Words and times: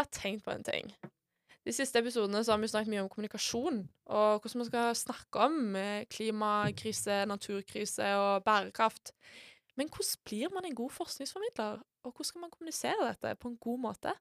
jeg 0.00 0.08
har 0.08 0.16
tenkt 0.16 0.46
på 0.46 0.54
en 0.54 0.64
ting. 0.64 0.92
De 1.66 1.72
siste 1.76 2.00
episodene 2.00 2.40
så 2.40 2.54
har 2.54 2.60
vi 2.62 2.70
snakket 2.72 2.90
mye 2.90 3.02
om 3.04 3.10
kommunikasjon, 3.12 3.82
og 4.08 4.40
hvordan 4.40 4.62
man 4.62 4.68
skal 4.70 4.94
snakke 4.96 5.42
om 5.44 5.76
eh, 5.76 6.06
klimakrise, 6.08 7.26
naturkrise 7.28 8.06
og 8.16 8.44
bærekraft. 8.46 9.12
Men 9.76 9.92
hvordan 9.92 10.24
blir 10.24 10.54
man 10.54 10.64
en 10.64 10.74
god 10.74 10.90
forskningsformidler, 10.90 11.82
og 12.04 12.12
hvordan 12.12 12.28
skal 12.30 12.40
man 12.40 12.50
kommunisere 12.54 13.08
dette 13.10 13.34
på 13.36 13.52
en 13.52 13.58
god 13.60 13.78
måte? 13.78 14.14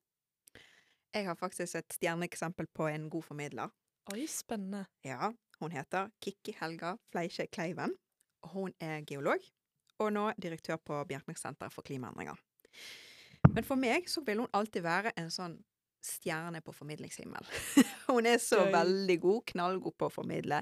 Jeg 1.16 1.26
har 1.26 1.40
faktisk 1.40 1.80
et 1.80 1.94
stjerneeksempel 1.96 2.68
på 2.76 2.88
en 2.88 3.10
god 3.10 3.24
formidler. 3.24 3.72
Oi, 4.12 4.28
spennende. 4.28 4.86
Ja, 5.04 5.32
hun 5.60 5.72
heter 5.72 6.12
Kikki 6.22 6.58
Helga 6.60 6.96
Fleisje 7.12 7.48
Kleiven. 7.48 7.96
Hun 8.54 8.74
er 8.80 9.02
geolog, 9.08 9.40
og 10.00 10.14
nå 10.14 10.32
direktør 10.42 10.76
på 10.76 11.04
Bjerknessenteret 11.08 11.74
for 11.74 11.88
klimaendringer. 11.88 12.36
Men 13.50 13.64
for 13.64 13.80
meg 13.80 14.10
så 14.12 14.22
vil 14.28 14.44
hun 14.44 14.54
alltid 14.54 14.84
være 14.86 15.16
en 15.18 15.32
sånn 15.34 15.58
stjerne 16.06 16.62
på 16.62 16.74
formidlingshimmel. 16.74 17.46
hun 18.14 18.26
er 18.26 18.38
så 18.42 18.64
Gøy. 18.66 18.72
veldig 18.74 19.18
god, 19.22 19.42
knallgod 19.54 19.98
på 20.00 20.08
å 20.10 20.14
formidle 20.14 20.62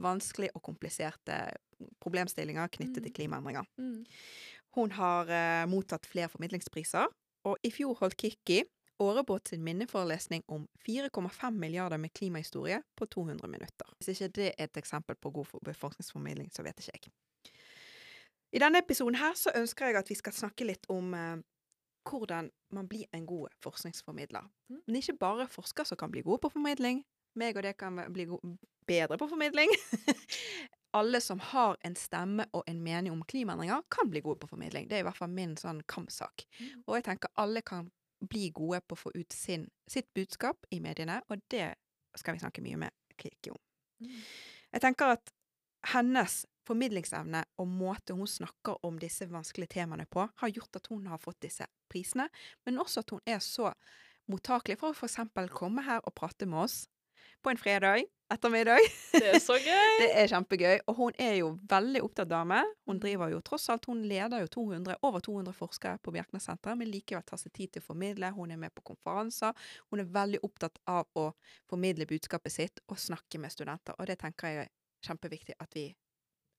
vanskelige 0.00 0.54
og 0.56 0.62
kompliserte 0.62 1.38
problemstillinger 2.02 2.68
knyttet 2.74 3.02
til 3.04 3.10
Mm. 3.12 3.14
klimaendringer. 3.20 3.64
Mm. 3.78 4.04
Hun 4.76 4.90
har 4.92 5.30
eh, 5.30 5.66
mottatt 5.70 6.06
flere 6.06 6.28
formidlingspriser, 6.28 7.06
og 7.44 7.56
i 7.62 7.70
fjor 7.70 7.94
holdt 8.00 8.16
Kikki 8.20 8.64
Årebåt 9.00 9.48
sin 9.52 9.62
minneforelesning 9.62 10.42
om 10.50 10.64
4,5 10.82 11.54
milliarder 11.54 11.96
med 12.02 12.10
klimahistorie 12.18 12.80
på 12.98 13.06
200 13.06 13.46
minutter. 13.46 13.86
Hvis 14.00 14.08
ikke 14.18 14.28
det 14.34 14.46
er 14.58 14.64
et 14.64 14.76
eksempel 14.80 15.14
på 15.14 15.30
god 15.30 15.46
befolkningsformidling, 15.62 16.50
så 16.50 16.64
vet 16.66 16.80
ikke 16.82 16.96
jeg. 16.96 17.12
I 18.52 18.58
denne 18.58 18.80
episoden 18.82 19.14
her 19.20 19.36
så 19.38 19.52
ønsker 19.54 19.86
jeg 19.86 19.96
at 20.00 20.10
vi 20.10 20.16
skal 20.18 20.32
snakke 20.34 20.66
litt 20.66 20.86
om 20.90 21.14
eh, 21.14 21.36
hvordan 22.08 22.50
man 22.74 22.88
blir 22.88 23.06
en 23.12 23.26
god 23.26 23.54
forskningsformidler. 23.62 24.48
Mm. 24.70 24.80
Men 24.86 24.96
ikke 24.96 25.18
bare 25.20 25.48
forskere 25.50 25.86
som 25.88 25.98
kan 26.00 26.10
bli 26.10 26.22
gode 26.26 26.42
på 26.44 26.52
formidling. 26.52 27.04
Meg 27.38 27.56
og 27.56 27.62
det 27.62 27.76
kan 27.78 28.00
bli 28.12 28.26
bedre 28.88 29.18
på 29.18 29.28
formidling. 29.28 29.70
Alle 30.98 31.20
som 31.20 31.40
har 31.40 31.76
en 31.84 31.96
stemme 31.96 32.46
og 32.56 32.64
en 32.66 32.80
mening 32.82 33.12
om 33.12 33.22
klimaendringer, 33.28 33.82
kan 33.92 34.10
bli 34.10 34.22
gode 34.24 34.40
på 34.40 34.48
formidling. 34.48 34.88
Det 34.88 34.96
er 34.96 35.04
i 35.04 35.08
hvert 35.08 35.18
fall 35.18 35.30
min 35.30 35.56
sånn 35.60 35.82
kampsak. 35.86 36.46
Mm. 36.58 36.84
Og 36.86 36.96
jeg 36.96 37.04
tenker 37.10 37.34
alle 37.36 37.60
kan 37.62 37.90
bli 38.24 38.48
gode 38.56 38.80
på 38.80 38.96
å 38.96 39.02
få 39.02 39.12
ut 39.14 39.36
sin, 39.36 39.68
sitt 39.86 40.08
budskap 40.16 40.64
i 40.72 40.80
mediene, 40.80 41.20
og 41.28 41.44
det 41.52 41.74
skal 42.16 42.34
vi 42.34 42.42
snakke 42.42 42.64
mye 42.64 42.80
med 42.80 42.96
Kiki 43.20 43.52
om. 43.52 43.60
Mm. 44.00 44.22
Jeg 44.72 44.82
tenker 44.82 45.12
at 45.18 45.34
hennes 45.92 46.40
formidlingsevne 46.68 47.42
og 47.58 47.70
måte 47.72 48.16
hun 48.18 48.28
snakker 48.28 48.78
om 48.86 49.00
disse 49.00 49.26
vanskelige 49.30 49.74
temaene 49.78 50.06
på, 50.10 50.28
har 50.42 50.52
gjort 50.54 50.80
at 50.80 50.90
hun 50.92 51.08
har 51.10 51.18
fått 51.22 51.40
disse 51.44 51.66
prisene, 51.90 52.28
men 52.66 52.78
også 52.82 53.02
at 53.04 53.16
hun 53.16 53.24
er 53.26 53.40
så 53.44 53.72
mottakelig 54.28 54.78
for 54.80 54.92
å 54.92 54.96
f.eks. 54.96 55.18
komme 55.56 55.82
her 55.88 56.04
og 56.04 56.14
prate 56.14 56.46
med 56.46 56.66
oss 56.66 56.84
på 57.42 57.52
en 57.52 57.60
fredag 57.60 58.04
ettermiddag. 58.28 58.82
Det 59.14 59.24
er 59.30 59.38
så 59.40 59.54
gøy! 59.68 59.92
Det 60.02 60.08
er 60.20 60.28
kjempegøy. 60.28 60.80
Og 60.90 60.96
hun 60.98 61.14
er 61.22 61.36
jo 61.38 61.52
veldig 61.70 62.02
opptatt 62.04 62.28
dame. 62.28 62.58
Hun 62.88 62.98
Mm. 62.98 63.00
driver 63.04 63.30
jo 63.32 63.38
tross 63.46 63.68
alt, 63.72 63.86
hun 63.88 64.02
leder 64.10 64.42
jo 64.42 64.48
200, 64.58 64.96
over 65.06 65.22
200 65.24 65.54
forskere 65.56 65.98
på 66.02 66.12
Bjerknessenteret, 66.12 66.76
men 66.80 66.90
likevel 66.90 67.22
tar 67.24 67.40
seg 67.40 67.52
tid 67.56 67.72
til 67.72 67.82
å 67.84 67.86
formidle. 67.86 68.32
Hun 68.36 68.50
er 68.52 68.60
med 68.60 68.74
på 68.74 68.82
konferanser. 68.90 69.54
Hun 69.90 70.02
er 70.02 70.10
veldig 70.18 70.42
opptatt 70.44 70.78
av 70.86 71.06
å 71.16 71.30
formidle 71.70 72.08
budskapet 72.10 72.52
sitt 72.52 72.82
og 72.88 72.98
snakke 73.00 73.38
med 73.40 73.54
studenter. 73.54 73.94
Og 73.98 74.10
det 74.10 74.18
tenker 74.18 74.48
jeg 74.48 74.66
er 74.66 74.74
kjempeviktig 75.06 75.54
at 75.62 75.72
vi 75.78 75.86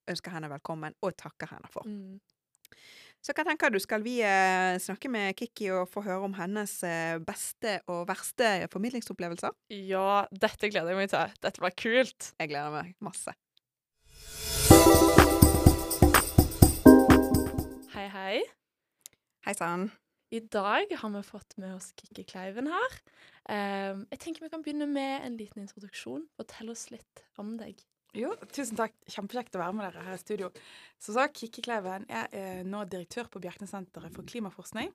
ønsker 0.09 0.33
henne 0.33 0.49
velkommen 0.51 0.95
og 1.05 1.15
takker 1.19 1.53
henne 1.53 1.69
for. 1.71 1.87
Mm. 1.87 2.19
Så 3.19 3.33
hva 3.35 3.43
tenker 3.43 3.73
du, 3.73 3.75
skal 3.83 4.03
vi 4.05 4.21
eh, 4.23 4.77
snakke 4.79 5.09
med 5.11 5.35
Kikki 5.35 5.67
og 5.75 5.89
få 5.91 6.05
høre 6.05 6.29
om 6.29 6.37
hennes 6.37 6.71
eh, 6.87 7.17
beste 7.19 7.81
og 7.91 8.05
verste 8.07 8.69
formidlingsopplevelser? 8.71 9.57
Ja, 9.75 10.23
dette 10.31 10.71
gleder 10.71 10.93
jeg 10.93 11.01
meg 11.01 11.11
til. 11.11 11.35
Dette 11.43 11.59
blir 11.59 11.75
kult. 11.75 12.29
Jeg 12.39 12.53
gleder 12.53 12.71
meg 12.77 12.93
masse. 13.03 13.35
Hei, 17.91 18.07
hei. 18.15 18.39
Hei 19.43 19.57
sann. 19.59 19.89
I 20.31 20.39
dag 20.45 20.91
har 21.01 21.09
vi 21.09 21.25
fått 21.25 21.57
med 21.57 21.73
oss 21.75 21.91
Kikki 21.97 22.23
Kleiven 22.29 22.69
her. 22.71 22.99
Ehm, 23.49 24.03
jeg 24.13 24.19
tenker 24.21 24.45
vi 24.45 24.51
kan 24.53 24.63
begynne 24.63 24.85
med 24.87 25.25
en 25.25 25.37
liten 25.39 25.63
introduksjon. 25.63 26.27
Fortell 26.37 26.69
oss 26.71 26.87
litt 26.93 27.23
om 27.41 27.55
deg. 27.57 27.81
Jo, 28.17 28.31
tusen 28.49 28.79
takk. 28.79 28.95
Kjempekjekt 29.09 29.57
å 29.57 29.61
være 29.61 29.75
med 29.77 29.85
dere 29.89 30.07
her 30.07 30.17
i 30.17 30.21
studio. 30.21 30.49
Som 31.01 31.17
sagt, 31.19 31.37
Kikki 31.37 31.63
Kleiven 31.65 32.07
jeg 32.09 32.31
er 32.39 32.65
nå 32.65 32.81
direktør 32.89 33.29
på 33.29 33.41
Bjerknessenteret 33.43 34.15
for 34.15 34.25
klimaforskning. 34.29 34.91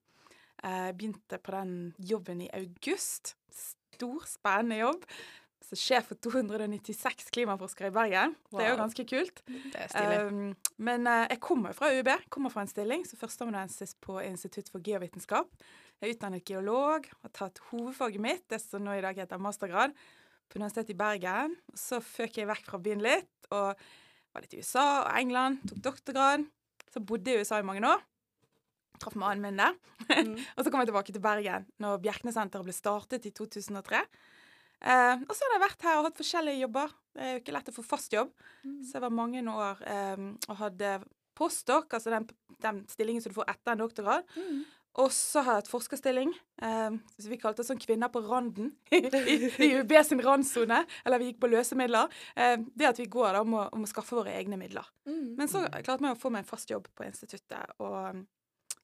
Jeg 0.64 0.96
begynte 0.98 1.38
på 1.42 1.54
den 1.54 1.72
jobben 1.98 2.42
i 2.44 2.50
august. 2.56 3.34
Stor, 3.54 4.26
spennende 4.26 4.80
jobb. 4.80 5.06
Så 5.64 5.78
sjef 5.80 6.10
for 6.10 6.20
296 6.20 7.30
klimaforskere 7.32 7.88
i 7.88 7.94
Bergen. 7.94 8.34
Det 8.52 8.66
er 8.66 8.74
jo 8.74 8.80
ganske 8.82 9.06
kult. 9.08 9.40
Det 9.46 9.78
er 9.80 9.88
stilig. 9.92 10.18
Um, 10.26 10.74
men 10.84 11.08
eh, 11.08 11.24
jeg 11.32 11.40
kommer 11.46 11.76
fra 11.76 11.88
UiB, 11.94 12.10
kommer 12.34 12.52
fra 12.52 12.66
en 12.66 12.70
stilling 12.70 13.06
som 13.08 13.20
førsteamanuensis 13.22 13.96
på 14.04 14.18
Institutt 14.26 14.68
for 14.72 14.84
geovitenskap. 14.84 15.48
Jeg 16.02 16.10
er 16.10 16.18
utdannet 16.18 16.44
geolog, 16.50 17.08
har 17.22 17.32
tatt 17.32 17.62
hovedfaget 17.70 18.20
mitt, 18.20 18.44
det 18.52 18.60
som 18.60 18.84
nå 18.84 18.98
i 18.98 19.04
dag 19.04 19.16
heter 19.16 19.40
mastergrad, 19.40 19.96
på 20.48 20.60
Universitetet 20.60 20.94
i 20.94 20.98
Bergen. 20.98 21.54
Så 21.78 22.00
føk 22.04 22.40
jeg 22.40 22.50
vekk 22.50 22.66
fra 22.68 22.80
byen 22.82 23.04
litt, 23.04 23.30
og 23.50 23.78
var 24.34 24.44
litt 24.44 24.56
i 24.56 24.62
USA 24.62 24.86
og 25.04 25.14
England, 25.18 25.62
tok 25.70 25.80
doktorgrad. 25.88 26.44
Så 26.94 27.02
bodde 27.02 27.30
jeg 27.30 27.42
i 27.42 27.46
USA 27.46 27.60
i 27.62 27.66
mange 27.66 27.82
år. 27.86 28.02
Traff 29.02 29.16
mannen 29.18 29.42
min 29.42 29.58
der. 29.58 29.74
Mm. 30.10 30.36
og 30.56 30.62
så 30.62 30.70
kom 30.70 30.82
jeg 30.82 30.92
tilbake 30.92 31.14
til 31.14 31.22
Bergen 31.24 31.66
når 31.82 32.02
Bjerknessenteret 32.04 32.66
ble 32.66 32.74
startet 32.76 33.26
i 33.26 33.34
2003. 33.34 34.04
Eh, 34.84 35.16
og 35.24 35.32
så 35.32 35.46
har 35.46 35.56
jeg 35.56 35.64
vært 35.64 35.84
her 35.86 35.98
og 35.98 36.08
hatt 36.08 36.20
forskjellige 36.20 36.62
jobber. 36.66 36.94
Det 37.14 37.24
er 37.24 37.32
jo 37.32 37.42
ikke 37.42 37.56
lett 37.56 37.70
å 37.72 37.74
få 37.74 37.84
fast 37.86 38.14
jobb. 38.14 38.32
Mm. 38.62 38.78
Så 38.84 38.98
jeg 38.98 39.04
var 39.06 39.18
mange 39.18 39.42
år 39.50 39.84
eh, 39.90 40.24
og 40.48 40.58
hadde 40.60 40.94
postdoc, 41.34 41.90
altså 41.96 42.12
den, 42.14 42.28
den 42.62 42.82
stillingen 42.90 43.22
som 43.22 43.32
du 43.32 43.38
får 43.38 43.50
etter 43.54 43.74
en 43.74 43.82
doktorgrad. 43.82 44.28
Mm. 44.38 44.60
Og 45.02 45.10
så 45.10 45.42
har 45.42 45.56
jeg 45.58 45.64
et 45.64 45.70
forskerstilling, 45.72 46.30
eh, 46.62 46.90
vi 47.26 47.38
kalte 47.42 47.62
det 47.62 47.66
sånn 47.66 47.80
kvinner 47.82 48.12
på 48.14 48.20
randen. 48.28 48.68
I, 48.94 49.00
i 49.66 49.70
UB 49.80 49.90
sin 50.06 50.22
randsone. 50.22 50.84
Eller 51.04 51.18
vi 51.18 51.32
gikk 51.32 51.40
på 51.42 51.50
løse 51.50 51.74
midler. 51.78 52.12
Eh, 52.38 52.60
det 52.78 52.86
at 52.92 53.00
vi 53.02 53.08
går 53.10 53.32
da 53.34 53.40
om 53.42 53.56
å, 53.58 53.64
om 53.74 53.82
å 53.82 53.90
skaffe 53.90 54.14
våre 54.14 54.36
egne 54.38 54.58
midler. 54.60 54.86
Mm. 55.08 55.34
Men 55.40 55.50
så 55.50 55.64
klarte 55.82 55.98
jeg 56.06 56.14
å 56.14 56.20
få 56.20 56.30
meg 56.30 56.44
en 56.44 56.50
fast 56.52 56.70
jobb 56.70 56.86
på 56.94 57.06
instituttet. 57.08 57.74
Og 57.82 57.96
um, 58.14 58.22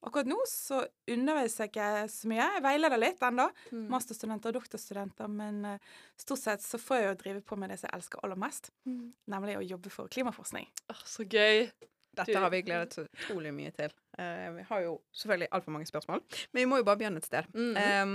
akkurat 0.09 0.27
nå 0.33 0.41
så 0.51 0.81
underviser 1.15 1.69
jeg 1.69 1.73
ikke 1.77 1.91
så 2.11 2.33
mye. 2.33 2.49
Jeg 2.57 2.65
veileder 2.67 3.03
litt 3.05 3.23
ennå. 3.31 3.47
Mm. 3.71 3.87
Masterstudenter 3.95 4.51
og 4.51 4.59
doktorstudenter. 4.59 5.31
Men 5.31 5.63
eh, 5.77 5.95
stort 6.19 6.43
sett 6.43 6.67
så 6.67 6.83
får 6.83 6.99
jeg 7.05 7.07
jo 7.13 7.15
drive 7.23 7.45
på 7.47 7.61
med 7.61 7.71
det 7.71 7.79
som 7.79 7.87
jeg 7.87 8.01
elsker 8.01 8.27
aller 8.27 8.43
mest. 8.49 8.73
Mm. 8.89 9.13
Nemlig 9.31 9.61
å 9.61 9.65
jobbe 9.77 9.95
for 9.95 10.11
klimaforskning. 10.11 10.67
Åh, 10.91 11.07
så 11.07 11.23
gøy. 11.29 11.69
Dette 12.11 12.33
Du- 12.35 12.41
har 12.43 12.51
vi 12.51 12.65
gledet 12.67 12.99
oss 12.99 13.07
utrolig 13.15 13.53
mye 13.55 13.71
til. 13.71 13.93
Eh, 14.21 14.47
vi 14.59 14.67
har 14.69 14.85
jo 14.85 14.95
selvfølgelig 15.17 15.49
altfor 15.57 15.73
mange 15.75 15.89
spørsmål, 15.89 16.21
men 16.53 16.61
vi 16.61 16.69
må 16.69 16.81
jo 16.83 16.87
bare 16.89 17.01
begynne 17.01 17.23
et 17.23 17.29
sted. 17.29 17.49
Mm. 17.57 17.73
Em, 17.81 18.15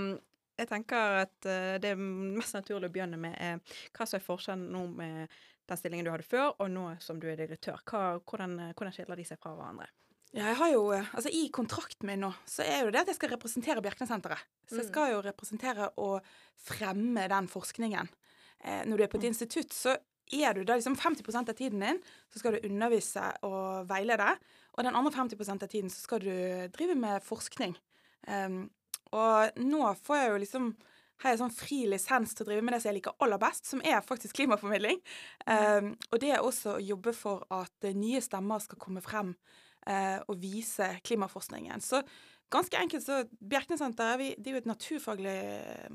jeg 0.55 0.69
tenker 0.69 1.17
at 1.25 1.47
uh, 1.49 1.75
det 1.83 1.95
mest 1.99 2.55
naturlige 2.55 2.87
å 2.87 2.93
begynne 2.93 3.17
med 3.19 3.33
er 3.43 3.57
hva 3.97 4.05
som 4.07 4.15
er 4.19 4.23
forskjellen 4.23 4.69
nå 4.71 4.85
med 4.95 5.33
den 5.67 5.77
stillingen 5.81 6.05
du 6.07 6.11
hadde 6.13 6.23
før, 6.29 6.53
og 6.61 6.69
nå 6.71 6.85
som 7.03 7.17
du 7.19 7.25
er 7.27 7.35
direktør. 7.41 7.81
Hva, 7.89 8.03
hvordan, 8.21 8.53
eh, 8.61 8.73
hvordan 8.77 8.93
skiller 8.95 9.17
de 9.19 9.25
seg 9.27 9.41
fra 9.41 9.51
hverandre? 9.57 9.89
Ja, 10.35 10.49
jeg 10.51 10.57
har 10.59 10.69
jo, 10.71 10.83
altså 10.93 11.31
I 11.31 11.45
kontrakten 11.55 12.07
min 12.09 12.21
nå 12.21 12.29
så 12.45 12.63
er 12.67 12.83
jo 12.85 12.91
det 12.93 13.01
at 13.01 13.07
jeg 13.11 13.17
skal 13.17 13.31
representere 13.33 13.81
Bjerknessenteret. 13.83 14.41
Så 14.69 14.77
jeg 14.77 14.85
Mm. 14.85 14.91
skal 14.91 15.11
jo 15.13 15.21
representere 15.25 15.89
og 15.97 16.21
fremme 16.59 17.27
den 17.31 17.47
forskningen. 17.51 18.09
Eh, 18.63 18.83
når 18.85 18.97
du 18.97 19.03
er 19.03 19.07
på 19.11 19.17
et 19.17 19.29
institutt, 19.31 19.73
så 19.73 19.95
er 20.33 20.53
du 20.53 20.63
da 20.65 20.75
liksom 20.75 20.95
50% 20.97 21.49
av 21.49 21.55
tiden 21.55 21.79
din 21.79 21.99
så 22.33 22.39
skal 22.39 22.53
du 22.55 22.67
undervise 22.69 23.25
og 23.45 23.87
veilede. 23.87 24.37
Og 24.75 24.83
den 24.83 24.95
andre 24.95 25.11
50 25.15 25.51
av 25.55 25.69
tiden 25.71 25.91
så 25.91 26.01
skal 26.03 26.23
du 26.23 26.35
drive 26.75 26.97
med 26.99 27.23
forskning. 27.23 27.75
Um, 28.27 28.65
og 29.15 29.61
nå 29.61 29.81
får 30.03 30.19
jeg 30.19 30.29
jo 30.31 30.43
liksom 30.43 30.69
har 31.23 31.31
jeg 31.31 31.39
sånn 31.39 31.53
fri 31.55 31.77
lisens 31.87 32.33
til 32.35 32.43
å 32.43 32.49
drive 32.49 32.63
med 32.65 32.75
det 32.75 32.81
som 32.83 32.89
jeg 32.89 32.97
liker 32.97 33.15
aller 33.23 33.39
best, 33.39 33.69
som 33.69 33.81
er 33.87 34.03
faktisk 34.03 34.35
klimaformidling. 34.35 34.99
Um, 35.47 35.93
og 36.11 36.19
det 36.19 36.33
er 36.35 36.43
også 36.43 36.75
å 36.75 36.83
jobbe 36.83 37.15
for 37.15 37.45
at 37.55 37.87
nye 37.95 38.19
stemmer 38.23 38.63
skal 38.63 38.81
komme 38.81 39.03
frem 39.03 39.31
uh, 39.87 40.19
og 40.27 40.35
vise 40.41 40.89
klimaforskningen. 41.07 41.83
Så 41.83 42.01
ganske 42.51 42.81
enkelt 42.81 43.05
så 43.05 43.21
Bjerknessenteret 43.39 44.25
er 44.35 44.51
jo 44.51 44.59
et 44.59 44.67
naturfaglig, 44.69 45.37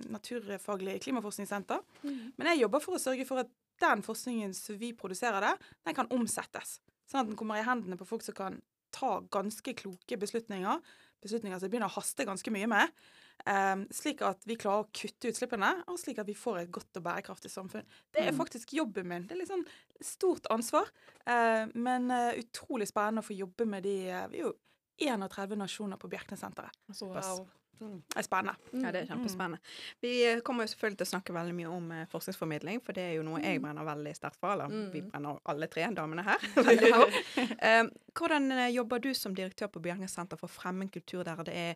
naturfaglig 0.08 0.96
klimaforskningssenter. 1.04 1.84
Mm. 2.00 2.22
Men 2.38 2.52
jeg 2.54 2.64
jobber 2.64 2.84
for 2.84 2.96
å 2.96 3.02
sørge 3.02 3.28
for 3.28 3.44
at 3.44 3.52
den 3.80 4.04
forskningen 4.04 4.56
som 4.56 4.76
vi 4.80 4.94
produserer 4.96 5.44
der, 5.44 5.60
den 5.84 5.96
kan 5.96 6.08
omsettes. 6.12 6.78
Sånn 7.10 7.24
at 7.24 7.30
den 7.30 7.38
kommer 7.38 7.58
i 7.58 7.66
hendene 7.66 7.98
på 7.98 8.06
folk 8.08 8.22
som 8.22 8.36
kan 8.38 8.60
ta 8.94 9.20
ganske 9.30 9.74
kloke 9.78 10.16
beslutninger. 10.18 10.80
Beslutninger 11.22 11.58
som 11.60 11.70
begynner 11.70 11.90
å 11.90 11.96
haste 11.98 12.24
ganske 12.26 12.52
mye 12.54 12.68
med. 12.70 12.94
Um, 13.48 13.86
slik 13.94 14.20
at 14.26 14.42
vi 14.44 14.56
klarer 14.60 14.84
å 14.84 14.88
kutte 14.92 15.30
utslippene, 15.30 15.70
og 15.88 15.96
slik 16.00 16.18
at 16.20 16.28
vi 16.28 16.34
får 16.36 16.58
et 16.62 16.72
godt 16.74 16.98
og 17.00 17.04
bærekraftig 17.06 17.50
samfunn. 17.50 17.86
Det 18.12 18.20
er 18.26 18.32
Mm. 18.32 18.36
faktisk 18.36 18.74
jobben 18.76 19.08
min. 19.08 19.26
Det 19.26 19.32
er 19.32 19.40
litt 19.40 19.48
sånn 19.48 19.66
stort 20.02 20.46
ansvar, 20.50 20.90
uh, 21.26 21.66
men 21.74 22.10
uh, 22.10 22.32
utrolig 22.36 22.88
spennende 22.88 23.22
å 23.24 23.28
få 23.28 23.36
jobbe 23.38 23.66
med 23.66 23.82
de 23.82 24.10
uh, 24.12 24.26
Vi 24.28 24.38
er 24.42 24.44
jo 24.44 24.54
31 25.00 25.56
nasjoner 25.56 25.96
på 25.96 26.10
Bjerknessenteret. 26.10 26.70
Såpass. 26.92 27.40
Wow. 27.80 28.02
er 28.16 28.22
spennende. 28.26 28.54
Ja, 28.84 28.90
det 28.92 29.00
er 29.02 29.06
kjempespennende. 29.08 29.58
Vi 30.04 30.12
kommer 30.44 30.64
jo 30.66 30.72
selvfølgelig 30.74 30.98
til 31.00 31.06
å 31.06 31.10
snakke 31.14 31.32
veldig 31.32 31.54
mye 31.56 31.70
om 31.72 31.86
eh, 31.96 32.06
forskningsformidling, 32.12 32.82
for 32.84 32.92
det 32.92 33.06
er 33.08 33.14
jo 33.16 33.22
noe 33.24 33.40
jeg 33.40 33.62
brenner 33.64 33.86
veldig 33.88 34.12
sterkt 34.18 34.36
for. 34.40 34.52
Eller 34.52 34.68
vi 34.92 35.00
Mm. 35.00 35.10
brenner 35.10 35.40
alle 35.48 35.66
tre 35.72 35.86
damene 35.96 36.22
her 36.26 36.38
hvordan 38.16 38.50
eh, 38.52 38.68
jobber 38.74 39.00
du 39.02 39.10
som 39.14 39.34
direktør 39.34 39.70
på 39.72 39.82
Bjørnnes 39.84 40.12
senter 40.14 40.36
for 40.40 40.48
å 40.50 40.52
fremme 40.52 40.86
en 40.86 40.92
kultur 40.92 41.24
der 41.24 41.42
det 41.46 41.56
er 41.56 41.74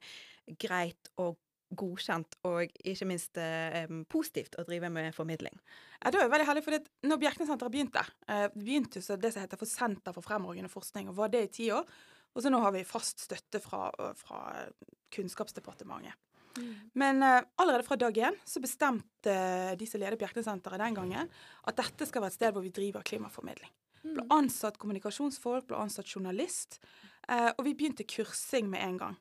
greit 0.60 1.10
og 1.16 1.36
godkjent 1.74 2.36
og 2.46 2.70
ikke 2.86 3.06
minst 3.08 3.38
eh, 3.40 3.88
positivt 4.12 4.58
å 4.60 4.64
drive 4.68 4.90
med 4.92 5.14
formidling? 5.16 5.56
Ja, 6.04 6.10
det 6.12 6.20
var 6.20 6.28
veldig 6.34 6.46
heldig, 6.50 6.64
for 6.66 6.76
når 7.08 7.22
Bjerknessenteret 7.24 7.72
begynte, 7.74 8.04
eh, 8.28 8.48
begynte 8.54 9.02
så 9.02 9.16
det 9.18 9.32
som 9.34 9.42
heter 9.42 9.58
for 9.58 9.66
Senter 9.70 10.12
for 10.14 10.22
fremragende 10.26 10.70
forskning, 10.70 11.08
og 11.10 11.16
var 11.16 11.32
det 11.32 11.46
i 11.48 11.52
ti 11.58 11.70
år. 11.74 11.88
Og 12.34 12.42
så 12.42 12.50
nå 12.50 12.60
har 12.62 12.74
vi 12.74 12.84
fast 12.86 13.22
støtte 13.24 13.60
fra, 13.62 13.88
fra 14.18 14.40
Kunnskapsdepartementet. 15.14 16.18
Men 16.92 17.22
uh, 17.22 17.40
allerede 17.56 17.82
fra 17.82 17.96
dag 17.98 18.18
én 18.18 18.36
så 18.46 18.60
bestemte 18.62 19.32
eh, 19.32 19.72
de 19.78 19.86
som 19.90 19.98
ledet 19.98 20.20
Bjerknessenteret 20.20 20.78
den 20.78 20.94
gangen, 20.94 21.30
at 21.66 21.78
dette 21.80 22.06
skal 22.06 22.22
være 22.22 22.34
et 22.34 22.36
sted 22.36 22.54
hvor 22.54 22.62
vi 22.62 22.70
driver 22.74 23.02
klimaformidling. 23.02 23.72
Mm. 24.04 24.12
Ble 24.12 24.26
ansatt 24.36 24.78
kommunikasjonsfolk, 24.78 25.66
ble 25.66 25.80
ansatt 25.82 26.10
journalist, 26.10 26.78
uh, 27.26 27.50
og 27.56 27.64
vi 27.66 27.74
begynte 27.74 28.06
kursing 28.06 28.70
med 28.70 28.84
en 28.86 29.00
gang. 29.02 29.16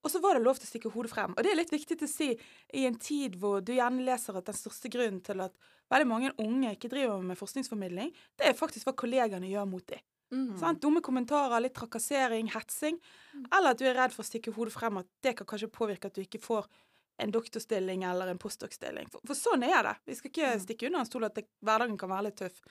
Og 0.00 0.08
så 0.08 0.22
var 0.24 0.38
det 0.38 0.46
lov 0.46 0.56
til 0.56 0.64
å 0.64 0.70
stikke 0.70 0.92
hodet 0.94 1.12
frem. 1.12 1.34
Og 1.36 1.44
det 1.44 1.52
er 1.52 1.58
litt 1.58 1.74
viktig 1.74 1.98
til 2.00 2.08
å 2.08 2.10
si 2.10 2.30
i 2.32 2.86
en 2.88 2.96
tid 2.96 3.36
hvor 3.40 3.60
du 3.60 3.74
gjerne 3.74 4.06
leser 4.06 4.38
at 4.38 4.48
den 4.48 4.56
største 4.56 4.88
grunnen 4.92 5.20
til 5.24 5.44
at 5.44 5.52
veldig 5.92 6.08
mange 6.08 6.30
unge 6.40 6.72
ikke 6.72 6.88
driver 6.88 7.20
med 7.26 7.36
forskningsformidling, 7.36 8.14
det 8.40 8.48
er 8.48 8.56
faktisk 8.56 8.88
hva 8.88 8.96
kollegaene 8.96 9.50
gjør 9.50 9.68
mot 9.68 9.84
dem. 9.92 10.00
Mm. 10.30 10.54
Sant? 10.60 10.80
Dumme 10.82 11.02
kommentarer, 11.02 11.60
litt 11.64 11.74
trakassering, 11.74 12.52
hetsing. 12.54 13.00
Eller 13.50 13.74
at 13.74 13.80
du 13.80 13.86
er 13.88 13.98
redd 13.98 14.14
for 14.14 14.24
å 14.24 14.30
stikke 14.30 14.54
hodet 14.54 14.74
frem, 14.76 15.00
at 15.02 15.10
det 15.24 15.34
kan 15.38 15.48
kanskje 15.48 15.72
påvirke 15.74 16.10
at 16.10 16.16
du 16.16 16.22
ikke 16.22 16.42
får 16.42 16.70
en 17.20 17.34
doktorstilling 17.34 18.06
eller 18.08 18.30
en 18.32 18.40
postdoc-stilling. 18.40 19.10
For, 19.12 19.22
for 19.28 19.36
sånn 19.36 19.66
er 19.66 19.84
det. 19.84 19.98
Vi 20.08 20.16
skal 20.16 20.32
ikke 20.32 20.54
stikke 20.62 20.88
under 20.88 21.02
en 21.02 21.08
stol 21.08 21.28
at 21.28 21.36
det, 21.36 21.46
hverdagen 21.64 21.98
kan 22.00 22.12
være 22.12 22.30
litt 22.30 22.38
tøff. 22.40 22.62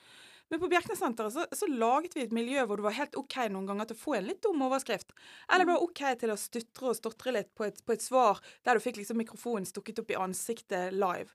Men 0.50 0.62
på 0.64 0.70
Bjerknessenteret 0.72 1.34
så, 1.36 1.44
så 1.54 1.68
laget 1.70 2.16
vi 2.18 2.24
et 2.26 2.34
miljø 2.34 2.64
hvor 2.66 2.80
det 2.80 2.88
var 2.88 2.96
helt 2.98 3.18
OK 3.20 3.36
noen 3.54 3.68
ganger 3.70 3.92
til 3.92 4.00
å 4.00 4.02
få 4.02 4.16
en 4.18 4.26
litt 4.26 4.42
dum 4.42 4.64
overskrift. 4.66 5.14
Eller 5.46 5.68
det 5.68 5.70
var 5.70 5.84
OK 5.86 6.02
til 6.24 6.34
å 6.34 6.40
stutre 6.42 6.90
og 6.90 6.98
stotre 6.98 7.36
litt 7.36 7.52
på 7.54 7.68
et, 7.68 7.78
på 7.86 7.94
et 7.94 8.02
svar 8.02 8.42
der 8.66 8.80
du 8.80 8.84
fikk 8.84 8.98
liksom 8.98 9.22
mikrofonen 9.22 9.70
stukket 9.70 10.02
opp 10.02 10.10
i 10.16 10.18
ansiktet 10.18 10.96
live. 10.98 11.30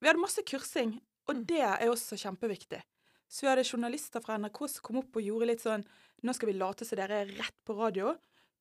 Vi 0.00 0.08
hadde 0.08 0.22
masse 0.22 0.44
kursing, 0.48 0.96
og 1.28 1.44
det 1.50 1.60
er 1.66 1.90
også 1.90 2.16
kjempeviktig. 2.22 2.80
Så 3.28 3.44
vi 3.44 3.50
hadde 3.50 3.66
journalister 3.66 4.22
fra 4.22 4.38
NRK 4.40 4.60
som 4.70 4.84
kom 4.86 5.00
opp 5.02 5.18
og 5.18 5.24
gjorde 5.24 5.48
litt 5.50 5.64
sånn 5.64 5.84
Nå 6.24 6.32
skal 6.32 6.48
vi 6.48 6.56
late 6.56 6.86
som 6.88 6.96
dere 6.98 7.18
er 7.22 7.32
rett 7.36 7.56
på 7.66 7.74
radio. 7.76 8.14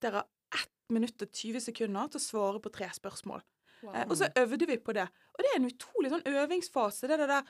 Dere 0.03 0.21
har 0.21 0.65
1 0.65 0.95
minutt 0.97 1.21
og 1.23 1.29
20 1.31 1.63
sekunder 1.63 2.09
til 2.11 2.19
å 2.19 2.25
svare 2.25 2.59
på 2.61 2.71
tre 2.73 2.89
spørsmål. 2.93 3.45
Eh, 3.93 4.03
og 4.09 4.17
så 4.19 4.27
øvde 4.41 4.67
vi 4.67 4.77
på 4.77 4.93
det. 4.97 5.05
Og 5.33 5.43
det 5.43 5.51
er 5.53 5.61
en 5.61 5.69
utrolig 5.69 6.11
sånn 6.11 6.27
øvingsfase. 6.27 7.07
Det 7.07 7.19
det 7.21 7.29
der 7.31 7.47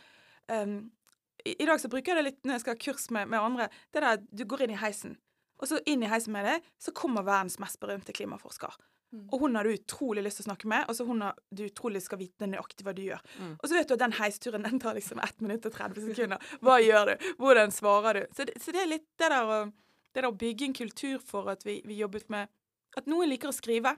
um, 0.62 0.77
i, 1.45 1.56
I 1.57 1.67
dag 1.67 1.81
så 1.81 1.89
bruker 1.91 2.13
jeg 2.13 2.21
det 2.21 2.27
litt 2.29 2.45
når 2.45 2.57
jeg 2.57 2.63
skal 2.63 2.77
ha 2.77 2.83
kurs 2.85 3.07
med, 3.17 3.31
med 3.33 3.39
andre. 3.39 3.69
Det 3.94 4.03
der 4.06 4.21
du 4.29 4.45
går 4.45 4.65
inn 4.65 4.75
i 4.75 4.81
heisen, 4.81 5.17
og 5.59 5.71
så 5.71 5.79
inn 5.89 6.03
i 6.03 6.12
heisen 6.12 6.35
med 6.35 6.47
deg, 6.47 6.69
så 6.81 6.94
kommer 6.95 7.25
verdens 7.27 7.57
mest 7.63 7.79
berømte 7.81 8.15
klimaforsker. 8.15 8.75
Mm. 9.15 9.29
Og 9.31 9.45
hun 9.45 9.56
har 9.56 9.67
du 9.67 9.71
utrolig 9.75 10.25
lyst 10.25 10.41
til 10.41 10.45
å 10.45 10.50
snakke 10.50 10.69
med, 10.71 10.85
og 10.89 10.97
så 10.97 11.07
hun 11.07 11.23
har 11.23 11.38
du 11.56 11.63
utrolig 11.69 12.03
skal 12.03 12.19
vite 12.19 12.50
nøyaktig 12.51 12.85
hva 12.85 12.94
du 12.95 13.01
gjør. 13.06 13.23
Mm. 13.39 13.56
Og 13.56 13.65
så 13.65 13.77
vet 13.77 13.88
du 13.88 13.95
at 13.95 14.03
den 14.03 14.17
heisturen 14.19 14.67
den 14.67 14.83
tar 14.83 14.97
liksom 14.97 15.23
1 15.23 15.41
minutt 15.45 15.65
og 15.69 15.75
30 15.77 16.09
sekunder. 16.12 16.51
Hva 16.65 16.77
gjør 16.83 17.13
du? 17.13 17.31
Hvordan 17.39 17.73
svarer 17.75 18.19
du? 18.19 18.35
Så 18.35 18.47
det, 18.50 18.59
så 18.62 18.75
det 18.75 18.83
er 18.83 18.94
litt 18.97 19.07
det 19.15 19.31
der 19.31 19.56
å 19.56 19.65
det 20.15 20.23
der 20.23 20.31
å 20.31 20.38
bygge 20.39 20.69
en 20.69 20.75
kultur 20.75 21.19
for 21.19 21.50
at 21.51 21.65
vi, 21.67 21.81
vi 21.83 22.00
jobbet 22.00 22.29
med 22.31 22.51
At 22.95 23.09
noen 23.12 23.27
liker 23.27 23.51
å 23.51 23.56
skrive. 23.56 23.91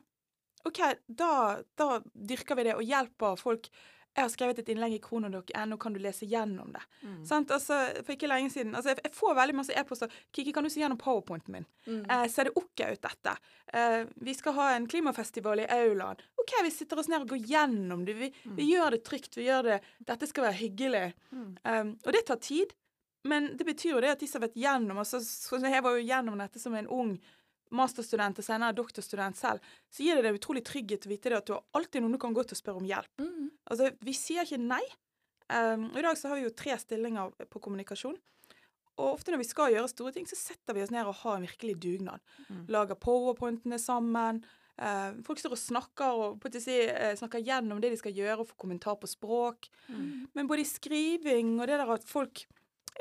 OK, 0.65 0.79
da, 1.05 1.61
da 1.77 1.99
dyrker 2.01 2.57
vi 2.57 2.63
det 2.65 2.73
og 2.73 2.81
hjelper 2.81 3.37
folk. 3.37 3.69
Jeg 4.17 4.25
har 4.25 4.31
skrevet 4.33 4.59
et 4.63 4.69
innlegg 4.73 4.95
i 4.95 5.01
krono.no, 5.03 5.77
kan 5.77 5.93
du 5.93 5.99
lese 6.01 6.25
gjennom 6.25 6.71
det? 6.73 6.81
Mm. 7.03 7.19
Sant? 7.29 7.51
Altså, 7.53 7.75
for 8.01 8.15
ikke 8.15 8.29
lenge 8.31 8.49
siden 8.49 8.73
altså, 8.73 8.95
jeg, 8.95 9.03
jeg 9.05 9.13
får 9.13 9.35
veldig 9.37 9.55
masse 9.59 9.75
e-poster. 9.77 10.15
'Kiki, 10.33 10.53
kan 10.55 10.65
du 10.65 10.71
se 10.73 10.81
gjennom 10.81 10.97
powerpointen 11.01 11.53
min?' 11.53 11.67
Mm. 11.87 12.01
Eh, 12.11 12.25
ser 12.27 12.49
det 12.49 12.57
OK 12.59 12.81
ut, 12.83 13.01
dette? 13.01 13.33
Eh, 13.73 14.01
vi 14.15 14.33
skal 14.35 14.53
ha 14.57 14.65
en 14.75 14.87
klimafestival 14.89 15.61
i 15.61 15.67
aulaen. 15.71 16.19
OK, 16.41 16.57
vi 16.63 16.71
sitter 16.73 16.99
oss 16.99 17.07
ned 17.07 17.21
og 17.23 17.29
går 17.29 17.45
gjennom 17.47 18.03
det. 18.05 18.17
Vi, 18.17 18.31
vi 18.57 18.65
gjør 18.73 18.97
det 18.97 19.03
trygt. 19.07 19.37
Vi 19.37 19.45
gjør 19.45 19.69
det 19.69 19.77
Dette 20.09 20.27
skal 20.27 20.49
være 20.49 20.59
hyggelig. 20.63 21.05
Mm. 21.31 21.47
Um, 21.63 21.93
og 22.03 22.11
det 22.17 22.25
tar 22.27 22.41
tid. 22.43 22.73
Men 23.27 23.49
det 23.57 23.65
betyr 23.67 23.95
jo 23.95 24.01
det 24.03 24.13
at 24.15 24.21
de 24.21 24.27
som 24.29 24.41
har 24.41 24.47
vært 24.47 24.59
gjennom 24.61 24.99
altså, 25.01 25.19
så 25.21 25.59
Jeg 25.59 25.83
var 25.83 25.97
jo 25.97 26.05
gjennom 26.05 26.39
dette 26.39 26.61
som 26.61 26.75
en 26.77 26.87
ung 26.87 27.17
masterstudent 27.75 28.39
og 28.39 28.45
senere 28.45 28.75
doktorstudent 28.77 29.39
selv. 29.39 29.73
Så 29.91 30.05
gir 30.05 30.17
det 30.17 30.27
deg 30.27 30.39
utrolig 30.39 30.63
trygghet 30.67 31.07
å 31.07 31.11
vite 31.11 31.31
det 31.31 31.39
at 31.41 31.49
du 31.49 31.55
har 31.55 31.65
alltid 31.77 32.03
noen 32.03 32.15
du 32.15 32.21
kan 32.21 32.35
gå 32.35 32.45
til 32.45 32.57
og 32.57 32.61
spørre 32.61 32.81
om 32.81 32.87
hjelp. 32.87 33.11
Mm. 33.21 33.51
Altså, 33.71 33.91
vi 34.05 34.15
sier 34.17 34.47
ikke 34.47 34.61
nei. 34.63 34.83
Um, 35.47 35.87
I 35.95 36.03
dag 36.03 36.17
så 36.19 36.31
har 36.31 36.39
vi 36.39 36.47
jo 36.47 36.55
tre 36.55 36.75
stillinger 36.79 37.31
på 37.47 37.61
kommunikasjon. 37.63 38.17
Og 38.97 39.11
ofte 39.13 39.31
når 39.31 39.43
vi 39.43 39.49
skal 39.49 39.73
gjøre 39.73 39.89
store 39.91 40.13
ting, 40.15 40.25
så 40.29 40.37
setter 40.39 40.75
vi 40.75 40.83
oss 40.83 40.93
ned 40.93 41.07
og 41.07 41.19
har 41.21 41.37
en 41.37 41.45
virkelig 41.45 41.77
dugnad. 41.83 42.23
Mm. 42.47 42.63
Lager 42.73 42.97
powerpointene 42.99 43.77
sammen. 43.81 44.41
Uh, 44.77 45.17
folk 45.25 45.39
står 45.41 45.55
og 45.55 45.61
snakker 45.61 46.21
og 46.21 46.39
på 46.41 46.51
si, 46.61 46.75
uh, 46.89 47.13
snakker 47.17 47.45
gjennom 47.45 47.81
det 47.81 47.93
de 47.93 48.01
skal 48.01 48.17
gjøre, 48.17 48.41
og 48.41 48.51
får 48.51 48.61
kommentar 48.65 48.97
på 49.01 49.09
språk. 49.09 49.69
Mm. 49.89 50.27
Men 50.37 50.49
både 50.49 50.65
i 50.65 50.69
skriving 50.69 51.55
og 51.59 51.69
det 51.69 51.79
der 51.79 51.93
at 51.97 52.05
folk 52.05 52.45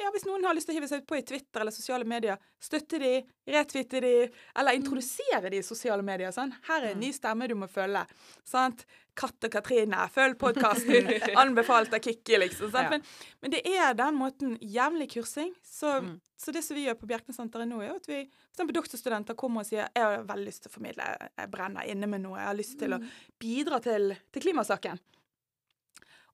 ja, 0.02 0.10
Hvis 0.14 0.26
noen 0.28 0.44
har 0.44 0.54
lyst 0.56 0.68
til 0.68 0.74
å 0.74 0.78
hive 0.80 0.88
seg 0.90 1.02
ut 1.02 1.06
på 1.08 1.16
i 1.18 1.24
Twitter 1.26 1.62
eller 1.62 1.74
sosiale 1.74 2.04
medier, 2.08 2.36
støtte 2.62 2.98
de, 3.00 3.12
retwitte 3.48 4.00
de, 4.04 4.12
eller 4.58 4.76
introdusere 4.76 5.50
de 5.52 5.60
i 5.60 5.64
sosiale 5.66 6.04
medier. 6.06 6.32
Sånn. 6.34 6.52
Her 6.68 6.82
er 6.84 6.94
en 6.94 7.00
ny 7.00 7.12
stemme 7.16 7.48
du 7.48 7.54
må 7.58 7.68
følge. 7.70 8.02
Sant? 8.44 8.84
Katt 9.16 9.46
og 9.48 9.52
Katrine, 9.54 10.02
følg 10.12 10.36
podkasten. 10.44 11.08
Anbefalt 11.40 11.94
av 11.96 12.02
Kikki, 12.04 12.36
liksom. 12.42 12.68
Ja. 12.74 12.90
Men, 12.92 13.04
men 13.40 13.54
det 13.54 13.62
er 13.70 13.96
den 13.96 14.18
måten 14.20 14.58
jevnlig 14.60 15.10
kursing. 15.16 15.54
Så, 15.64 15.96
Mm. 16.02 16.20
så 16.36 16.52
det 16.52 16.60
som 16.66 16.76
vi 16.76 16.84
gjør 16.84 16.98
på 17.00 17.08
Bjerknessenteret 17.08 17.68
nå, 17.68 17.80
er 17.80 17.94
at 17.96 18.08
vi 18.08 18.18
eksempel 18.26 18.76
doktorstudenter 18.76 19.36
kommer 19.38 19.64
og 19.64 19.68
sier 19.68 19.86
jeg 19.86 20.02
har 20.04 20.24
veldig 20.28 20.46
lyst 20.50 20.62
til 20.66 20.70
å 20.72 20.74
formidle, 20.76 21.06
jeg 21.40 21.50
brenner 21.52 21.88
inne 21.88 22.08
med 22.12 22.24
noe, 22.26 22.36
jeg 22.40 22.50
har 22.50 22.56
lyst 22.58 22.76
til 22.80 22.96
å 22.96 23.00
bidra 23.40 23.80
til, 23.84 24.12
til 24.32 24.44
klimasaken. 24.44 25.00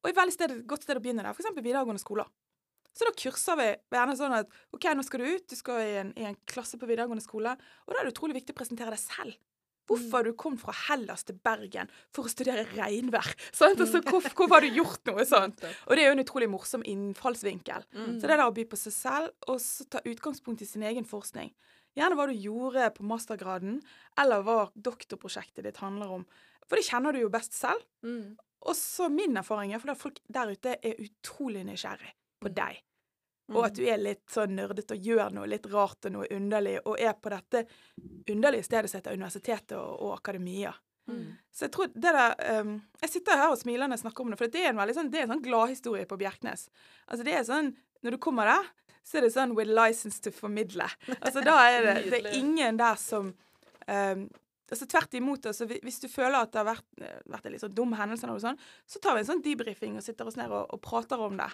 Og 0.03 0.11
et 0.11 0.17
veldig 0.19 0.35
sted, 0.35 0.55
godt 0.67 0.83
sted 0.87 0.99
å 0.99 1.03
begynne 1.05 1.23
der, 1.23 1.31
f.eks. 1.35 1.53
videregående 1.63 2.03
skoler. 2.03 2.27
Så 2.93 3.09
da 3.09 3.15
kurser 3.17 3.57
vi 3.61 3.69
gjerne 3.95 4.19
sånn 4.19 4.35
at 4.37 4.59
OK, 4.77 4.91
nå 4.97 5.05
skal 5.07 5.23
du 5.23 5.31
ut, 5.31 5.47
du 5.49 5.57
skal 5.57 5.81
i 5.81 5.95
en, 6.03 6.13
i 6.19 6.27
en 6.29 6.37
klasse 6.49 6.79
på 6.81 6.89
videregående 6.89 7.25
skole, 7.25 7.55
og 7.57 7.95
da 7.95 8.03
er 8.03 8.09
det 8.09 8.15
utrolig 8.15 8.37
viktig 8.41 8.55
å 8.55 8.61
presentere 8.61 8.93
deg 8.93 9.01
selv. 9.01 9.39
Hvorfor 9.91 10.21
har 10.21 10.29
du 10.29 10.37
kommet 10.39 10.63
fra 10.63 10.75
Hellas 10.87 11.25
til 11.27 11.37
Bergen 11.43 11.91
for 12.15 12.29
å 12.29 12.31
studere 12.31 12.65
regnvær? 12.71 13.33
Sant? 13.59 13.81
Altså, 13.83 14.03
hvor, 14.07 14.25
hvor 14.39 14.53
har 14.55 14.65
du 14.65 14.79
gjort 14.79 15.03
noe 15.11 15.27
sånt? 15.29 15.65
Og 15.89 15.97
det 15.97 16.05
er 16.05 16.11
jo 16.11 16.17
en 16.17 16.23
utrolig 16.23 16.49
morsom 16.53 16.85
innfallsvinkel. 16.87 17.89
Mm. 17.91 18.15
Så 18.21 18.29
det 18.29 18.37
der 18.37 18.45
å 18.45 18.55
by 18.55 18.67
på 18.71 18.79
seg 18.79 18.97
selv, 18.97 19.35
og 19.49 19.59
så 19.65 19.89
ta 19.91 20.05
utgangspunkt 20.07 20.63
i 20.63 20.69
sin 20.69 20.87
egen 20.87 21.09
forskning. 21.09 21.51
Gjerne 21.99 22.17
hva 22.17 22.29
du 22.31 22.37
gjorde 22.39 22.89
på 22.95 23.05
mastergraden, 23.05 23.83
eller 24.21 24.47
hva 24.47 24.57
doktorprosjektet 24.73 25.67
ditt 25.67 25.83
handler 25.83 26.15
om. 26.21 26.25
For 26.65 26.79
det 26.79 26.87
kjenner 26.87 27.13
du 27.13 27.25
jo 27.25 27.33
best 27.33 27.59
selv. 27.59 27.83
Mm. 28.07 28.39
Og 28.63 28.79
så 28.79 29.11
min 29.13 29.37
erfaring 29.37 29.75
er 29.75 29.83
for 29.83 29.93
at 29.93 30.01
folk 30.01 30.23
der 30.31 30.55
ute 30.55 30.79
er 30.79 31.01
utrolig 31.03 31.67
nysgjerrig 31.67 32.15
på 32.43 32.53
deg. 32.53 32.81
Mm. 33.51 33.57
Og 33.57 33.67
at 33.67 33.77
du 33.77 33.83
er 33.87 34.01
litt 34.01 34.25
sånn 34.33 34.55
nerdete 34.57 34.97
og 34.97 35.09
gjør 35.09 35.35
noe 35.35 35.49
litt 35.51 35.67
rart 35.73 36.09
og 36.09 36.15
noe 36.15 36.31
underlig, 36.35 36.79
og 36.87 37.01
er 37.01 37.15
på 37.19 37.33
dette 37.33 37.65
underlige 38.31 38.67
stedet 38.67 38.91
som 38.91 39.01
heter 39.01 39.19
universitetet 39.19 39.77
og, 39.79 39.95
og 39.99 40.15
akademia. 40.17 40.73
Mm. 41.11 41.33
Så 41.51 41.67
jeg 41.67 41.73
tror 41.75 41.89
det 41.91 42.11
der 42.15 42.61
um, 42.63 42.77
Jeg 43.03 43.11
sitter 43.11 43.41
her 43.41 43.49
og 43.51 43.59
jeg 43.59 43.99
snakker 43.99 44.23
om 44.23 44.31
det, 44.31 44.39
for 44.39 44.53
det 44.53 44.61
er 44.63 44.71
en 44.71 44.79
veldig 44.79 44.95
sånn, 44.95 45.09
det 45.11 45.19
er 45.19 45.25
en 45.27 45.33
sånn 45.35 45.43
gladhistorie 45.43 46.07
på 46.07 46.19
Bjerknes. 46.21 46.69
Altså 47.09 47.27
det 47.27 47.35
er 47.35 47.43
sånn, 47.49 47.73
Når 48.07 48.15
du 48.15 48.19
kommer 48.23 48.47
der, 48.47 48.71
så 49.03 49.19
er 49.19 49.27
det 49.27 49.33
sånn 49.35 49.57
with 49.59 49.71
license 49.71 50.23
to 50.23 50.31
formidle. 50.35 50.87
Altså 51.25 51.43
da 51.43 51.59
er 51.71 51.89
det, 51.89 51.97
det 52.11 52.21
er 52.23 52.39
ingen 52.39 52.79
der 52.79 52.99
som 53.01 53.33
um, 53.33 54.29
altså 54.73 54.89
Tvert 54.89 55.15
imot. 55.19 55.47
altså 55.47 55.67
Hvis 55.69 56.01
du 56.03 56.09
føler 56.09 56.39
at 56.41 56.53
det 56.53 56.61
har 56.63 56.69
vært, 56.71 56.89
eh, 57.01 57.21
vært 57.31 57.47
en 57.47 57.55
litt 57.55 57.63
sånn 57.63 57.75
dum 57.77 57.93
hendelse, 57.99 58.25
eller 58.25 58.39
noe 58.39 58.45
sånt, 58.45 58.65
så 58.89 59.03
tar 59.03 59.17
vi 59.17 59.23
en 59.23 59.29
sånn 59.29 59.45
debrifing 59.45 59.99
og 60.01 60.07
sitter 60.07 60.31
oss 60.31 60.39
ned 60.41 60.51
og, 60.53 60.67
og 60.73 60.81
prater 60.85 61.21
om 61.21 61.37
det. 61.39 61.51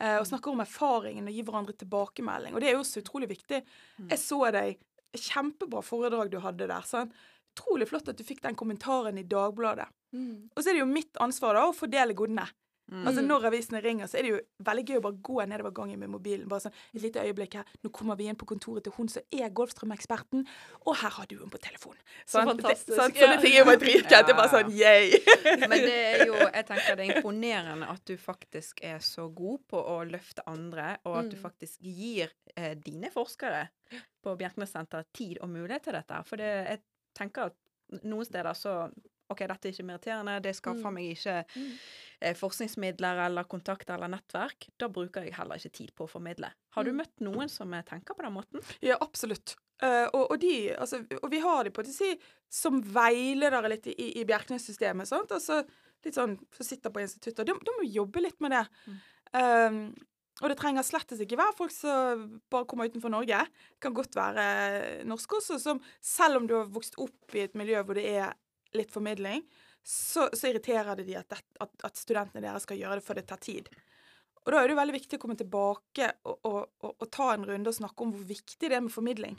Eh, 0.00 0.18
og 0.18 0.26
snakker 0.28 0.52
om 0.52 0.64
erfaringen 0.64 1.30
og 1.30 1.36
gir 1.36 1.46
hverandre 1.46 1.76
tilbakemelding. 1.78 2.56
Og 2.56 2.62
det 2.62 2.72
er 2.72 2.78
jo 2.78 2.84
så 2.86 3.02
utrolig 3.04 3.30
viktig. 3.32 3.62
Jeg 4.02 4.22
så 4.22 4.42
deg. 4.54 4.82
Kjempebra 5.16 5.80
foredrag 5.86 6.30
du 6.32 6.40
hadde 6.42 6.68
der. 6.68 6.86
sant? 6.88 7.14
Utrolig 7.56 7.88
flott 7.88 8.10
at 8.12 8.18
du 8.18 8.24
fikk 8.26 8.42
den 8.44 8.58
kommentaren 8.58 9.16
i 9.16 9.24
Dagbladet. 9.24 9.88
Mm. 10.12 10.50
Og 10.52 10.60
så 10.60 10.70
er 10.70 10.76
det 10.76 10.84
jo 10.84 10.90
mitt 10.90 11.22
ansvar 11.22 11.56
da 11.56 11.66
å 11.70 11.76
fordele 11.76 12.16
godene. 12.16 12.44
Mm. 12.88 13.06
Altså 13.08 13.22
Når 13.26 13.46
avisene 13.48 13.80
ringer, 13.82 14.06
så 14.06 14.18
er 14.18 14.22
det 14.22 14.30
jo 14.30 14.40
veldig 14.62 14.84
gøy 14.86 14.96
å 15.00 15.02
bare 15.02 15.18
gå 15.28 15.36
nedover 15.50 15.72
gangen 15.74 15.98
med 15.98 16.08
mobilen. 16.12 16.46
Bare 16.48 16.60
sånn, 16.66 16.72
Et 16.94 17.02
lite 17.02 17.18
øyeblikk 17.24 17.54
her. 17.58 17.64
Nå 17.82 17.90
kommer 17.90 18.14
vi 18.16 18.28
inn 18.30 18.36
på 18.38 18.46
kontoret 18.46 18.84
til 18.86 18.92
hun 18.96 19.08
som 19.08 19.22
er 19.32 19.50
Golfstrøm-eksperten, 19.50 20.46
og 20.86 20.96
her 20.96 21.10
har 21.10 21.26
du 21.26 21.34
henne 21.38 21.50
på 21.50 21.58
telefon. 21.58 21.96
Så 22.24 22.38
Sant? 22.38 22.50
fantastisk, 22.52 22.86
Det, 22.92 22.96
sant? 23.00 23.16
Sånne 23.18 23.40
ting 23.42 23.56
er 23.58 23.64
bare 23.64 23.90
Ja. 23.96 24.22
Det 24.22 24.30
er 24.30 24.38
bare 24.38 24.52
sånn 24.54 24.70
yay. 24.70 25.18
Men 25.70 25.78
det 25.82 25.96
er 26.20 26.26
jo, 26.26 26.34
jeg 26.34 26.66
tenker 26.66 26.96
det 26.96 27.08
er 27.08 27.16
imponerende 27.18 27.88
at 27.90 28.04
du 28.06 28.16
faktisk 28.16 28.80
er 28.82 28.98
så 29.02 29.26
god 29.34 29.58
på 29.68 29.82
å 29.82 29.98
løfte 30.06 30.42
andre, 30.46 30.96
og 31.04 31.18
at 31.24 31.30
du 31.30 31.36
Mm. 31.36 31.42
faktisk 31.42 31.80
gir 31.82 32.30
eh, 32.56 32.74
dine 32.74 33.10
forskere 33.10 33.68
på 34.22 34.36
Bjerknessenteret 34.38 35.06
tid 35.12 35.38
og 35.42 35.48
mulighet 35.50 35.82
til 35.84 35.92
dette. 35.92 36.22
For 36.24 36.36
det, 36.36 36.52
jeg 36.70 36.80
tenker 37.14 37.50
at 37.50 38.02
noen 38.04 38.24
steder 38.24 38.54
så 38.54 38.90
OK, 39.30 39.42
dette 39.46 39.68
er 39.68 39.72
ikke 39.74 39.86
meriterende, 39.88 40.40
det 40.42 40.54
skaffer 40.56 40.90
Mm. 40.90 40.94
meg 40.94 41.16
ikke 41.16 41.44
Mm. 41.56 41.72
eh, 42.20 42.34
forskningsmidler 42.34 43.26
eller 43.26 43.44
kontakter 43.44 43.94
eller 43.94 44.08
nettverk, 44.08 44.68
da 44.78 44.88
bruker 44.88 45.24
jeg 45.24 45.34
heller 45.34 45.56
ikke 45.56 45.72
tid 45.72 45.94
på 45.94 46.06
å 46.06 46.10
formidle. 46.10 46.50
Har 46.70 46.84
du 46.84 46.92
Mm. 46.92 46.96
møtt 47.02 47.20
noen 47.20 47.48
som 47.50 47.72
eh, 47.74 47.82
tenker 47.82 48.14
på 48.14 48.22
den 48.22 48.32
måten? 48.32 48.62
Ja, 48.80 48.96
absolutt. 49.00 49.56
Uh, 49.82 50.08
og, 50.14 50.30
og, 50.30 50.40
de, 50.40 50.70
altså, 50.74 51.02
og 51.22 51.30
vi 51.30 51.38
har 51.38 51.64
de 51.64 51.70
på 51.70 51.82
å 51.82 51.86
si, 51.92 52.18
som 52.48 52.80
veiledere 52.80 53.68
litt 53.68 53.86
i, 53.86 54.20
i 54.20 54.24
Bjerknes-systemet. 54.24 55.10
Altså, 55.12 55.66
litt 56.02 56.14
sånn 56.14 56.38
som 56.50 56.64
sitter 56.64 56.88
på 56.88 57.02
instituttet. 57.02 57.44
De, 57.46 57.52
de, 57.52 57.72
må 57.76 57.84
jobbe 57.92 58.22
litt 58.22 58.40
med 58.40 58.52
det. 58.52 58.66
Mm. 58.86 58.96
Um, 59.34 59.94
og 60.42 60.48
det 60.48 60.56
trenger 60.58 60.82
slettes 60.84 61.20
ikke 61.20 61.36
være 61.36 61.56
folk 61.56 61.70
som 61.72 62.40
bare 62.52 62.64
kommer 62.64 62.88
utenfor 62.88 63.10
Norge. 63.12 63.38
Det 63.72 63.80
kan 63.80 63.92
godt 63.96 64.14
være 64.16 65.04
norske 65.04 65.36
også, 65.36 65.58
som 65.60 65.80
selv 66.00 66.36
om 66.36 66.46
du 66.46 66.54
har 66.54 66.66
vokst 66.72 66.96
opp 67.00 67.34
i 67.34 67.40
et 67.44 67.54
miljø 67.54 67.82
hvor 67.84 67.94
det 67.94 68.04
er 68.16 68.34
litt 68.78 68.94
formidling, 68.94 69.44
så, 69.86 70.28
så 70.34 70.50
irriterer 70.50 70.98
det 70.98 71.06
de 71.06 71.18
at, 71.20 71.36
at, 71.62 71.74
at 71.86 71.98
studentene 71.98 72.42
deres 72.44 72.66
skal 72.66 72.80
gjøre 72.80 73.00
det, 73.00 73.06
for 73.06 73.18
det 73.18 73.26
tar 73.30 73.42
tid. 73.42 73.68
Og 74.46 74.52
da 74.52 74.60
er 74.60 74.68
det 74.68 74.76
jo 74.76 74.78
veldig 74.78 74.94
viktig 74.94 75.18
å 75.18 75.22
komme 75.22 75.36
tilbake 75.38 76.08
og, 76.26 76.36
og, 76.46 76.58
og, 76.82 76.92
og 76.94 77.08
ta 77.14 77.32
en 77.34 77.46
runde 77.48 77.70
og 77.70 77.78
snakke 77.78 78.04
om 78.04 78.12
hvor 78.14 78.26
viktig 78.28 78.70
det 78.70 78.76
er 78.78 78.84
med 78.84 78.94
formidling. 78.94 79.38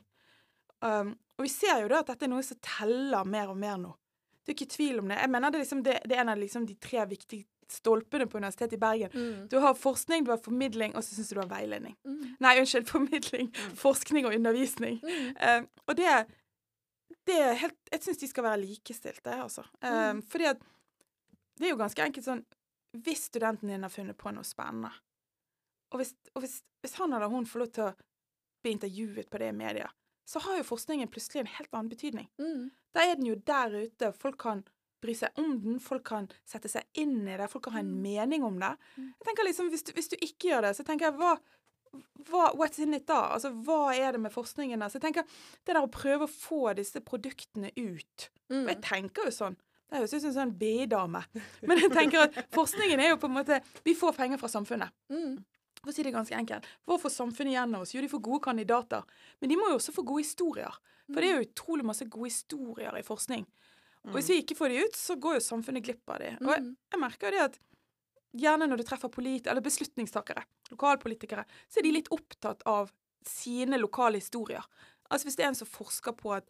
Um, 0.84 1.14
og 1.38 1.46
vi 1.48 1.52
ser 1.52 1.82
jo 1.82 1.92
da 1.92 2.02
at 2.04 2.10
dette 2.12 2.28
er 2.28 2.32
noe 2.32 2.46
som 2.46 2.60
teller 2.64 3.28
mer 3.28 3.54
og 3.54 3.60
mer 3.60 3.78
nå. 3.82 3.94
Det 4.44 4.54
er 4.54 4.58
ikke 4.58 4.76
tvil 4.76 5.00
om 5.02 5.12
det. 5.12 5.20
Jeg 5.20 5.32
mener 5.32 5.52
det 5.52 5.60
er, 5.60 5.64
liksom 5.66 5.84
det, 5.86 5.96
det 6.08 6.18
er 6.18 6.24
en 6.24 6.34
av 6.34 6.42
liksom 6.42 6.68
de 6.68 6.76
tre 6.84 7.06
viktige 7.10 7.48
stolpene 7.72 8.28
på 8.32 8.40
Universitetet 8.40 8.78
i 8.78 8.80
Bergen. 8.80 9.12
Mm. 9.12 9.48
Du 9.52 9.58
har 9.64 9.74
forskning, 9.76 10.24
du 10.24 10.32
har 10.32 10.40
formidling, 10.44 10.94
og 10.96 11.04
så 11.04 11.18
syns 11.18 11.32
du 11.32 11.36
du 11.36 11.42
har 11.42 11.50
veiledning. 11.52 11.98
Mm. 12.08 12.22
Nei, 12.44 12.54
unnskyld, 12.62 12.88
formidling, 12.88 13.50
forskning 13.76 14.28
og 14.30 14.38
undervisning. 14.38 15.02
Mm. 15.04 15.34
Uh, 15.36 15.88
og 15.88 15.98
det, 16.00 16.14
det 17.28 17.36
er 17.44 17.54
helt 17.62 17.92
Jeg 17.92 18.02
syns 18.06 18.18
de 18.22 18.28
skal 18.32 18.44
være 18.48 18.62
likestilte, 18.64 19.34
altså. 19.44 19.64
Um, 19.82 20.18
Mm. 20.18 20.22
Fordi 20.32 20.46
at 20.54 20.62
det 21.58 21.68
er 21.68 21.74
jo 21.74 21.80
ganske 21.80 22.04
enkelt 22.04 22.26
sånn 22.28 22.44
Hvis 23.04 23.28
studenten 23.30 23.68
din 23.70 23.84
har 23.84 23.92
funnet 23.94 24.18
på 24.18 24.32
noe 24.34 24.44
spennende, 24.48 24.92
og 25.92 26.00
hvis, 26.02 26.14
og 26.36 26.42
hvis, 26.44 26.62
hvis 26.82 26.96
han 27.00 27.14
eller 27.14 27.30
hun 27.30 27.46
får 27.46 27.60
lov 27.62 27.70
til 27.76 27.84
å 27.90 27.94
bli 28.64 28.72
intervjuet 28.74 29.30
på 29.30 29.38
det 29.40 29.50
i 29.52 29.56
media, 29.56 29.90
så 30.28 30.40
har 30.44 30.58
jo 30.58 30.64
forskningen 30.68 31.08
plutselig 31.14 31.44
en 31.44 31.52
helt 31.58 31.74
annen 31.78 31.92
betydning. 31.92 32.28
Mm. 32.42 32.72
Da 32.96 33.04
er 33.06 33.16
den 33.20 33.30
jo 33.30 33.36
der 33.48 33.76
ute. 33.86 34.10
Folk 34.18 34.40
kan 34.42 34.64
bry 35.04 35.14
seg 35.14 35.38
om 35.38 35.54
den, 35.62 35.78
folk 35.80 36.04
kan 36.10 36.28
sette 36.50 36.68
seg 36.72 36.84
inn 36.98 37.22
i 37.30 37.38
det, 37.38 37.48
folk 37.52 37.64
kan 37.68 37.74
ha 37.78 37.80
en 37.84 37.92
Mm. 37.94 38.02
mening 38.02 38.44
om 38.44 38.58
det. 38.60 38.74
Mm. 38.98 39.14
Jeg 39.20 39.28
tenker 39.30 39.44
liksom, 39.46 39.70
Hvis 39.70 39.84
du, 39.84 39.94
hvis 39.94 40.10
du 40.10 40.16
ikke 40.18 40.50
gjør 40.50 40.62
det, 40.68 40.76
så 40.76 40.84
tenker 40.84 41.06
jeg 41.12 41.20
hva, 41.20 41.38
hva 42.28 42.50
What's 42.56 42.80
in 42.80 42.94
it 42.94 43.06
da? 43.08 43.34
Altså, 43.36 43.52
Hva 43.64 43.94
er 43.96 44.12
det 44.14 44.20
med 44.22 44.32
forskningen 44.34 44.80
der? 44.80 44.90
Så 44.90 45.00
jeg 45.00 45.02
tenker, 45.08 45.24
Det 45.66 45.74
der 45.74 45.82
å 45.84 45.88
prøve 45.92 46.28
å 46.28 46.32
få 46.32 46.74
disse 46.76 47.00
produktene 47.02 47.72
ut 47.78 48.30
Mm. 48.50 48.68
Jeg 48.70 48.82
tenker 48.82 49.26
jo 49.26 49.32
sånn 49.36 49.58
Det 49.90 49.98
høres 50.00 50.14
ut 50.14 50.22
som 50.22 50.30
en 50.30 50.36
sånn 50.38 50.52
BI-dame. 50.58 51.20
Men 51.68 51.78
jeg 51.80 51.92
tenker 51.92 52.20
at 52.28 52.38
forskningen 52.56 53.00
er 53.00 53.10
jo 53.10 53.18
på 53.18 53.28
en 53.28 53.36
måte 53.36 53.62
Vi 53.84 53.94
får 53.96 54.16
penger 54.16 54.38
fra 54.40 54.48
samfunnet. 54.48 54.90
Mm. 55.12 55.44
For 55.84 55.92
å 55.92 55.94
si 55.96 56.04
det 56.04 56.14
ganske 56.14 56.36
enkelt. 56.36 56.64
Hva 56.88 56.98
får 57.00 57.12
samfunnet 57.12 57.52
igjen 57.54 57.76
av 57.76 57.82
oss? 57.84 57.94
Jo, 57.94 58.02
de 58.02 58.08
får 58.12 58.22
gode 58.24 58.42
kandidater. 58.48 59.04
Men 59.42 59.50
de 59.50 59.56
må 59.60 59.68
jo 59.70 59.76
også 59.78 59.94
få 59.96 60.04
gode 60.08 60.24
historier. 60.24 60.72
For 61.12 61.22
det 61.22 61.30
er 61.30 61.38
jo 61.42 61.46
utrolig 61.48 61.86
masse 61.86 62.08
gode 62.10 62.28
historier 62.32 62.96
i 62.98 63.04
forskning. 63.04 63.46
Og 64.08 64.14
hvis 64.16 64.28
vi 64.32 64.42
ikke 64.42 64.56
får 64.58 64.70
de 64.74 64.82
ut, 64.88 64.96
så 64.96 65.16
går 65.20 65.38
jo 65.38 65.44
samfunnet 65.46 65.84
glipp 65.84 66.10
av 66.10 66.20
de. 66.20 66.32
Og 66.42 66.48
jeg, 66.56 66.64
Mm. 66.64 66.76
jeg 66.92 67.00
merker 67.00 67.32
det 67.32 67.40
at 67.46 67.60
gjerne 68.36 68.68
når 68.68 68.82
du 68.82 68.88
treffer 68.88 69.12
polit 69.14 69.48
eller 69.48 69.64
beslutningstakere, 69.66 70.44
lokalpolitikere, 70.74 71.46
så 71.70 71.80
er 71.80 71.88
de 71.88 71.96
litt 71.96 72.12
opptatt 72.14 72.66
av 72.68 72.92
sine 73.28 73.80
lokale 73.80 74.22
historier. 74.22 74.64
Altså 75.12 75.28
hvis 75.28 75.40
det 75.40 75.46
er 75.46 75.52
en 75.52 75.60
som 75.60 75.70
forsker 75.70 76.16
på 76.18 76.34
at, 76.36 76.48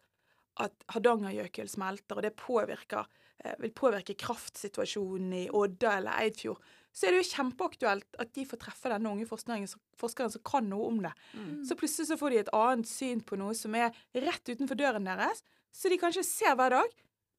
at 0.62 0.74
Hardangerjøkull 0.94 1.70
smelter, 1.70 2.18
og 2.18 2.26
det 2.26 2.34
påvirker, 2.38 3.06
eh, 3.44 3.54
vil 3.62 3.74
påvirke 3.76 4.16
kraftsituasjonen 4.18 5.34
i 5.44 5.46
Odda 5.54 5.96
eller 6.00 6.22
Eidfjord, 6.24 6.62
så 6.94 7.06
er 7.06 7.14
det 7.14 7.20
jo 7.22 7.30
kjempeaktuelt 7.36 8.18
at 8.18 8.32
de 8.34 8.46
får 8.48 8.60
treffe 8.62 8.90
denne 8.90 9.10
unge 9.12 9.28
forskeren, 9.28 9.68
forskeren 10.00 10.32
som 10.34 10.42
kan 10.46 10.66
noe 10.66 10.88
om 10.88 11.02
det. 11.04 11.12
Mm. 11.36 11.52
Så 11.68 11.76
plutselig 11.78 12.08
så 12.10 12.18
får 12.18 12.34
de 12.34 12.40
et 12.42 12.54
annet 12.56 12.90
syn 12.90 13.22
på 13.22 13.38
noe 13.38 13.54
som 13.54 13.76
er 13.78 13.94
rett 14.16 14.50
utenfor 14.50 14.78
døren 14.78 15.06
deres, 15.06 15.44
så 15.74 15.92
de 15.92 16.00
kanskje 16.00 16.26
ser 16.26 16.56
hver 16.58 16.74
dag, 16.74 16.96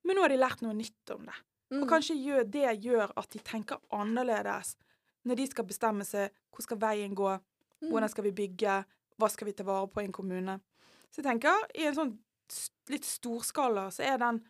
men 0.07 0.15
nå 0.15 0.23
har 0.23 0.31
de 0.31 0.39
lært 0.39 0.63
noe 0.63 0.77
nytt 0.77 1.11
om 1.15 1.25
det. 1.27 1.35
Mm. 1.71 1.83
Og 1.83 1.89
kanskje 1.89 2.15
gjør, 2.17 2.43
det 2.49 2.81
gjør 2.81 3.11
at 3.17 3.29
de 3.29 3.39
tenker 3.39 3.77
annerledes 3.91 4.75
når 5.25 5.35
de 5.35 5.47
skal 5.47 5.65
bestemme 5.65 6.05
seg 6.07 6.31
hvor 6.51 6.61
skal 6.65 6.77
veien 6.81 7.15
gå, 7.15 7.39
Mm. 7.81 7.91
hvordan 7.91 8.09
skal 8.09 8.23
vi 8.23 8.31
bygge, 8.31 8.85
hva 9.17 9.29
skal 9.31 9.45
vi 9.47 9.53
ta 9.53 9.63
vare 9.63 9.87
på 9.87 10.01
i 10.01 10.05
en 10.05 10.11
kommune. 10.11 10.59
Så 11.11 11.21
jeg 11.21 11.25
tenker, 11.29 11.55
i 11.75 11.85
en 11.87 11.95
sånn 11.95 12.17
litt 12.89 13.05
storskala, 13.05 13.85
så 13.91 14.03
er 14.03 14.17
den 14.17 14.41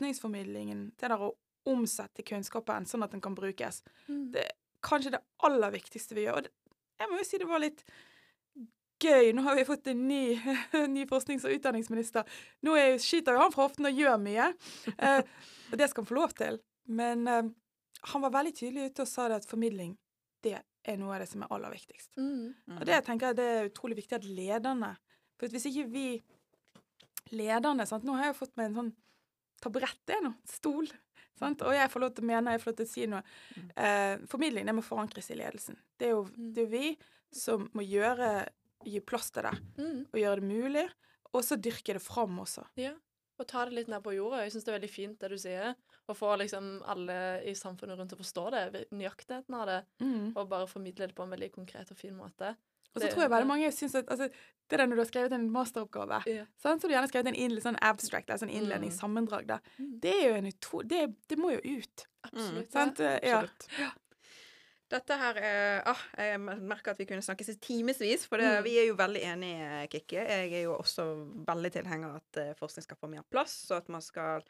forskningsformidlingen, 0.00 0.92
det 0.98 1.08
der 1.10 1.18
å 1.18 1.32
omsette 1.66 2.22
kunnskapen 2.26 2.86
sånn 2.88 3.02
at 3.04 3.10
den 3.10 3.20
kan 3.20 3.34
brukes, 3.34 3.82
Mm. 4.08 4.30
det 4.32 4.44
er 4.46 4.52
kanskje 4.82 5.10
det 5.12 5.20
aller 5.42 5.70
viktigste 5.70 6.14
vi 6.14 6.24
gjør. 6.26 6.36
Og 6.36 6.42
det, 6.44 6.52
jeg 7.00 7.08
må 7.10 7.18
jo 7.18 7.24
si 7.24 7.38
det 7.38 7.48
var 7.48 7.58
litt 7.60 7.84
gøy. 9.00 9.30
Nå 9.36 9.42
har 9.46 9.56
vi 9.58 9.64
fått 9.68 9.86
en 9.92 10.02
ny, 10.08 10.22
ny 10.96 11.06
forsknings- 11.10 11.46
og 11.48 11.54
utdanningsminister. 11.56 12.28
Nå 12.66 12.76
er, 12.78 12.98
skyter 13.02 13.36
jo 13.36 13.42
han 13.44 13.54
fra 13.54 13.66
hoften 13.66 13.88
og 13.90 13.96
gjør 14.00 14.18
mye. 14.22 14.50
Eh, 14.96 15.22
og 15.70 15.78
det 15.80 15.88
skal 15.90 16.04
han 16.04 16.10
få 16.10 16.18
lov 16.18 16.34
til. 16.38 16.60
Men 16.90 17.26
eh, 17.30 17.50
han 18.14 18.24
var 18.24 18.34
veldig 18.38 18.54
tydelig 18.56 18.90
ute 18.90 19.04
og 19.06 19.10
sa 19.10 19.28
det 19.30 19.40
at 19.42 19.48
formidling, 19.50 19.94
det 20.44 20.56
er 20.60 20.96
noe 20.96 21.12
av 21.16 21.20
det 21.24 21.28
som 21.28 21.42
er 21.44 21.50
aller 21.52 21.74
viktigst. 21.76 22.14
Mm. 22.16 22.54
Og 22.78 22.84
det 22.88 23.02
tenker 23.04 23.30
jeg 23.30 23.38
det 23.40 23.48
er 23.58 23.68
utrolig 23.68 23.98
viktig 24.00 24.16
at 24.16 24.24
lederne 24.24 24.94
For 25.40 25.52
hvis 25.52 25.66
ikke 25.68 25.84
vi 25.92 26.06
lederne 27.36 27.86
sant? 27.88 28.04
Nå 28.06 28.16
har 28.16 28.28
jeg 28.28 28.34
jo 28.34 28.40
fått 28.40 28.56
meg 28.58 28.70
en 28.70 28.78
sånn 28.80 28.90
taburett, 29.60 29.98
det 30.08 30.16
noe. 30.24 30.38
Stol. 30.48 30.88
Sant? 31.40 31.62
Og 31.64 31.72
jeg 31.76 31.90
får 31.92 32.02
lov 32.02 32.14
til 32.16 32.24
å 32.24 32.28
mene, 32.30 32.54
jeg 32.56 32.62
får 32.62 32.70
lov 32.72 32.78
til 32.80 32.88
å 32.88 32.92
si 32.94 33.06
noe. 33.08 33.20
Eh, 33.76 34.14
formidling 34.32 34.68
det 34.68 34.74
må 34.76 34.84
forankres 34.84 35.28
i 35.32 35.36
ledelsen. 35.40 35.76
Det 36.00 36.08
er 36.08 36.14
jo 36.16 36.24
Mm. 36.24 36.52
det 36.56 36.62
er 36.64 36.70
vi 36.72 36.96
som 37.32 37.68
må 37.74 37.84
gjøre 37.86 38.48
gi 38.84 39.00
plass 39.00 39.30
til 39.30 39.42
det, 39.42 39.54
Mm. 39.78 40.06
og 40.12 40.18
gjøre 40.20 40.40
det 40.40 40.48
mulig. 40.48 40.88
Og 41.34 41.42
så 41.44 41.56
dyrke 41.60 41.92
det 41.94 42.02
fram 42.02 42.38
også. 42.40 42.64
Ja. 42.76 42.94
Og 43.38 43.46
ta 43.46 43.64
det 43.64 43.72
litt 43.74 43.88
ned 43.88 44.02
på 44.02 44.12
jorda. 44.14 44.42
Jeg 44.44 44.52
syns 44.52 44.64
det 44.64 44.74
er 44.74 44.78
veldig 44.80 44.90
fint 44.90 45.18
det 45.18 45.30
du 45.30 45.36
sier. 45.38 45.74
Å 46.08 46.14
få 46.14 46.36
liksom 46.38 46.82
alle 46.84 47.42
i 47.46 47.52
samfunnet 47.54 47.96
rundt 47.96 48.10
til 48.10 48.18
å 48.18 48.24
forstå 48.24 48.50
det, 48.72 48.88
nøyaktigheten 48.90 49.54
av 49.54 49.66
det, 49.66 49.84
og 50.36 50.48
bare 50.48 50.66
formidle 50.66 51.06
det 51.06 51.14
på 51.14 51.22
en 51.22 51.30
veldig 51.30 51.52
konkret 51.52 51.90
og 51.90 51.96
fin 51.96 52.14
måte. 52.16 52.56
Og 52.94 53.00
så 53.00 53.06
Det- 53.06 53.12
tror 53.14 53.22
jeg 53.22 53.30
veldig 53.30 53.46
mange 53.46 53.70
syns 53.72 53.94
at 53.94 54.06
altså, 54.08 54.28
det 54.68 54.78
der 54.78 54.86
når 54.86 54.96
du 54.96 55.02
har 55.02 55.06
skrevet 55.06 55.32
en 55.32 55.50
masteroppgave, 55.50 56.26
yeah. 56.26 56.46
sånn, 56.58 56.80
så 56.80 56.88
du 56.88 56.88
gjerne 56.88 57.08
skrevet 57.08 57.28
en 57.28 57.34
inn, 57.36 57.50
sånn 57.60 57.78
abstract, 57.80 58.26
altså 58.28 58.42
en 58.42 58.50
innledning, 58.50 58.90
Mm. 58.90 58.98
sammendrag, 58.98 59.46
da. 59.46 59.58
Mm. 59.78 60.00
Det 60.00 60.10
er 60.12 60.28
jo 60.28 60.34
en 60.34 60.46
utro... 60.46 60.82
Det, 60.82 61.14
det 61.28 61.38
må 61.38 61.52
jo 61.52 61.78
ut. 61.78 62.06
Absolutt. 62.24 62.72
Sant? 62.72 62.98
Ja. 62.98 63.42
Absolutt. 63.44 63.68
Dette 64.90 65.14
her 65.14 65.36
er 65.38 65.82
ah, 65.86 66.00
Jeg 66.18 66.40
merker 66.42 66.90
at 66.90 66.98
vi 66.98 67.04
kunne 67.06 67.22
snakkes 67.22 67.52
i 67.52 67.54
timevis, 67.62 68.24
for 68.26 68.40
det, 68.42 68.48
Mm. 68.58 68.64
vi 68.64 68.72
er 68.80 68.86
jo 68.88 68.96
veldig 68.98 69.20
enige, 69.22 69.86
Kikki. 69.92 70.16
Jeg 70.16 70.52
er 70.52 70.62
jo 70.64 70.72
også 70.74 71.04
veldig 71.46 71.70
tilhenger 71.72 72.16
at 72.16 72.40
eh, 72.42 72.54
forskning 72.58 72.82
skal 72.82 72.96
få 72.98 73.06
mer 73.06 73.22
plass, 73.30 73.70
og 73.70 73.76
at 73.76 73.88
man 73.88 74.02
skal 74.02 74.42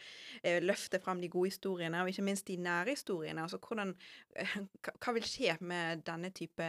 eh, 0.43 0.63
løfte 0.63 0.99
frem 1.01 1.21
de 1.21 1.29
gode 1.29 1.51
historiene, 1.53 2.01
og 2.01 2.09
ikke 2.09 2.23
minst 2.25 2.47
de 2.49 2.57
nære 2.57 2.95
historiene. 2.97 3.43
Altså 3.45 3.59
hvordan 3.61 3.93
eh, 4.37 4.57
hva 4.81 5.13
vil 5.19 5.29
skje 5.29 5.59
med 5.61 6.07
denne 6.09 6.31
type 6.33 6.65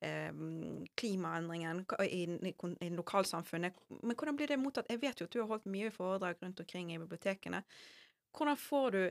eh, 0.00 0.32
klimaendringen 0.96 1.84
i, 2.08 2.24
i, 2.24 2.54
i 2.80 2.88
lokalsamfunnet? 2.96 3.72
Men 4.02 4.16
hvordan 4.16 4.36
blir 4.36 4.46
det 4.48 4.58
mottatt? 4.58 4.88
Jeg 4.88 5.02
vet 5.02 5.20
jo 5.20 5.28
at 5.28 5.32
du 5.36 5.42
har 5.42 5.48
holdt 5.52 5.66
mye 5.68 5.90
foredrag 5.92 6.40
rundt 6.42 6.60
omkring 6.60 6.94
i 6.94 6.98
bibliotekene. 6.98 7.62
Hvordan 8.32 8.56
får 8.56 8.90
du 8.96 9.02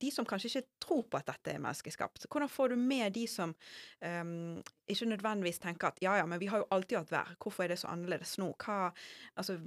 de 0.00 0.10
som 0.10 0.24
kanskje 0.26 0.48
ikke 0.48 0.68
tror 0.86 1.02
på 1.12 1.18
at 1.20 1.26
dette 1.28 1.52
er 1.52 1.60
menneskeskapt, 1.62 2.26
hvordan 2.32 2.48
får 2.50 2.72
du 2.72 2.76
med 2.80 3.12
de 3.12 3.26
som 3.28 3.52
um, 4.00 4.62
ikke 4.88 5.06
nødvendigvis 5.12 5.60
tenker 5.62 5.92
at 5.92 6.00
ja, 6.02 6.16
ja, 6.20 6.26
men 6.26 6.40
vi 6.40 6.48
har 6.50 6.62
jo 6.62 6.66
alltid 6.74 6.98
hatt 7.02 7.12
vær, 7.12 7.34
hvorfor 7.42 7.64
er 7.66 7.74
det 7.74 7.78
så 7.82 7.90
annerledes 7.92 8.34
nå? 8.40 8.50
Hva, 8.64 8.90
altså, 9.36 9.58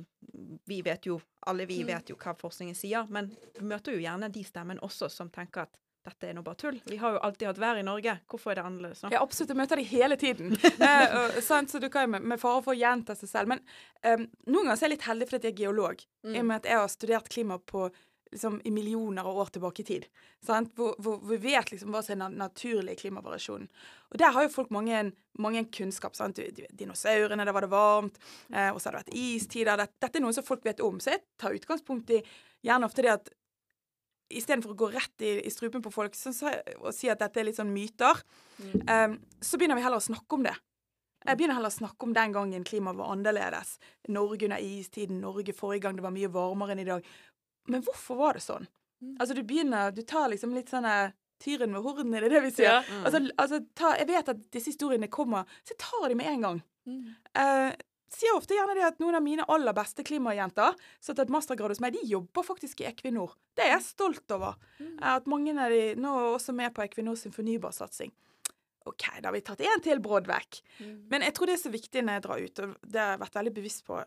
vi 0.65 0.81
vet 0.85 1.05
jo, 1.11 1.19
alle 1.47 1.65
vi 1.69 1.81
Mm. 1.83 1.87
vet 1.93 2.09
jo 2.09 2.15
hva 2.17 2.33
forskningen 2.39 2.75
sier, 2.75 3.05
men 3.09 3.29
du 3.55 3.63
møter 3.63 3.93
jo 3.93 4.01
gjerne 4.01 4.31
de 4.33 4.43
stemmene 4.43 4.81
også 4.81 5.09
som 5.11 5.29
tenker 5.29 5.67
at 5.67 5.77
dette 6.05 6.27
er 6.29 6.35
nå 6.37 6.43
bare 6.45 6.55
tull. 6.61 6.75
Vi 6.85 6.97
har 7.01 7.15
jo 7.15 7.19
alltid 7.25 7.47
hatt 7.47 7.57
vær 7.57 7.79
i 7.79 7.83
Norge, 7.85 8.19
hvorfor 8.29 8.51
er 8.51 8.55
det 8.59 8.65
annerledes 8.67 8.99
nå? 9.01 9.09
Ja, 9.13 9.23
absolutt. 9.25 9.49
Jeg 9.49 9.57
møter 9.57 9.79
det 9.81 9.85
hele 9.89 10.15
tiden. 10.21 10.51
eh, 10.89 11.15
og, 11.17 11.39
sant? 11.41 11.71
Så 11.73 11.79
du 11.81 11.87
kan 11.89 12.05
jo 12.05 12.11
med, 12.13 12.21
med 12.29 12.39
fare 12.41 12.61
for 12.61 12.75
å 12.75 12.77
gjenta 12.77 13.15
seg 13.17 13.29
selv. 13.31 13.49
Men 13.49 13.63
um, 14.05 14.27
noen 14.45 14.67
ganger 14.67 14.75
er 14.77 14.83
jeg 14.85 14.93
litt 14.93 15.07
heldig 15.07 15.27
fordi 15.31 15.49
jeg 15.49 15.55
er 15.55 15.63
geolog. 15.63 16.03
I 16.05 16.27
og 16.27 16.35
Mm. 16.35 16.45
med 16.51 16.55
at 16.61 16.65
jeg 16.69 16.77
har 16.77 16.87
studert 16.93 17.29
klima 17.33 17.57
på 17.57 17.87
liksom, 18.35 18.57
i 18.67 18.71
millioner 18.75 19.25
av 19.25 19.37
år 19.41 19.49
tilbake 19.55 19.81
i 19.81 19.87
tid. 19.87 20.05
Sant? 20.45 20.73
Hvor, 20.77 20.93
hvor 21.01 21.21
vi 21.31 21.37
vet 21.47 21.71
liksom 21.73 21.93
hva 21.95 22.01
som 22.05 22.13
er 22.15 22.21
den 22.25 22.35
naturlige 22.41 22.99
klimavariasjonen. 23.01 23.69
Og 24.11 24.19
der 24.21 24.35
har 24.35 24.45
jo 24.45 24.51
folk 24.53 24.69
mange, 24.75 24.99
mange 25.41 25.63
kunnskap. 25.73 26.13
Sant? 26.19 26.39
Dinosaurene, 26.77 27.47
der 27.47 27.55
var 27.55 27.65
det 27.65 27.71
varmt. 27.73 28.19
Eh, 28.53 28.69
og 28.69 28.77
så 28.81 28.91
har 28.91 28.99
det 28.99 29.05
vært 29.05 29.17
istider. 29.23 29.79
Dette, 29.81 29.97
dette 30.05 30.21
er 30.21 30.25
noe 30.27 30.35
som 30.35 30.45
folk 30.45 30.67
vet 30.67 30.83
om. 30.85 30.99
Så 31.01 31.15
jeg 31.15 31.23
tar 31.41 31.55
utgangspunkt 31.57 32.13
i 32.13 32.21
gjerne 32.65 32.87
ofte 32.91 33.03
det 33.07 33.15
at 33.15 33.33
istedenfor 34.35 34.73
å 34.73 34.77
gå 34.79 34.87
rett 34.93 35.21
i, 35.21 35.33
i 35.45 35.51
strupen 35.53 35.83
på 35.85 35.91
folk 35.93 36.15
så, 36.17 36.31
så, 36.33 36.49
og 36.81 36.89
si 36.97 37.09
at 37.13 37.19
dette 37.21 37.41
er 37.41 37.49
litt 37.49 37.59
sånn 37.59 37.73
myter, 37.73 38.23
Mm. 38.55 38.81
eh, 38.87 39.13
så 39.43 39.57
begynner 39.59 39.75
vi 39.75 39.83
heller 39.83 39.99
å 39.99 40.05
snakke 40.05 40.37
om 40.37 40.45
det. 40.45 40.53
Jeg 41.25 41.35
begynner 41.35 41.57
heller 41.57 41.73
å 41.73 41.75
snakke 41.75 42.05
om 42.07 42.13
den 42.15 42.31
gangen 42.31 42.63
klimaet 42.63 42.95
var 42.95 43.09
annerledes. 43.11 43.73
Norge 44.15 44.45
under 44.47 44.61
istiden, 44.63 45.17
Norge 45.19 45.51
forrige 45.57 45.83
gang 45.83 45.97
det 45.97 46.05
var 46.05 46.13
mye 46.15 46.29
varmere 46.31 46.71
enn 46.71 46.79
i 46.83 46.85
dag. 46.87 47.03
Men 47.71 47.85
hvorfor 47.85 48.19
var 48.19 48.37
det 48.37 48.43
sånn? 48.45 48.67
Mm. 49.03 49.15
Altså, 49.19 49.35
du 49.35 49.41
begynner 49.43 49.91
Du 49.91 50.01
tar 50.07 50.29
liksom 50.31 50.53
litt 50.55 50.71
sånn 50.71 50.87
Tyren 51.43 51.73
ved 51.75 51.83
hornen, 51.83 52.13
er 52.15 52.23
det 52.23 52.31
det 52.31 52.41
vi 52.45 52.53
sier? 52.55 52.69
Ja. 52.69 52.83
Mm. 52.87 53.01
Altså, 53.03 53.19
altså 53.43 53.59
ta, 53.75 53.89
jeg 53.99 54.07
vet 54.07 54.29
at 54.31 54.45
disse 54.55 54.71
historiene 54.71 55.09
kommer, 55.11 55.49
så 55.65 55.73
jeg 55.73 55.81
tar 55.83 56.05
de 56.07 56.15
med 56.15 56.29
en 56.31 56.45
gang. 56.45 56.61
Mm. 56.87 57.01
Uh, 57.35 57.73
sier 58.15 58.37
ofte 58.37 58.55
gjerne 58.55 58.75
det 58.77 58.85
at 58.87 59.01
noen 59.03 59.17
av 59.19 59.23
mine 59.25 59.45
aller 59.51 59.75
beste 59.75 60.05
klimajenter 60.07 60.77
som 61.03 61.11
har 61.11 61.19
tatt 61.19 61.33
mastergrad 61.33 61.73
hos 61.73 61.81
meg, 61.83 61.97
de 61.97 62.07
jobber 62.07 62.45
faktisk 62.47 62.81
i 62.81 62.87
Equinor. 62.89 63.35
Det 63.57 63.65
er 63.65 63.73
jeg 63.75 63.87
stolt 63.89 64.35
over. 64.35 64.55
Mm. 64.79 64.95
At 65.11 65.27
mange 65.31 65.55
av 65.59 65.73
de 65.73 65.83
nå 65.99 66.13
er 66.21 66.37
også 66.37 66.55
med 66.55 66.73
på 66.75 66.85
Equinor 66.85 67.19
sin 67.19 67.35
fornybarsatsing. 67.35 68.13
OK, 68.85 69.05
da 69.19 69.31
har 69.31 69.33
vi 69.33 69.41
tatt 69.45 69.63
én 69.65 69.81
til 69.83 70.01
brodd 70.03 70.27
vekk. 70.29 70.61
Mm. 70.79 70.97
Men 71.09 71.25
jeg 71.25 71.35
tror 71.35 71.49
det 71.49 71.57
er 71.57 71.63
så 71.63 71.73
viktig 71.73 72.05
når 72.05 72.19
jeg 72.19 72.25
drar 72.27 72.43
ut, 72.43 72.61
og 72.61 72.75
det 72.85 73.01
har 73.01 73.15
jeg 73.15 73.23
vært 73.25 73.39
veldig 73.39 73.55
bevisst 73.55 73.85
på 73.87 73.97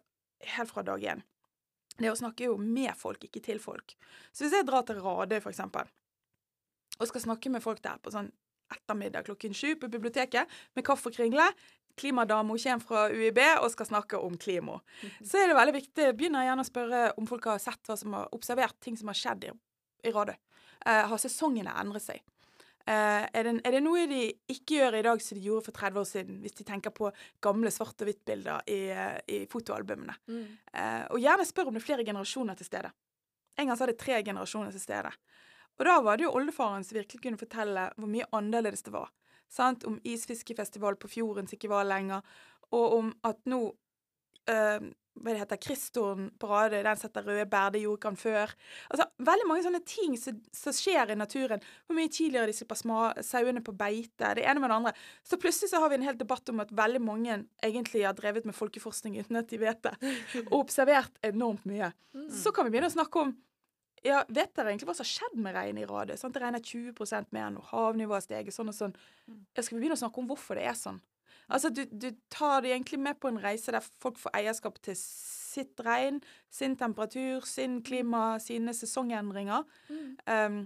helt 0.55 0.71
fra 0.71 0.85
dag 0.87 1.07
én, 1.13 1.25
det 1.99 2.07
er 2.07 2.15
å 2.15 2.19
snakke 2.19 2.47
jo 2.47 2.57
med 2.63 2.95
folk, 2.99 3.25
ikke 3.27 3.43
til 3.45 3.59
folk. 3.63 3.95
Så 4.31 4.45
hvis 4.45 4.55
jeg 4.55 4.67
drar 4.69 4.85
til 4.87 5.01
Radøy, 5.03 5.41
for 5.43 5.51
eksempel, 5.51 5.89
og 6.99 7.11
skal 7.11 7.25
snakke 7.25 7.51
med 7.51 7.63
folk 7.63 7.83
der 7.83 7.99
på 8.03 8.13
sånn 8.15 8.31
ettermiddag 8.75 9.27
klokken 9.27 9.55
sju 9.57 9.75
på 9.81 9.91
biblioteket 9.91 10.51
med 10.77 10.87
kaffe 10.87 11.11
og 11.11 11.17
kringle, 11.17 11.47
klimadama 11.99 12.55
kommer 12.63 12.85
fra 12.85 13.07
UiB 13.11 13.41
og 13.59 13.71
skal 13.73 13.89
snakke 13.91 14.21
om 14.23 14.37
klima, 14.39 14.79
så 15.29 15.43
er 15.43 15.51
det 15.51 15.59
veldig 15.59 15.77
viktig. 15.79 16.11
Begynner 16.19 16.45
jeg 16.45 16.53
gjerne 16.53 16.67
å 16.67 16.71
spørre 16.71 17.05
om 17.19 17.31
folk 17.31 17.51
har 17.51 17.63
sett 17.63 17.91
hva 17.91 17.99
som 17.99 18.15
har 18.19 18.35
observert 18.37 18.79
ting 18.85 18.99
som 18.99 19.11
har 19.11 19.19
skjedd 19.19 19.49
i, 19.51 19.55
i 20.07 20.15
Radøy. 20.15 20.37
Eh, 20.87 21.05
har 21.11 21.19
sesongene 21.23 21.75
endret 21.81 22.07
seg? 22.07 22.23
Eh, 22.89 23.25
er, 23.37 23.45
det, 23.45 23.53
er 23.69 23.75
det 23.75 23.81
noe 23.85 24.07
de 24.09 24.23
ikke 24.49 24.79
gjør 24.79 24.95
i 24.97 25.05
dag 25.05 25.21
som 25.21 25.37
de 25.37 25.45
gjorde 25.45 25.67
for 25.67 25.77
30 25.77 26.01
år 26.01 26.07
siden, 26.09 26.39
hvis 26.41 26.57
de 26.57 26.65
tenker 26.65 26.95
på 26.95 27.11
gamle 27.45 27.73
svart 27.75 28.01
og 28.01 28.09
hvitt-bilder 28.09 28.63
i, 28.65 28.79
eh, 28.95 29.19
i 29.29 29.41
fotoalbumene? 29.51 30.15
Mm. 30.31 30.47
Eh, 30.73 31.03
og 31.13 31.21
gjerne 31.21 31.45
spør 31.49 31.69
om 31.69 31.77
det 31.77 31.83
er 31.83 31.89
flere 31.91 32.07
generasjoner 32.09 32.57
til 32.57 32.71
stede. 32.71 32.93
En 33.59 33.69
gang 33.69 33.77
så 33.77 33.85
hadde 33.85 33.97
jeg 33.97 34.05
tre 34.05 34.23
generasjoner 34.31 34.73
til 34.73 34.81
stede. 34.81 35.13
Og 35.79 35.85
da 35.85 35.99
var 36.01 36.17
det 36.17 36.25
jo 36.25 36.33
oldefaren 36.39 36.87
som 36.87 36.97
virkelig 36.97 37.21
kunne 37.27 37.41
fortelle 37.41 37.91
hvor 37.99 38.11
mye 38.11 38.31
annerledes 38.35 38.87
det 38.87 38.95
var. 38.95 39.13
Sant? 39.53 39.85
Om 39.85 40.01
isfiskefestival 40.09 40.97
på 40.97 41.11
fjorden 41.13 41.49
som 41.49 41.59
ikke 41.59 41.71
var 41.73 41.85
lenger, 41.89 42.25
og 42.73 42.97
om 42.99 43.13
at 43.29 43.45
nå 43.49 43.61
eh, 44.49 44.89
hva 45.23 45.35
det 45.35 45.41
heter, 45.43 45.61
Kristoren 45.63 46.29
på 46.39 46.51
Radøy, 46.51 46.81
den 46.87 47.01
setter 47.01 47.27
røde 47.27 47.47
bær, 47.51 47.73
det 47.75 47.83
gjorde 47.83 48.01
ikke 48.01 48.13
han 48.13 48.21
før. 48.21 48.55
Altså, 48.93 49.09
Veldig 49.29 49.49
mange 49.51 49.65
sånne 49.65 49.81
ting 49.89 50.15
som, 50.21 50.39
som 50.55 50.75
skjer 50.77 51.13
i 51.13 51.19
naturen. 51.19 51.65
Hvor 51.87 51.99
mye 51.99 52.11
tidligere 52.13 52.51
de 52.51 52.55
slipper 52.57 52.79
små 52.79 53.01
sauene 53.27 53.63
på 53.65 53.75
beite, 53.77 54.31
det 54.39 54.47
ene 54.47 54.63
med 54.63 54.71
det 54.71 54.79
andre. 54.79 54.95
Så 55.27 55.41
plutselig 55.43 55.73
så 55.73 55.83
har 55.83 55.91
vi 55.93 55.99
en 55.99 56.07
hel 56.07 56.21
debatt 56.21 56.53
om 56.53 56.63
at 56.63 56.73
veldig 56.75 57.03
mange 57.03 57.41
egentlig 57.65 58.07
har 58.07 58.17
drevet 58.19 58.47
med 58.49 58.57
folkeforskning 58.57 59.19
uten 59.19 59.41
at 59.41 59.51
de 59.51 59.61
vet 59.61 59.83
det, 59.85 59.95
og 60.51 60.63
observert 60.63 61.19
enormt 61.27 61.67
mye. 61.69 61.91
Mm. 62.15 62.31
Så 62.33 62.55
kan 62.55 62.67
vi 62.67 62.77
begynne 62.77 62.91
å 62.93 62.99
snakke 62.99 63.27
om 63.27 63.37
ja, 64.07 64.21
Vet 64.31 64.53
dere 64.55 64.71
egentlig 64.71 64.87
hva 64.87 64.95
som 64.95 65.03
har 65.03 65.11
skjedd 65.11 65.39
med 65.43 65.57
regnet 65.57 65.83
i 65.83 65.89
Radøy? 65.89 66.15
Sant? 66.21 66.35
Det 66.37 66.43
regner 66.43 66.63
20% 66.63 67.33
mer 67.35 67.49
nå, 67.51 67.63
havnivået 67.73 68.21
har 68.21 68.27
steget 68.27 68.55
sånn 68.55 68.71
og 68.71 68.77
sånn. 68.77 68.95
Ja, 69.57 69.63
skal 69.63 69.75
vi 69.75 69.83
begynne 69.83 69.99
å 69.99 70.03
snakke 70.05 70.23
om 70.23 70.29
hvorfor 70.31 70.59
det 70.59 70.69
er 70.71 70.77
sånn? 70.79 71.01
Altså, 71.49 71.71
du, 71.73 71.85
du 71.89 72.11
tar 72.33 72.63
de 72.63 72.73
egentlig 72.75 73.01
med 73.01 73.19
på 73.21 73.31
en 73.31 73.41
reise 73.41 73.73
der 73.73 73.85
folk 74.03 74.19
får 74.21 74.35
eierskap 74.37 74.77
til 74.85 74.97
sitt 74.99 75.81
regn, 75.85 76.21
sin 76.53 76.77
temperatur, 76.77 77.47
sin 77.49 77.81
klima, 77.83 78.37
sine 78.43 78.75
sesongendringer. 78.77 79.65
Mm. 79.89 80.11
Um, 80.29 80.61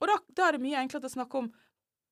og 0.00 0.10
da, 0.10 0.18
da 0.36 0.46
er 0.46 0.56
det 0.56 0.64
mye 0.64 0.80
enklere 0.82 1.10
å 1.10 1.14
snakke 1.16 1.42
om 1.42 1.50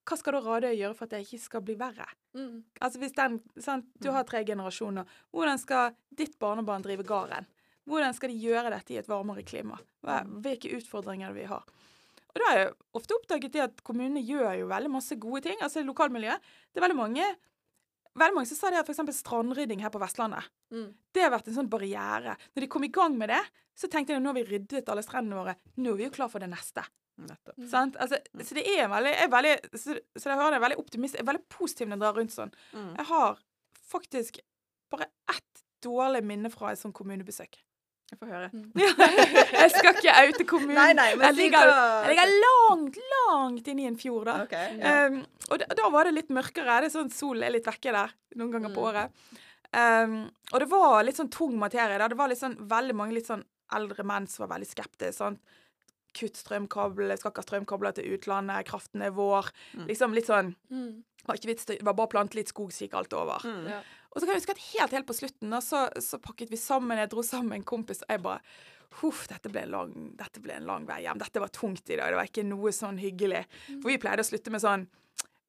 hva 0.03 0.17
skal 0.19 0.35
da 0.35 0.41
Radøy 0.43 0.73
gjøre 0.75 0.95
for 0.97 1.07
at 1.07 1.13
det 1.15 1.23
ikke 1.23 1.39
skal 1.39 1.63
bli 1.63 1.77
verre? 1.79 2.09
Mm. 2.35 2.63
Altså 2.83 2.99
hvis 2.99 3.15
den, 3.15 3.37
sant, 3.61 3.87
Du 4.03 4.09
har 4.11 4.25
tre 4.27 4.41
generasjoner. 4.43 5.07
Hvordan 5.31 5.61
skal 5.61 5.95
ditt 6.11 6.35
barnebarn 6.41 6.83
drive 6.83 7.05
gården? 7.07 7.47
Hvordan 7.87 8.15
skal 8.15 8.31
de 8.31 8.39
gjøre 8.39 8.71
dette 8.73 8.95
i 8.95 8.99
et 8.99 9.07
varmere 9.07 9.45
klima? 9.47 9.79
Hva, 10.03 10.21
hvilke 10.43 10.71
utfordringer 10.75 11.29
er 11.29 11.37
vi 11.37 11.47
har? 11.47 11.63
Og 12.33 12.41
da 12.41 12.49
har 12.49 12.59
jeg 12.59 12.69
ofte 12.97 13.15
oppdaget 13.15 13.55
det 13.55 13.63
at 13.63 13.81
kommunene 13.85 14.23
gjør 14.25 14.57
jo 14.63 14.69
veldig 14.71 14.91
masse 14.91 15.15
gode 15.21 15.43
ting. 15.47 15.59
Altså 15.61 15.83
lokalmiljøet. 15.85 16.53
Det 16.71 16.81
er 16.81 16.87
veldig 16.87 16.99
mange 16.99 17.27
Veldig 18.19 18.37
mange 18.37 18.49
som 18.49 18.59
sa 18.59 18.69
det 18.69 18.81
at 18.83 18.89
f.eks. 18.89 19.01
strandrydding 19.17 19.81
her 19.81 19.91
på 19.93 20.01
Vestlandet. 20.01 20.49
Mm. 20.73 20.89
Det 21.13 21.23
har 21.23 21.31
vært 21.33 21.47
en 21.49 21.57
sånn 21.57 21.69
barriere. 21.71 22.35
Når 22.53 22.65
de 22.65 22.69
kom 22.71 22.85
i 22.85 22.91
gang 22.93 23.15
med 23.17 23.33
det, 23.33 23.41
så 23.77 23.89
tenkte 23.89 24.13
jeg 24.13 24.21
nå 24.21 24.29
har 24.29 24.37
vi 24.37 24.45
ryddet 24.51 24.91
alle 24.93 25.05
strendene 25.05 25.39
våre. 25.39 25.55
Nå 25.81 25.95
er 25.95 26.01
vi 26.01 26.07
jo 26.07 26.13
klar 26.13 26.29
for 26.29 26.43
det 26.43 26.51
neste. 26.51 26.85
Nettopp. 27.23 27.57
Mm. 27.57 27.67
Sant? 27.69 27.97
Altså, 28.01 28.19
så 28.41 28.57
det 28.57 28.63
er 28.69 28.85
en 28.85 28.93
veldig, 28.93 29.13
er 29.21 29.29
veldig 29.29 29.53
Så, 29.77 29.97
så 30.17 30.31
jeg 30.31 30.39
hører 30.39 30.55
det 30.55 30.59
er 30.59 30.65
veldig 30.67 30.79
optimist, 30.81 31.17
jeg 31.17 31.25
er 31.25 31.29
veldig 31.29 31.45
positiv 31.53 31.89
når 31.89 31.95
jeg 31.95 32.03
drar 32.05 32.17
rundt 32.19 32.35
sånn. 32.35 32.55
Mm. 32.73 32.89
Jeg 32.97 33.07
har 33.11 33.43
faktisk 33.93 34.39
bare 34.93 35.09
ett 35.33 35.63
dårlig 35.83 36.23
minne 36.25 36.49
fra 36.53 36.71
et 36.71 36.81
sånt 36.81 36.95
kommunebesøk. 36.97 37.59
Jeg 38.13 38.19
får 38.21 38.29
høre. 38.29 38.49
Mm. 38.53 38.65
jeg 39.63 39.71
skal 39.73 39.95
ikke 39.97 40.15
oute 40.27 40.45
kommunen. 40.49 40.75
Nei, 40.77 40.89
nei, 40.97 41.07
men 41.17 41.25
jeg, 41.31 41.37
ligger, 41.39 41.71
jeg 41.73 42.11
ligger 42.13 42.33
langt, 42.45 42.99
langt 43.13 43.71
inne 43.73 43.85
i 43.85 43.87
en 43.89 43.97
fjord, 43.97 44.27
da. 44.29 44.35
Okay, 44.45 44.77
Ja. 44.77 45.07
Um, 45.09 45.23
og 45.51 45.59
da, 45.59 45.67
da 45.81 45.89
var 45.91 46.07
det 46.07 46.13
litt 46.19 46.29
mørkere. 46.33 46.77
Det 46.85 46.91
er 46.91 46.93
sånn 46.93 47.09
Solen 47.13 47.43
er 47.47 47.51
litt 47.57 47.65
vekke 47.67 47.91
der 47.95 48.13
noen 48.39 48.53
ganger 48.53 48.71
på 48.75 48.83
Mm. 48.83 48.87
året. 48.91 49.33
Um, 49.73 50.13
og 50.53 50.59
det 50.61 50.69
var 50.69 51.01
litt 51.03 51.17
sånn 51.17 51.31
tung 51.33 51.57
materie. 51.59 51.97
da. 51.97 52.07
Det 52.07 52.17
var 52.19 52.29
litt 52.29 52.39
sånn, 52.39 52.55
veldig 52.69 52.95
mange 52.95 53.17
litt 53.17 53.27
sånn 53.27 53.43
eldre 53.73 54.05
menn 54.05 54.27
som 54.29 54.45
var 54.45 54.53
veldig 54.57 54.69
skeptiske. 54.69 55.17
Sånn, 55.17 55.39
Kutt 56.13 56.35
strømkabler, 56.37 57.17
skal 57.17 57.31
ikke 57.31 57.41
ha 57.41 57.45
strømkabler 57.47 57.93
til 57.97 58.11
utlandet, 58.13 58.67
kraften 58.69 59.01
er 59.01 59.09
vår. 59.17 59.47
Mm. 59.73 59.87
Liksom 59.89 60.13
litt 60.13 60.27
sånn 60.29 60.51
Mm. 60.69 61.01
var 61.25 61.35
ikke 61.39 61.49
vits, 61.49 61.65
det 61.65 61.81
var 61.81 61.95
bare 61.97 62.07
plante 62.11 62.35
litt 62.37 62.49
skog, 62.53 62.69
så 62.69 62.85
gikk 62.85 62.93
alt 62.99 63.13
over. 63.17 63.41
Mm. 63.41 63.67
Ja. 63.71 63.79
Og 64.13 64.21
så 64.21 64.25
kan 64.27 64.35
jeg 64.35 64.43
huske 64.43 64.53
at 64.55 64.63
helt, 64.69 64.91
helt 64.93 65.07
på 65.09 65.15
slutten 65.17 65.49
da, 65.49 65.59
så, 65.65 65.87
så 66.05 66.19
pakket 66.21 66.51
vi 66.53 66.57
sammen. 66.61 66.99
Jeg 67.01 67.09
dro 67.09 67.23
sammen 67.25 67.49
med 67.49 67.63
en 67.63 67.69
kompis, 67.73 68.03
og 68.05 68.13
jeg 68.13 68.21
bare 68.23 68.41
Huff, 68.99 69.23
dette 69.25 69.49
dette 70.19 70.37
ble 70.43 70.53
en 70.53 70.67
lang 70.69 70.83
vei 70.85 70.99
hjem. 71.01 71.17
Dette 71.17 71.41
var 71.41 71.49
tungt 71.49 71.89
i 71.89 71.95
dag. 71.97 72.11
Det 72.13 72.17
var 72.19 72.27
ikke 72.29 72.43
noe 72.45 72.69
sånn 72.69 72.99
hyggelig. 73.01 73.39
For 73.81 73.89
vi 73.89 73.95
pleide 73.97 74.21
å 74.21 74.27
slutte 74.27 74.53
med 74.53 74.61
sånn 74.61 74.83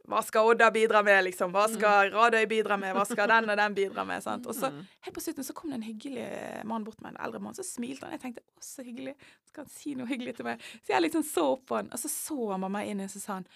Hva 0.09 0.23
skal 0.25 0.49
Odda 0.51 0.71
bidra 0.73 1.01
med, 1.05 1.23
liksom? 1.25 1.53
Hva 1.53 1.67
skal 1.73 2.11
Radøy 2.13 2.43
bidra 2.49 2.77
med? 2.81 2.93
Hva 2.97 3.05
skal 3.09 3.29
den 3.29 3.49
og 3.53 3.57
den 3.61 3.77
bidra 3.77 4.05
med? 4.09 4.21
Sant? 4.27 4.49
Og 4.49 4.57
så 4.57 4.69
Mm. 4.73 4.81
helt 5.05 5.17
på 5.17 5.23
slutten 5.25 5.45
så 5.45 5.53
kom 5.57 5.71
det 5.73 5.79
en 5.79 5.87
hyggelig 5.91 6.25
mann 6.65 6.85
bort 6.85 7.01
med, 7.01 7.13
meg, 7.13 7.21
en 7.21 7.25
eldre 7.27 7.41
mann. 7.45 7.55
Så 7.57 7.65
smilte 7.69 8.05
han. 8.09 8.13
Jeg 8.17 8.21
tenkte 8.25 8.43
å, 8.45 8.65
så 8.65 8.85
hyggelig. 8.85 9.15
Skal 9.49 9.65
han 9.65 9.73
si 9.77 9.95
noe 9.97 10.09
hyggelig 10.09 10.37
til 10.41 10.49
meg? 10.49 10.61
Så 10.85 10.93
jeg 10.93 11.05
liksom 11.05 11.25
så 11.29 11.45
opp 11.55 11.65
på 11.69 11.79
han, 11.83 11.89
og 11.93 12.01
så 12.01 12.09
så 12.13 12.39
han 12.53 12.65
meg 12.73 12.89
inn, 12.93 13.01
og 13.05 13.13
så 13.13 13.21
sa 13.21 13.39
han 13.43 13.49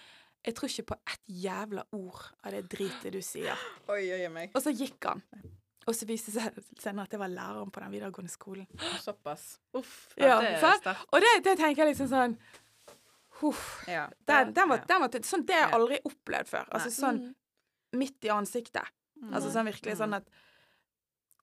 jeg 0.45 0.55
tror 0.55 0.69
ikke 0.69 0.85
på 0.93 0.97
ett 1.13 1.31
jævla 1.43 1.83
ord 1.91 2.21
av 2.43 2.51
det 2.55 2.63
dritet 2.71 3.11
du 3.13 3.21
sier. 3.21 3.57
Oi, 3.89 4.03
oi, 4.15 4.27
meg. 4.31 4.51
Og 4.55 4.61
så 4.63 4.71
gikk 4.75 5.03
han. 5.09 5.21
Og 5.87 5.95
så 5.95 6.05
viste 6.05 6.31
det 6.31 6.43
seg 6.43 6.57
senere 6.79 7.07
at 7.07 7.11
det 7.11 7.19
var 7.19 7.31
læreren 7.33 7.71
på 7.73 7.81
den 7.81 7.91
videregående 7.91 8.29
skolen. 8.31 8.67
Såpass. 9.01 9.59
Uff. 9.73 10.13
Ja, 10.19 10.39
det 10.41 10.55
er 10.61 10.77
sterkt. 10.79 11.05
Og 11.11 11.21
det, 11.23 11.31
det 11.43 11.57
tenker 11.57 11.83
jeg 11.85 11.95
liksom 11.95 12.09
sånn 12.11 12.37
Huff. 13.39 13.85
Ja. 13.87 14.09
Den, 14.27 14.53
den 14.53 14.67
var, 14.69 14.77
Ja. 14.81 14.85
den 14.89 14.99
var, 15.01 15.09
sånn 15.23 15.45
det 15.47 15.55
har 15.55 15.69
jeg 15.69 15.75
aldri 15.77 15.99
opplevd 16.03 16.49
før. 16.51 16.65
Altså 16.75 16.89
sånn 16.91 17.19
Mm. 17.21 17.35
midt 17.99 18.25
i 18.27 18.29
ansiktet. 18.35 18.83
Mm. 19.21 19.33
Altså 19.33 19.49
sånn 19.53 19.65
virkelig 19.65 19.95
sånn 19.97 20.09
Mm. 20.11 20.17
at 20.17 20.27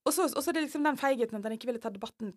Og 0.07 0.13
så 0.13 0.49
er 0.49 0.53
det 0.53 0.63
liksom 0.69 0.85
den 0.85 0.97
feigheten 0.97 1.35
at 1.39 1.43
han 1.43 1.53
ikke 1.53 1.67
ville 1.67 1.81
ta 1.81 1.89
debatten, 1.91 2.37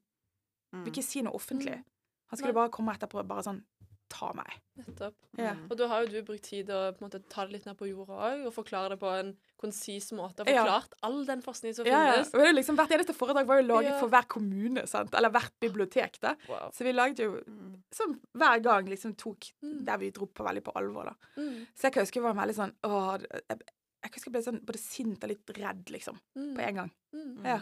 Mm. 0.73 0.83
vil 0.85 0.93
ikke 0.93 1.03
si 1.03 1.21
noe 1.21 1.33
offentlig. 1.33 1.83
Han 2.29 2.37
skulle 2.37 2.53
bare 2.53 2.69
komme 2.69 2.93
etterpå 2.95 3.27
bare 3.27 3.43
sånn 3.43 3.63
Ta 4.09 4.31
meg. 4.33 4.49
Nettopp. 4.79 5.13
Ja. 5.37 5.51
Og 5.69 5.77
da 5.77 5.87
har 5.87 6.01
jo 6.05 6.07
du 6.09 6.23
brukt 6.25 6.41
tid 6.49 6.69
å 6.73 6.79
på 6.97 7.03
en 7.03 7.09
måte, 7.09 7.19
ta 7.29 7.43
det 7.45 7.53
litt 7.53 7.65
ned 7.67 7.77
på 7.77 7.85
jorda 7.91 8.15
òg, 8.17 8.45
og 8.47 8.53
forklare 8.55 8.89
det 8.95 8.99
på 8.99 9.11
en 9.19 9.35
konsis 9.61 10.07
måte. 10.17 10.41
Og 10.41 10.47
Ja. 10.49 10.63
forklart 10.65 10.93
all 11.03 11.25
den 11.25 11.41
forskningen 11.45 11.75
som 11.75 11.85
Ja, 11.85 11.91
ja. 12.05 12.11
finnes. 12.13 12.33
Og 12.33 12.39
det 12.41 12.47
er 12.49 12.53
liksom, 12.57 12.75
hvert 12.79 12.89
eneste 12.97 13.13
foredrag 13.13 13.45
var 13.45 13.61
jo 13.61 13.67
laget 13.67 13.91
Ja. 13.91 13.99
for 13.99 14.09
hver 14.09 14.27
kommune, 14.27 14.87
sant? 14.87 15.13
eller 15.13 15.29
hvert 15.29 15.51
bibliotek. 15.61 16.19
da. 16.19 16.35
Wow. 16.47 16.71
Så 16.73 16.83
vi 16.83 16.91
laget 16.93 17.19
jo 17.19 17.43
som 17.91 18.19
hver 18.35 18.63
gang 18.63 18.85
liksom 18.87 19.15
tok 19.15 19.51
Mm. 19.61 19.85
der 19.85 19.97
vi 19.97 20.09
dro 20.11 20.25
på 20.25 20.43
veldig 20.43 20.63
på 20.63 20.71
alvor. 20.75 21.03
da. 21.05 21.13
Mm. 21.37 21.67
Så 21.75 21.81
jeg 21.83 21.93
kan 21.93 22.03
huske 22.03 22.15
jeg 22.15 22.23
var 22.23 22.33
veldig 22.33 22.55
sånn 22.55 22.73
åh, 22.83 23.19
jeg, 23.21 23.61
jeg 24.01 24.11
husker 24.11 24.31
jeg 24.31 24.33
ble 24.33 24.41
sånn 24.41 24.65
både 24.65 24.79
sint 24.79 25.23
og 25.23 25.29
litt 25.29 25.45
redd, 25.55 25.85
liksom, 25.91 26.17
Mm. 26.35 26.55
på 26.55 26.59
en 26.67 26.75
gang. 26.75 26.91
Mm. 27.13 27.45
Ja. 27.45 27.59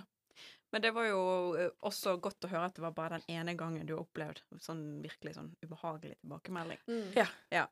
Men 0.72 0.84
det 0.84 0.92
var 0.92 1.08
jo 1.08 1.22
eh, 1.56 1.72
også 1.88 2.18
godt 2.24 2.44
å 2.46 2.52
høre 2.52 2.68
at 2.70 2.76
det 2.76 2.84
var 2.84 2.96
bare 2.98 3.20
den 3.20 3.38
ene 3.40 3.56
gangen 3.60 3.88
du 3.88 3.94
har 3.96 4.04
opplevd 4.04 4.42
sånn 4.64 5.02
virkelig 5.04 5.38
sånn 5.38 5.54
ubehagelig 5.64 6.18
tilbakemelding. 6.22 6.82
Mm. 6.92 7.12
Ja. 7.16 7.28
ja. 7.54 7.66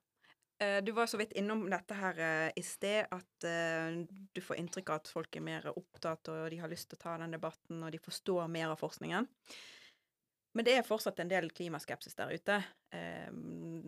Du 0.88 0.94
var 0.96 1.10
så 1.12 1.18
vidt 1.20 1.34
innom 1.36 1.66
dette 1.68 1.98
her 2.00 2.20
eh, 2.24 2.52
i 2.56 2.62
sted, 2.64 3.10
at 3.12 3.44
eh, 3.44 3.98
du 4.32 4.40
får 4.40 4.62
inntrykk 4.62 4.94
av 4.94 5.02
at 5.02 5.10
folk 5.12 5.36
er 5.36 5.44
mer 5.44 5.68
opptatt, 5.74 6.30
og 6.32 6.46
de 6.54 6.62
har 6.62 6.72
lyst 6.72 6.88
til 6.94 6.96
å 6.96 7.02
ta 7.02 7.18
den 7.20 7.36
debatten, 7.36 7.84
og 7.84 7.92
de 7.92 8.00
forstår 8.00 8.48
mer 8.48 8.72
av 8.72 8.80
forskningen. 8.80 9.28
Men 10.56 10.64
det 10.64 10.78
er 10.78 10.88
fortsatt 10.88 11.20
en 11.20 11.28
del 11.34 11.50
klimaskepsis 11.52 12.16
der 12.16 12.32
ute. 12.32 12.62
Eh, 12.96 13.28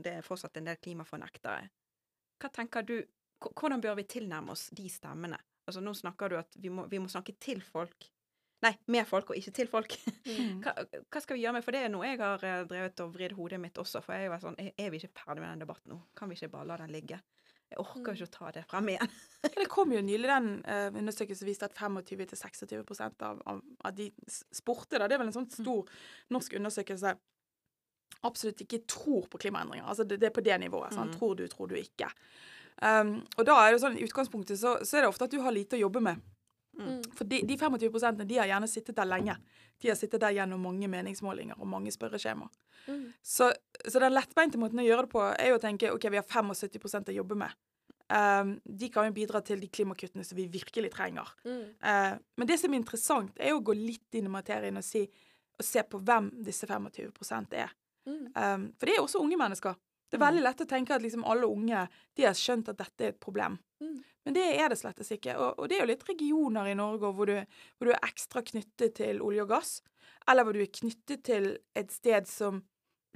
Det 0.03 0.17
er 0.17 0.27
fortsatt 0.27 0.59
en 0.59 0.67
del 0.67 0.75
klimafornektere. 0.83 1.69
Hva 2.43 2.51
tenker 2.53 2.83
du, 2.83 2.97
hvordan 3.47 3.81
bør 3.81 3.95
vi 4.01 4.03
tilnærme 4.03 4.51
oss 4.51 4.67
de 4.75 4.89
stemmene? 4.91 5.39
Altså 5.67 5.81
Nå 5.81 5.93
snakker 5.95 6.29
du 6.29 6.37
at 6.39 6.59
vi 6.59 6.69
må, 6.69 6.85
vi 6.91 6.99
må 6.99 7.07
snakke 7.07 7.37
til 7.39 7.63
folk. 7.63 8.09
Nei, 8.65 8.71
med 8.89 9.05
folk, 9.05 9.29
og 9.29 9.37
ikke 9.37 9.51
til 9.53 9.67
folk. 9.69 9.93
Mm. 10.25 10.63
Hva, 10.63 10.73
hva 11.13 11.19
skal 11.21 11.37
vi 11.37 11.43
gjøre 11.43 11.53
med 11.59 11.63
For 11.65 11.75
det 11.75 11.83
er 11.85 11.91
noe 11.93 12.07
jeg 12.09 12.17
har 12.19 12.41
eh, 12.43 12.63
drevet 12.67 13.03
og 13.03 13.11
vridd 13.13 13.35
hodet 13.37 13.59
mitt 13.61 13.77
også. 13.77 14.01
For 14.01 14.17
jeg 14.17 14.25
er 14.25 14.31
jo 14.33 14.39
sånn 14.41 14.57
Er 14.65 14.89
vi 14.89 14.97
ikke 14.97 15.13
ferdig 15.21 15.43
med 15.43 15.51
den 15.51 15.61
debatten 15.61 15.93
nå? 15.93 15.99
Kan 16.17 16.31
vi 16.31 16.39
ikke 16.39 16.49
bare 16.55 16.65
la 16.71 16.79
den 16.81 16.91
ligge? 16.95 17.19
Jeg 17.67 17.79
orker 17.83 18.13
Mm. 18.13 18.15
ikke 18.15 18.27
å 18.29 18.31
ta 18.31 18.51
det 18.55 18.63
frem 18.71 18.89
igjen. 18.93 19.09
Det 19.59 19.67
kom 19.69 19.91
jo 19.91 19.99
nylig 20.01 20.29
den 20.29 20.45
uh, 20.63 20.87
undersøkelsen 20.95 21.41
som 21.43 21.49
viste 21.49 21.67
at 21.67 21.75
25-26 21.75 23.01
av, 23.27 23.41
av, 23.45 23.61
av 23.83 23.95
de 23.97 24.05
spurte, 24.55 24.95
da, 24.97 25.07
det 25.07 25.17
er 25.17 25.19
vel 25.19 25.27
en 25.27 25.35
sånn 25.35 25.49
stor 25.51 25.89
norsk 26.31 26.55
undersøkelse, 26.61 27.11
absolutt 28.23 28.63
ikke 28.63 28.79
tror 28.87 29.27
på 29.27 29.41
klimaendringer. 29.43 29.85
Altså 29.85 30.05
det, 30.07 30.17
det 30.21 30.29
er 30.29 30.35
på 30.37 30.43
det 30.47 30.55
nivået. 30.63 30.95
Sant? 30.95 31.11
Mm. 31.11 31.17
Tror 31.19 31.35
du, 31.35 31.43
tror 31.51 31.67
du 31.67 31.75
ikke. 31.75 32.07
Um, 32.81 33.17
og 33.35 33.45
da 33.49 33.59
er 33.65 33.75
det 33.75 33.83
sånn, 33.83 33.99
i 33.99 34.07
utgangspunktet 34.07 34.59
så, 34.63 34.77
så 34.87 34.97
er 34.97 35.05
det 35.05 35.11
ofte 35.11 35.27
at 35.27 35.35
du 35.35 35.41
har 35.43 35.51
lite 35.53 35.75
å 35.77 35.83
jobbe 35.83 36.01
med. 36.07 36.23
Mm. 36.77 36.97
For 37.17 37.29
de, 37.29 37.41
de 37.47 37.57
25 37.57 38.23
de 38.23 38.39
har 38.39 38.49
gjerne 38.51 38.69
sittet 38.69 38.97
der 38.97 39.09
lenge. 39.09 39.37
De 39.81 39.89
har 39.91 39.97
sittet 39.99 40.21
der 40.21 40.35
gjennom 40.35 40.61
mange 40.61 40.89
meningsmålinger 40.91 41.59
og 41.59 41.69
mange 41.69 41.93
spørreskjemaer. 41.93 42.51
Mm. 42.87 43.07
Så, 43.21 43.51
så 43.87 44.01
den 44.03 44.15
lettbeinte 44.15 44.59
måten 44.61 44.81
å 44.81 44.85
gjøre 44.85 45.07
det 45.07 45.13
på, 45.13 45.23
er 45.33 45.51
jo 45.51 45.57
å 45.57 45.63
tenke 45.63 45.91
OK, 45.93 46.09
vi 46.13 46.21
har 46.21 46.27
75% 46.27 47.11
å 47.13 47.17
jobbe 47.17 47.39
med. 47.43 47.57
Um, 48.07 48.53
de 48.63 48.87
kan 48.87 49.09
jo 49.09 49.15
bidra 49.17 49.41
til 49.43 49.59
de 49.59 49.67
klimakuttene 49.67 50.23
som 50.23 50.37
vi 50.37 50.45
virkelig 50.51 50.93
trenger. 50.93 51.33
Mm. 51.43 51.63
Uh, 51.83 52.13
men 52.39 52.49
det 52.49 52.59
som 52.61 52.71
er 52.71 52.79
interessant, 52.79 53.33
er 53.35 53.51
jo 53.51 53.59
å 53.59 53.65
gå 53.67 53.75
litt 53.75 54.15
inn 54.15 54.29
i 54.29 54.31
materien 54.31 54.79
og, 54.79 54.85
si, 54.87 55.03
og 55.57 55.67
se 55.67 55.83
på 55.83 55.99
hvem 56.07 56.31
disse 56.45 56.69
25 56.69 57.51
er. 57.59 57.73
Um, 58.07 58.69
for 58.79 58.87
det 58.87 58.95
er 58.95 59.03
også 59.03 59.19
unge 59.19 59.39
mennesker. 59.39 59.75
Det 60.09 60.17
er 60.17 60.23
veldig 60.23 60.43
lett 60.45 60.61
å 60.63 60.67
tenke 60.69 60.95
at 60.95 61.01
liksom 61.03 61.25
alle 61.27 61.47
unge 61.51 61.81
de 62.15 62.23
har 62.23 62.33
skjønt 62.37 62.69
at 62.71 62.77
dette 62.79 63.03
er 63.03 63.09
et 63.13 63.19
problem. 63.19 63.57
Mm. 63.83 63.97
Men 64.25 64.33
det 64.35 64.45
er 64.59 64.69
det 64.71 64.77
slettes 64.79 65.11
ikke. 65.11 65.35
Og, 65.37 65.59
og 65.59 65.67
det 65.69 65.77
er 65.77 65.83
jo 65.85 65.89
litt 65.91 66.07
regioner 66.07 66.67
i 66.71 66.75
Norge 66.79 67.11
hvor 67.15 67.27
du, 67.29 67.35
hvor 67.77 67.89
du 67.89 67.91
er 67.93 68.07
ekstra 68.07 68.41
knyttet 68.43 68.95
til 69.01 69.21
olje 69.23 69.43
og 69.43 69.49
gass, 69.51 69.81
eller 70.27 70.43
hvor 70.47 70.55
du 70.55 70.61
er 70.63 70.71
knyttet 70.79 71.23
til 71.27 71.53
et 71.75 71.91
sted 71.91 72.27
som 72.27 72.63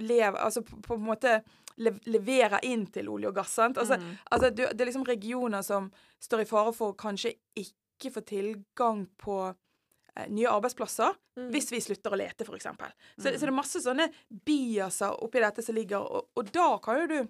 lever 0.01 0.39
Altså 0.39 0.63
på, 0.65 0.79
på 0.81 0.95
en 0.95 1.03
måte 1.05 1.33
le, 1.77 1.91
leverer 2.09 2.63
inn 2.65 2.87
til 2.89 3.09
olje 3.11 3.27
og 3.29 3.35
gass. 3.35 3.51
sant? 3.59 3.77
Altså, 3.77 3.97
Mm. 3.99 4.13
altså 4.31 4.49
du, 4.49 4.63
det 4.63 4.81
er 4.81 4.87
liksom 4.89 5.05
regioner 5.05 5.61
som 5.61 5.91
står 6.19 6.41
i 6.41 6.47
fare 6.49 6.71
for 6.73 6.91
å 6.93 6.97
kanskje 6.97 7.35
ikke 7.55 8.11
få 8.15 8.23
tilgang 8.25 9.03
på 9.21 9.35
nye 10.29 10.49
arbeidsplasser 10.51 11.15
Mm. 11.37 11.45
hvis 11.53 11.69
vi 11.71 11.79
slutter 11.79 12.11
å 12.11 12.17
lete, 12.19 12.43
f.eks. 12.43 12.65
Så, 12.67 12.73
Mm. 12.75 13.23
så 13.23 13.31
det 13.31 13.43
er 13.47 13.51
masse 13.55 13.79
sånne 13.79 14.09
biaser 14.45 15.13
oppi 15.23 15.39
dette 15.39 15.63
som 15.63 15.75
ligger, 15.75 15.99
og, 16.03 16.27
og 16.35 16.51
da 16.51 16.77
kan 16.83 16.99
jo 17.01 17.07
du 17.07 17.29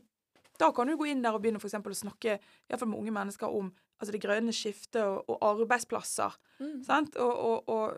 da 0.59 0.71
kan 0.71 0.85
du 0.87 0.95
gå 0.97 1.07
inn 1.09 1.21
der 1.23 1.33
og 1.33 1.41
begynne 1.41 1.59
for 1.61 1.69
å 1.69 1.93
snakke 1.95 2.35
i 2.37 2.39
hvert 2.69 2.79
fall 2.79 2.89
med 2.89 2.99
unge 2.99 3.13
mennesker 3.15 3.49
om 3.49 3.71
altså 3.99 4.11
det 4.13 4.21
grønne 4.21 4.51
skiftet 4.53 5.01
og, 5.01 5.23
og 5.29 5.39
arbeidsplasser. 5.41 6.35
Mm. 6.59 6.83
Sant? 6.85 7.15
Og, 7.17 7.31
og, 7.31 7.69
og 7.69 7.97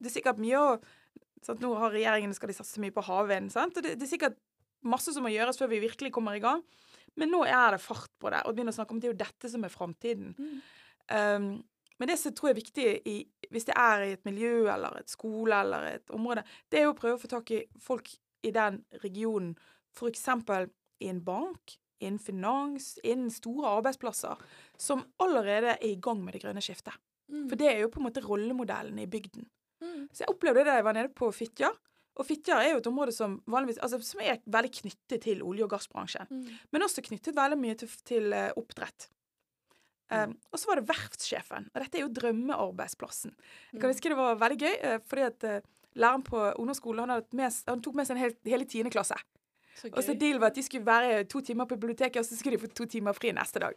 det 0.00 0.10
er 0.10 0.16
sikkert 0.20 0.40
mye 0.42 0.58
å 0.60 0.74
sant? 1.42 1.60
Nå 1.60 1.70
har 1.78 1.90
regjeringen 1.94 2.34
skal 2.36 2.48
de 2.52 2.56
satse 2.58 2.80
mye 2.80 2.92
på 2.92 3.04
havvind. 3.06 3.52
sant? 3.52 3.76
Og 3.76 3.82
det, 3.86 3.94
det 4.00 4.04
er 4.08 4.12
sikkert 4.12 4.36
masse 4.84 5.12
som 5.14 5.24
må 5.24 5.30
gjøres 5.32 5.56
før 5.60 5.70
vi 5.72 5.80
virkelig 5.86 6.12
kommer 6.12 6.36
i 6.36 6.42
gang. 6.44 6.60
Men 7.16 7.30
nå 7.32 7.44
er 7.48 7.76
det 7.76 7.80
fart 7.84 8.10
på 8.20 8.30
det, 8.32 8.42
og 8.44 8.54
begynne 8.56 8.72
å 8.72 8.76
snakke 8.76 8.92
om 8.92 9.00
det 9.00 9.08
er 9.08 9.14
jo 9.14 9.22
dette 9.24 9.48
som 9.52 9.64
er 9.64 9.72
framtiden. 9.72 10.34
Mm. 10.36 10.60
Um, 11.12 11.48
men 11.98 12.10
det 12.10 12.18
som 12.18 12.30
jeg 12.30 12.38
tror 12.38 12.52
er 12.52 12.58
viktig 12.58 12.86
i, 13.08 13.16
hvis 13.52 13.68
det 13.68 13.76
er 13.78 14.06
i 14.06 14.14
et 14.16 14.24
miljø 14.28 14.66
eller 14.72 14.98
et 15.00 15.12
skole 15.12 15.60
eller 15.64 15.88
et 15.92 16.14
område, 16.14 16.44
det 16.72 16.80
er 16.80 16.88
jo 16.88 16.94
å 16.94 16.98
prøve 16.98 17.18
å 17.18 17.22
få 17.22 17.30
tak 17.30 17.52
i 17.54 17.62
folk 17.82 18.10
i 18.42 18.52
den 18.54 18.80
regionen, 19.04 19.54
f.eks. 19.94 20.26
i 21.02 21.10
en 21.10 21.22
bank, 21.24 21.76
innen 22.02 22.18
finans, 22.18 22.96
innen 23.06 23.30
store 23.30 23.76
arbeidsplasser, 23.78 24.40
som 24.80 25.04
allerede 25.22 25.76
er 25.76 25.88
i 25.92 26.00
gang 26.02 26.22
med 26.24 26.34
det 26.34 26.42
grønne 26.42 26.64
skiftet. 26.64 26.96
Mm. 27.32 27.46
For 27.48 27.60
det 27.60 27.70
er 27.70 27.80
jo 27.84 27.92
på 27.92 28.02
en 28.02 28.08
måte 28.08 28.24
rollemodellen 28.24 28.98
i 28.98 29.08
bygden. 29.10 29.46
Mm. 29.82 30.08
Så 30.12 30.24
jeg 30.24 30.32
opplevde 30.32 30.62
det 30.62 30.70
da 30.70 30.76
jeg 30.78 30.86
var 30.86 30.98
nede 30.98 31.12
på 31.14 31.30
Fitjar. 31.34 31.74
Og 32.20 32.28
Fitjar 32.28 32.60
er 32.60 32.74
jo 32.74 32.82
et 32.82 32.90
område 32.90 33.14
som 33.16 33.38
vanligvis, 33.50 33.80
altså 33.80 34.02
som 34.04 34.20
er 34.20 34.42
veldig 34.44 34.72
knyttet 34.82 35.22
til 35.24 35.40
olje- 35.46 35.64
og 35.64 35.72
gassbransjen. 35.72 36.28
Mm. 36.28 36.58
Men 36.74 36.84
også 36.84 37.04
knyttet 37.06 37.36
veldig 37.38 37.58
mye 37.60 37.78
til, 37.80 37.94
til 38.04 38.36
eh, 38.36 38.50
oppdrett. 38.58 39.08
Um, 40.12 40.36
og 40.52 40.58
så 40.58 40.66
var 40.68 40.76
det 40.80 40.88
verftssjefen. 40.88 41.68
Og 41.74 41.80
dette 41.82 41.98
er 41.98 42.02
jo 42.02 42.08
drømmearbeidsplassen. 42.12 43.32
Jeg 43.72 43.80
kan 43.80 43.88
Mm. 43.88 43.94
huske 43.94 44.08
det 44.08 44.16
var 44.16 44.34
veldig 44.36 44.58
gøy, 44.58 44.74
eh, 44.82 44.98
fordi 45.08 45.22
at 45.26 45.44
eh, 45.44 45.60
læreren 45.96 46.22
på 46.24 46.36
ungdomsskolen 46.58 47.08
han, 47.08 47.22
med, 47.32 47.52
han 47.66 47.80
tok 47.82 47.94
med 47.94 48.06
seg 48.06 48.16
en 48.16 48.22
hel, 48.22 48.34
hele 48.44 48.64
tiende 48.64 48.90
klasse. 48.90 49.14
Så 49.74 49.88
Og 49.88 50.02
så 50.04 50.12
gøy. 50.12 50.18
deal 50.20 50.38
var 50.38 50.46
at 50.48 50.54
de 50.54 50.62
skulle 50.62 50.84
være 50.84 51.24
to 51.24 51.40
timer 51.40 51.64
på 51.64 51.76
biblioteket, 51.80 52.16
og 52.20 52.24
så 52.26 52.36
skulle 52.36 52.58
de 52.58 52.66
få 52.68 52.72
to 52.74 52.84
timer 52.84 53.12
fri 53.12 53.32
neste 53.32 53.58
dag. 53.58 53.72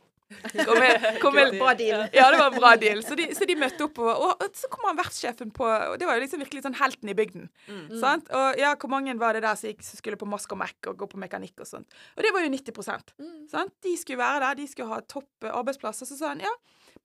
Kom 0.65 0.79
med, 0.81 1.03
kom 1.21 1.35
med, 1.37 1.51
Bra 1.59 1.73
deal. 1.77 2.05
ja, 2.13 2.23
det 2.33 2.39
var 2.39 2.47
en 2.49 2.57
bra 2.57 2.71
deal. 2.81 3.03
Så 3.05 3.13
de, 3.17 3.27
så 3.37 3.45
de 3.45 3.55
møtte 3.61 3.85
opp, 3.85 3.99
og, 4.01 4.09
og, 4.09 4.41
og 4.41 4.57
så 4.57 4.69
kom 4.73 4.87
han 4.89 4.97
vertssjefen 4.97 5.51
på 5.53 5.67
Og 5.67 5.99
det 6.01 6.07
var 6.09 6.17
jo 6.17 6.23
liksom 6.23 6.41
virkelig 6.41 6.63
sånn 6.65 6.77
helten 6.79 7.11
i 7.11 7.15
bygden. 7.17 7.45
Mm. 7.69 7.83
Sant? 8.01 8.31
Og 8.33 8.57
ja, 8.61 8.71
hvor 8.81 8.89
mange 8.89 9.13
var 9.21 9.37
det 9.37 9.43
der 9.45 9.59
som, 9.59 9.69
gikk, 9.69 9.85
som 9.85 10.01
skulle 10.01 10.17
på 10.17 10.29
mask 10.29 10.55
og 10.55 10.61
Mac 10.63 10.73
og 10.89 10.97
gå 11.03 11.09
på 11.11 11.21
mekanikk 11.21 11.61
og 11.61 11.69
sånt? 11.69 11.93
Og 12.17 12.25
det 12.25 12.33
var 12.33 12.45
jo 12.45 12.49
90 12.55 13.13
Mm. 13.21 13.45
sant? 13.51 13.73
De 13.85 13.93
skulle 13.97 14.19
være 14.19 14.41
der, 14.47 14.57
de 14.63 14.65
skulle 14.67 14.89
ha 14.89 14.99
topp 15.05 15.45
eh, 15.45 15.53
arbeidsplasser. 15.53 16.09
Så 16.09 16.17
sa 16.17 16.33
han 16.33 16.41
ja, 16.43 16.51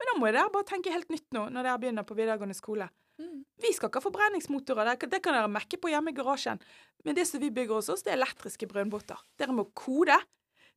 men 0.00 0.08
nå 0.10 0.16
må 0.22 0.32
dere 0.32 0.48
bare 0.52 0.64
tenke 0.72 0.92
helt 0.94 1.10
nytt 1.12 1.28
nå, 1.36 1.48
når 1.52 1.66
dere 1.68 1.78
begynner 1.82 2.06
på 2.08 2.16
videregående 2.16 2.56
skole. 2.56 2.88
Mm. 3.20 3.42
Vi 3.60 3.74
skal 3.76 3.90
ikke 3.90 4.00
ha 4.00 4.06
forbrenningsmotorer, 4.08 4.94
det, 4.96 5.10
det 5.12 5.20
kan 5.22 5.36
dere 5.36 5.50
mekke 5.52 5.76
på 5.82 5.90
hjemme 5.92 6.14
i 6.14 6.16
garasjen. 6.16 6.60
Men 7.04 7.16
det 7.18 7.26
som 7.28 7.40
vi 7.42 7.50
bygger 7.52 7.76
hos 7.82 7.90
oss, 7.92 8.02
det 8.06 8.14
er 8.14 8.18
elektriske 8.22 8.68
brønnbåter. 8.70 9.20
Dere 9.40 9.52
må 9.52 9.66
kode. 9.76 10.16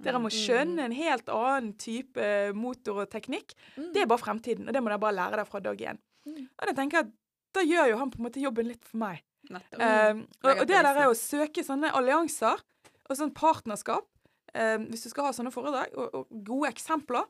Dere 0.04 0.20
må 0.22 0.32
skjønne 0.34 0.88
en 0.88 0.96
helt 0.96 1.30
annen 1.32 1.74
type 1.80 2.30
motor 2.58 3.04
og 3.04 3.12
teknikk. 3.12 3.54
Mm. 3.78 3.92
Det 3.94 4.02
er 4.04 4.10
bare 4.10 4.24
fremtiden, 4.24 4.68
og 4.68 4.76
det 4.76 4.82
må 4.82 4.92
dere 4.92 5.04
bare 5.04 5.18
lære 5.20 5.38
dere 5.38 5.50
fra 5.50 5.62
dag 5.64 5.84
én. 5.92 6.00
Mm. 6.26 6.48
Og 6.48 6.66
da 6.70 6.74
tenker 6.78 7.00
jeg 7.00 7.08
at 7.08 7.14
da 7.54 7.64
gjør 7.68 7.92
jo 7.92 8.00
han 8.02 8.12
på 8.12 8.20
en 8.20 8.28
måte 8.28 8.42
jobben 8.42 8.70
litt 8.72 8.88
for 8.88 9.00
meg. 9.04 9.22
Um, 9.52 10.24
og, 10.42 10.50
og 10.54 10.66
det 10.66 10.80
der 10.80 10.90
er 10.90 11.10
å 11.10 11.18
søke 11.18 11.66
sånne 11.66 11.92
allianser 11.94 12.62
og 13.04 13.18
sånn 13.20 13.34
partnerskap, 13.36 14.08
um, 14.56 14.90
hvis 14.90 15.06
du 15.06 15.12
skal 15.12 15.28
ha 15.28 15.34
sånne 15.36 15.54
foredrag, 15.54 15.94
og, 15.94 16.22
og 16.24 16.44
gode 16.48 16.72
eksempler. 16.72 17.28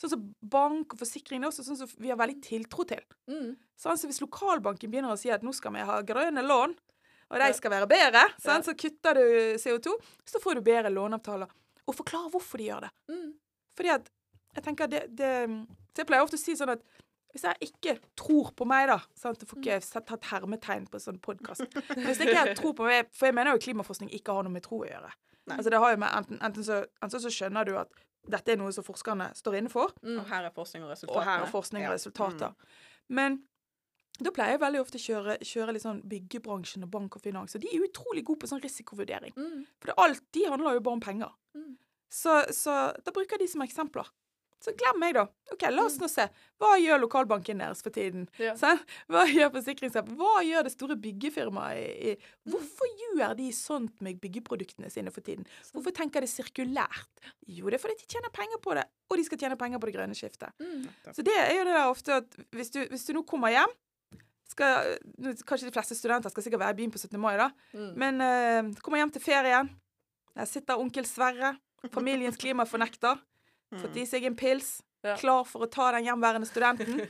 Sånn 0.00 0.14
som 0.14 0.24
bank 0.40 0.94
og 0.94 1.00
forsikring 1.00 1.42
er 1.42 1.50
også 1.50 1.64
sånn 1.66 1.78
som 1.80 1.90
vi 2.00 2.10
har 2.12 2.18
veldig 2.20 2.38
tiltro 2.44 2.86
til. 2.88 3.02
Mm. 3.30 3.54
Sånn, 3.80 3.98
så 3.98 4.08
hvis 4.10 4.22
lokalbanken 4.22 4.92
begynner 4.92 5.14
å 5.14 5.18
si 5.18 5.32
at 5.32 5.44
nå 5.44 5.52
skal 5.56 5.74
vi 5.76 5.84
ha 5.86 6.00
grønne 6.06 6.44
lån, 6.44 6.74
og 7.32 7.40
de 7.40 7.50
skal 7.56 7.72
være 7.72 7.88
bedre, 7.90 8.22
sånn, 8.42 8.62
så 8.62 8.74
kutter 8.78 9.18
du 9.18 9.26
CO2, 9.58 9.94
så 10.28 10.40
får 10.42 10.58
du 10.60 10.66
bedre 10.66 10.92
låneavtaler. 10.92 11.50
Og 11.86 11.94
forklare 11.94 12.30
hvorfor 12.32 12.58
de 12.58 12.68
gjør 12.70 12.80
det. 12.86 12.90
Mm. 13.10 13.32
Fordi 13.76 13.88
at 13.94 14.10
jeg 14.56 14.64
tenker 14.64 14.86
det, 14.86 15.02
det 15.18 15.32
Så 15.94 16.02
jeg 16.02 16.06
pleier 16.06 16.22
ofte 16.24 16.38
å 16.38 16.42
si 16.44 16.54
sånn 16.56 16.70
at 16.76 16.82
hvis 17.34 17.42
jeg 17.42 17.66
ikke 17.66 17.92
tror 18.16 18.52
på 18.54 18.64
meg, 18.70 18.86
da 18.86 19.00
sant? 19.18 19.40
Jeg 19.42 19.48
får 19.50 19.58
ikke 19.58 19.78
sett- 19.82 20.06
tatt 20.06 20.24
hermetegn 20.30 20.84
på 20.86 20.94
en 21.00 21.02
sånn 21.02 21.18
podkast. 21.20 21.64
Hvis 22.06 22.20
jeg 22.22 22.28
ikke 22.30 22.54
tror 22.60 22.74
på 22.78 22.84
meg 22.86 23.08
For 23.10 23.26
jeg 23.26 23.34
mener 23.34 23.56
jo 23.56 23.62
klimaforskning 23.64 24.12
ikke 24.14 24.32
har 24.36 24.44
noe 24.46 24.52
med 24.54 24.62
tro 24.62 24.78
å 24.84 24.86
gjøre. 24.86 25.10
Nei. 25.50 25.56
Altså 25.58 25.70
det 25.74 25.80
har 25.82 25.90
jo 25.90 25.98
med 25.98 26.14
enten, 26.14 26.38
enten, 26.40 26.62
så, 26.64 26.84
enten 27.02 27.20
så 27.24 27.32
skjønner 27.34 27.66
du 27.66 27.72
at 27.80 27.90
dette 28.30 28.54
er 28.54 28.56
noe 28.56 28.70
som 28.72 28.86
forskerne 28.86 29.32
står 29.34 29.58
inne 29.58 29.68
for, 29.72 29.90
Mm. 30.00 30.20
Og 30.22 30.28
her 30.30 30.44
er 30.46 30.54
forskning 30.54 30.84
og 30.86 30.90
resultater. 30.94 31.18
og 31.18 31.24
her 31.26 31.42
er 31.42 31.50
forskning 31.50 31.82
og 31.88 31.90
Ja. 32.40 32.48
Mm. 32.48 32.54
Men 33.18 33.42
da 34.20 34.30
pleier 34.30 34.54
jeg 34.54 34.60
veldig 34.62 34.80
ofte 34.84 34.98
å 35.00 35.04
kjøre, 35.04 35.38
kjøre 35.42 35.80
sånn 35.82 36.02
byggebransjen 36.06 36.84
og 36.86 36.90
bank 36.94 37.16
og 37.18 37.22
finans. 37.24 37.56
Og 37.56 37.64
de 37.64 37.70
er 37.74 37.82
utrolig 37.88 38.22
gode 38.24 38.44
på 38.44 38.50
sånn 38.52 38.62
risikovurdering. 38.62 39.34
Mm. 39.34 39.64
For 39.82 39.90
det, 39.90 39.96
alt 39.98 40.22
de 40.36 40.44
handler 40.46 40.76
jo 40.78 40.84
bare 40.86 40.98
om 41.00 41.02
penger. 41.02 41.32
Mm. 41.58 41.72
Så, 42.14 42.36
så 42.54 42.76
da 43.02 43.10
bruker 43.16 43.40
de 43.42 43.48
som 43.50 43.64
eksempler. 43.66 44.06
Så 44.64 44.72
glem 44.80 44.96
meg, 45.02 45.12
da. 45.12 45.26
Ok, 45.52 45.66
La 45.74 45.82
oss 45.84 45.98
nå 46.00 46.06
se. 46.08 46.24
Hva 46.62 46.70
gjør 46.80 47.02
lokalbanken 47.02 47.58
deres 47.60 47.82
for 47.84 47.92
tiden? 47.92 48.22
Ja. 48.40 48.54
Hva 49.12 49.26
gjør 49.28 49.50
forsikringsselskapet? 49.58 50.14
Hva 50.16 50.38
gjør 50.46 50.64
det 50.64 50.72
store 50.72 50.96
byggefirmaet? 50.96 51.82
i- 52.14 52.14
Hvorfor 52.48 52.88
gjør 53.02 53.34
de 53.42 53.50
sånt 53.52 54.00
med 54.00 54.22
byggeproduktene 54.22 54.88
sine 54.94 55.12
for 55.12 55.20
tiden? 55.26 55.44
Hvorfor 55.74 55.92
tenker 55.98 56.24
de 56.24 56.30
sirkulært? 56.32 57.10
Jo, 57.50 57.66
det 57.68 57.76
er 57.76 57.82
fordi 57.82 57.98
de 58.00 58.08
tjener 58.14 58.32
penger 58.32 58.62
på 58.64 58.78
det, 58.78 58.86
og 59.10 59.18
de 59.20 59.26
skal 59.26 59.42
tjene 59.42 59.58
penger 59.60 59.82
på 59.82 59.90
det 59.90 59.96
grønne 59.98 60.16
skiftet. 60.16 60.54
Mm. 60.62 60.86
Så 61.12 61.26
det 61.26 61.34
er 61.42 61.52
jo 61.58 61.66
det 61.68 61.74
der 61.76 61.90
ofte 61.90 62.20
at 62.22 62.38
hvis 62.56 62.72
du, 62.72 62.80
hvis 62.94 63.04
du 63.10 63.12
nå 63.18 63.24
kommer 63.28 63.52
hjem 63.52 63.74
skal, 64.50 64.96
Kanskje 65.46 65.68
de 65.68 65.74
fleste 65.74 65.96
studenter 65.98 66.30
skal 66.32 66.44
sikkert 66.46 66.60
være 66.64 66.76
i 66.76 66.80
byen 66.82 66.92
på 66.94 67.00
17. 67.00 67.18
mai, 67.20 67.36
da. 67.40 67.50
Mm. 67.74 67.92
Men 68.00 68.20
uh, 68.24 68.72
kommer 68.84 69.00
hjem 69.02 69.12
til 69.16 69.24
ferien. 69.24 69.70
Der 70.34 70.48
sitter 70.50 70.80
onkel 70.82 71.06
Sverre, 71.06 71.54
familiens 71.94 72.36
klimafornekter. 72.40 73.20
Fått 73.74 73.96
i 73.98 74.04
seg 74.06 74.24
en 74.28 74.36
pils. 74.38 74.76
Ja. 75.04 75.16
Klar 75.20 75.42
for 75.44 75.66
å 75.66 75.68
ta 75.68 75.90
den 75.92 76.06
hjemværende 76.06 76.46
studenten. 76.48 77.02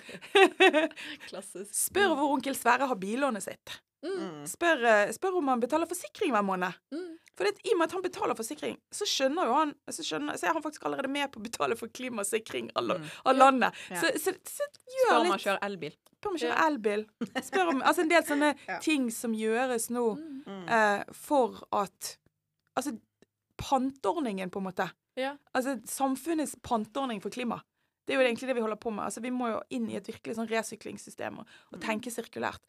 Klassisk. 1.28 1.70
Spør 1.76 2.14
hvor 2.18 2.32
onkel 2.34 2.56
Sverre 2.58 2.88
har 2.90 2.98
billånet 3.00 3.44
sitt. 3.44 3.76
Mm. 4.04 4.16
Mm. 4.20 4.40
Spør, 4.50 4.82
eh, 4.84 5.12
spør 5.16 5.38
om 5.38 5.46
han 5.48 5.62
betaler 5.62 5.88
forsikring 5.88 6.34
hver 6.34 6.44
måned. 6.44 6.74
Mm. 6.92 7.12
For 7.34 7.48
det, 7.48 7.54
I 7.64 7.72
og 7.72 7.78
med 7.80 7.88
at 7.88 7.94
han 7.96 8.04
betaler 8.04 8.36
forsikring, 8.38 8.76
så 8.94 9.06
skjønner 9.08 9.48
jo 9.48 9.54
han 9.56 9.72
så, 9.90 10.04
skjønner, 10.06 10.36
så 10.38 10.46
er 10.50 10.58
han 10.58 10.62
faktisk 10.62 10.84
allerede 10.86 11.10
med 11.10 11.30
på 11.32 11.40
å 11.40 11.46
betale 11.46 11.78
for 11.78 11.90
klimasikring 11.90 12.68
av, 12.76 12.92
Mm. 12.98 13.06
av 13.24 13.36
landet. 13.38 13.80
Ja. 13.90 14.02
Så, 14.02 14.12
så, 14.20 14.34
så 14.44 14.68
Spør 14.84 15.20
om 15.22 15.32
han 15.32 15.42
kjører 15.46 15.64
elbil. 15.66 15.96
Spør 16.24 16.30
om 16.32 16.36
å 16.38 16.42
kjøre 16.42 16.66
elbil. 16.66 17.04
Spør 17.44 17.70
om 17.74 17.82
Altså 17.84 18.02
en 18.04 18.10
del 18.10 18.24
sånne 18.28 18.50
Ja. 18.68 18.78
ting 18.82 19.10
som 19.14 19.34
gjøres 19.36 19.90
nå 19.94 20.04
Mm. 20.16 20.42
Mm. 20.46 20.64
eh, 20.68 21.04
for 21.12 21.60
at 21.72 22.16
Altså 22.76 22.96
panteordningen, 23.56 24.50
på 24.50 24.58
en 24.58 24.64
måte. 24.66 24.88
Ja. 25.16 25.36
Altså 25.54 25.76
samfunnets 25.86 26.56
panteordning 26.62 27.20
for 27.22 27.30
klima. 27.30 27.60
Det 28.04 28.12
er 28.14 28.18
jo 28.20 28.26
egentlig 28.26 28.48
det 28.50 28.56
vi 28.58 28.64
holder 28.64 28.76
på 28.82 28.90
med. 28.92 29.04
Altså 29.06 29.22
Vi 29.24 29.30
må 29.32 29.48
jo 29.52 29.60
inn 29.70 29.86
i 29.88 29.96
et 29.96 30.06
virkelig 30.10 30.34
sånn 30.36 30.50
resyklingssystem 30.50 31.38
og, 31.40 31.46
og 31.72 31.80
tenke 31.80 32.10
sirkulært. 32.12 32.60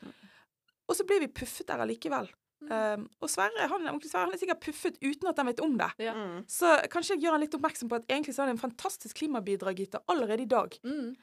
Og 0.87 0.95
så 0.95 1.03
blir 1.09 1.19
vi 1.25 1.27
puffet 1.27 1.67
der 1.67 1.81
allikevel. 1.83 2.29
Um, 2.65 3.03
og 3.21 3.29
Sverre 3.29 3.65
han, 3.69 3.83
onkel 3.91 4.09
Sverre 4.09 4.29
han 4.29 4.33
er 4.37 4.39
sikkert 4.41 4.61
puffet 4.63 4.95
uten 5.03 5.27
at 5.29 5.37
han 5.41 5.49
vet 5.49 5.59
om 5.61 5.75
det. 5.77 5.89
Ja. 6.05 6.13
Mm. 6.15 6.45
Så 6.49 6.69
kanskje 6.93 7.17
gjør 7.19 7.35
han 7.35 7.43
litt 7.43 7.57
oppmerksom 7.57 7.89
på 7.91 7.97
at 7.99 8.07
egentlig 8.07 8.33
så 8.37 8.45
er 8.45 8.49
det 8.51 8.55
en 8.55 8.61
fantastisk 8.63 9.17
klimabidragyter 9.19 10.05
allerede 10.13 10.45
i 10.45 10.49
dag. 10.49 10.77
Mm. 10.85 11.17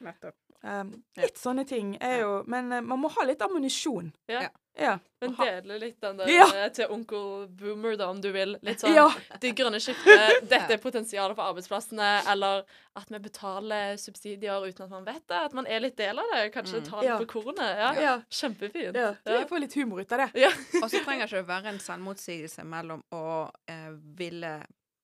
Um, 0.64 1.02
Ja. 1.16 1.22
litt 1.24 1.38
sånne 1.38 1.66
ting 1.66 1.96
er 2.00 2.20
jo 2.20 2.44
Men 2.46 2.72
eh, 2.72 2.80
man 2.80 3.00
må 3.02 3.08
ha 3.10 3.24
litt 3.26 3.40
ammunisjon. 3.42 4.12
Ja. 4.28 4.48
Ja. 4.78 4.98
Men 5.20 5.34
dele 5.36 5.78
litt 5.80 6.00
den 6.00 6.16
der 6.16 6.26
Ja. 6.30 6.46
eh, 6.54 6.68
til 6.72 6.86
onkel 6.88 7.48
Boomer, 7.50 7.96
da, 7.96 8.06
om 8.08 8.20
du 8.22 8.30
vil. 8.32 8.56
Litt 8.62 8.78
sånn 8.84 8.94
ja. 8.94 9.08
det 9.40 9.50
grønne 9.58 9.80
skiftet, 9.82 10.46
dette 10.48 10.72
er 10.72 10.78
potensialet 10.80 11.36
for 11.36 11.44
arbeidsplassene, 11.50 12.22
eller 12.30 12.62
at 12.96 13.10
vi 13.10 13.18
betaler 13.18 13.96
subsidier 14.00 14.64
uten 14.64 14.84
at 14.86 14.90
man 14.90 15.04
vet 15.04 15.26
det. 15.28 15.40
At 15.50 15.52
man 15.52 15.66
er 15.66 15.80
litt 15.80 15.96
del 15.96 16.18
av 16.18 16.24
det. 16.32 16.52
Kanskje 16.54 16.80
Mm. 16.80 16.88
ta 16.88 17.00
det 17.00 17.06
Ja. 17.10 17.18
på 17.18 17.26
kornet. 17.26 17.76
Ja. 17.82 17.92
ja. 18.00 18.14
Kjempefint. 18.30 18.94
ja. 18.96 19.14
Jeg 19.26 19.48
får 19.48 19.60
litt 19.60 19.74
humor 19.74 20.00
ut 20.00 20.12
av 20.12 20.18
det. 20.18 20.30
Ja. 20.40 20.48
Og 20.82 20.88
så 20.88 21.02
trenger 21.04 21.26
ikke 21.26 21.42
å 21.42 21.46
være 21.46 21.66
en 21.74 21.78
selvmotsigelse 21.78 22.64
mellom 22.64 23.02
å 23.12 23.50
eh, 23.68 23.90
ville 24.16 24.62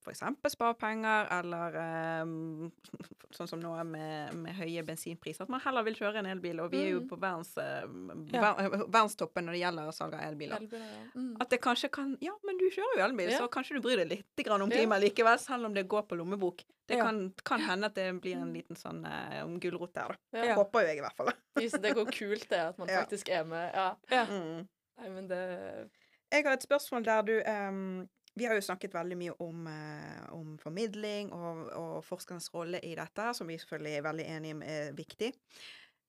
f.eks. 0.08 0.52
spare 0.54 0.74
penger, 0.80 1.28
eller 1.38 1.76
um, 2.22 2.72
sånn 3.36 3.48
som 3.50 3.60
nå 3.60 3.74
med, 3.84 4.34
med 4.40 4.54
høye 4.56 4.82
bensinpriser, 4.88 5.44
at 5.44 5.52
man 5.52 5.60
heller 5.60 5.84
vil 5.84 5.94
kjøre 5.98 6.22
en 6.22 6.30
elbil. 6.32 6.62
Og 6.64 6.70
vi 6.72 6.80
er 6.86 6.90
jo 6.94 7.00
Mm. 7.02 7.08
på 7.10 7.18
verdens, 7.20 7.50
eh, 7.60 7.84
Ja. 8.32 8.54
verdenstoppen 8.88 9.44
når 9.46 9.52
det 9.52 9.60
gjelder 9.62 9.92
salg 9.92 10.14
av 10.14 10.20
elbiler. 10.24 10.56
Elbiler, 10.62 10.86
ja. 10.88 11.04
Mm. 11.14 11.36
At 11.40 11.50
det 11.50 11.60
kanskje 11.60 11.90
kan 11.92 12.16
Ja, 12.20 12.32
men 12.44 12.56
du 12.58 12.64
kjører 12.70 12.96
jo 12.98 13.04
elbil, 13.04 13.30
Ja. 13.30 13.38
så 13.38 13.48
kanskje 13.48 13.76
du 13.76 13.80
bryr 13.84 13.96
deg 14.02 14.08
litt 14.08 14.44
grann 14.44 14.62
om 14.62 14.70
klimaet 14.70 15.02
likevel, 15.04 15.38
selv 15.38 15.66
om 15.66 15.74
det 15.74 15.86
går 15.88 16.02
på 16.08 16.16
lommebok. 16.16 16.64
Det 16.88 16.96
kan, 16.96 17.34
kan 17.44 17.60
hende 17.60 17.84
at 17.86 17.94
det 17.94 18.08
blir 18.22 18.36
en 18.40 18.52
liten 18.54 18.74
sånn 18.74 19.04
eh, 19.04 19.42
om 19.44 19.58
gulrot 19.60 19.92
der, 19.92 20.16
da. 20.32 20.54
Håper 20.56 20.80
jo 20.80 20.86
jeg, 20.88 20.98
i 20.98 21.00
hvert 21.04 21.16
fall. 21.16 21.32
Det 21.84 21.94
går 21.94 22.10
kult 22.12 22.48
det 22.48 22.58
at 22.70 22.78
man 22.78 22.88
faktisk 22.88 23.28
er 23.28 23.44
med. 23.44 23.74
Ja. 23.74 24.24
Mm. 24.24 24.66
Nei, 24.98 25.08
men 25.10 25.28
det 25.28 25.90
Jeg 26.32 26.44
har 26.44 26.52
et 26.52 26.62
spørsmål 26.66 27.04
der 27.04 27.22
du 27.22 27.40
ehm, 27.42 28.08
Vi 28.38 28.46
har 28.46 28.54
jo 28.54 28.62
snakket 28.62 28.94
veldig 28.94 29.18
mye 29.18 29.34
om, 29.42 29.66
eh, 29.72 30.22
om 30.36 30.54
formidling 30.62 31.32
og, 31.34 31.64
og 31.74 31.98
forskernes 32.06 32.48
rolle 32.54 32.80
i 32.86 32.94
dette, 32.98 33.32
som 33.34 33.50
vi 33.50 33.58
selvfølgelig 33.58 33.98
er 33.98 34.06
veldig 34.06 34.30
enige 34.36 34.58
om 34.58 34.64
er 34.66 34.96
viktig. 34.96 35.32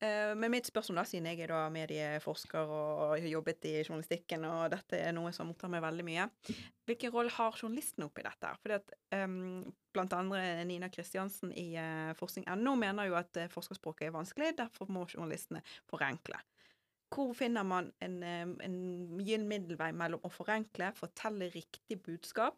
Eh, 0.02 0.36
men 0.36 0.52
mitt 0.52 0.68
spørsmål, 0.68 1.02
da, 1.02 1.04
siden 1.10 1.28
jeg 1.28 1.42
er 1.44 1.52
da 1.52 1.66
medieforsker 1.74 2.72
og 2.72 3.02
har 3.18 3.26
jobbet 3.28 3.66
i 3.68 3.74
journalistikken, 3.82 4.46
og 4.48 4.70
dette 4.72 4.96
er 4.96 5.12
noe 5.16 5.34
som 5.36 5.52
opptar 5.52 5.72
meg 5.74 5.84
veldig 5.84 6.06
mye, 6.08 6.28
hvilken 6.88 7.12
rolle 7.12 7.34
har 7.36 7.58
journalistene 7.60 8.08
oppi 8.08 8.24
dette? 8.24 8.54
Fordi 8.64 8.78
at 8.78 8.96
ehm, 9.18 9.66
blant 9.96 10.16
andre 10.16 10.64
Nina 10.70 10.88
Kristiansen 10.94 11.52
i 11.52 11.74
uh, 11.76 12.14
forskning.no 12.16 12.78
mener 12.80 13.10
jo 13.10 13.18
at 13.20 13.42
eh, 13.42 13.52
forskerspråket 13.52 14.08
er 14.08 14.16
vanskelig, 14.16 14.54
derfor 14.62 14.88
må 14.94 15.04
journalistene 15.10 15.66
forenkle. 15.92 16.40
Hvor 17.10 17.34
finner 17.38 17.66
man 17.66 17.92
en, 18.06 18.22
en 18.24 18.80
gyllen 19.26 19.48
middelvei 19.50 19.90
mellom 19.98 20.22
å 20.24 20.32
forenkle, 20.34 20.92
fortelle 20.98 21.50
riktig 21.54 21.98
budskap, 22.06 22.58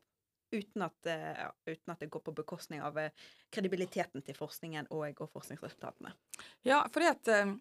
uten 0.51 0.83
at, 0.83 1.07
eh, 1.07 1.45
uten 1.65 1.93
at 1.93 1.99
det 2.03 2.09
går 2.11 2.23
på 2.25 2.33
bekostning 2.41 2.81
av 2.83 2.97
eh, 2.99 3.11
kredibiliteten 3.49 4.23
til 4.25 4.35
forskningen 4.35 4.89
og, 4.91 5.21
og 5.23 5.29
forskningsresultatene? 5.31 6.11
Ja, 6.67 6.81
fordi 6.91 7.07
at 7.07 7.31
eh, 7.31 7.53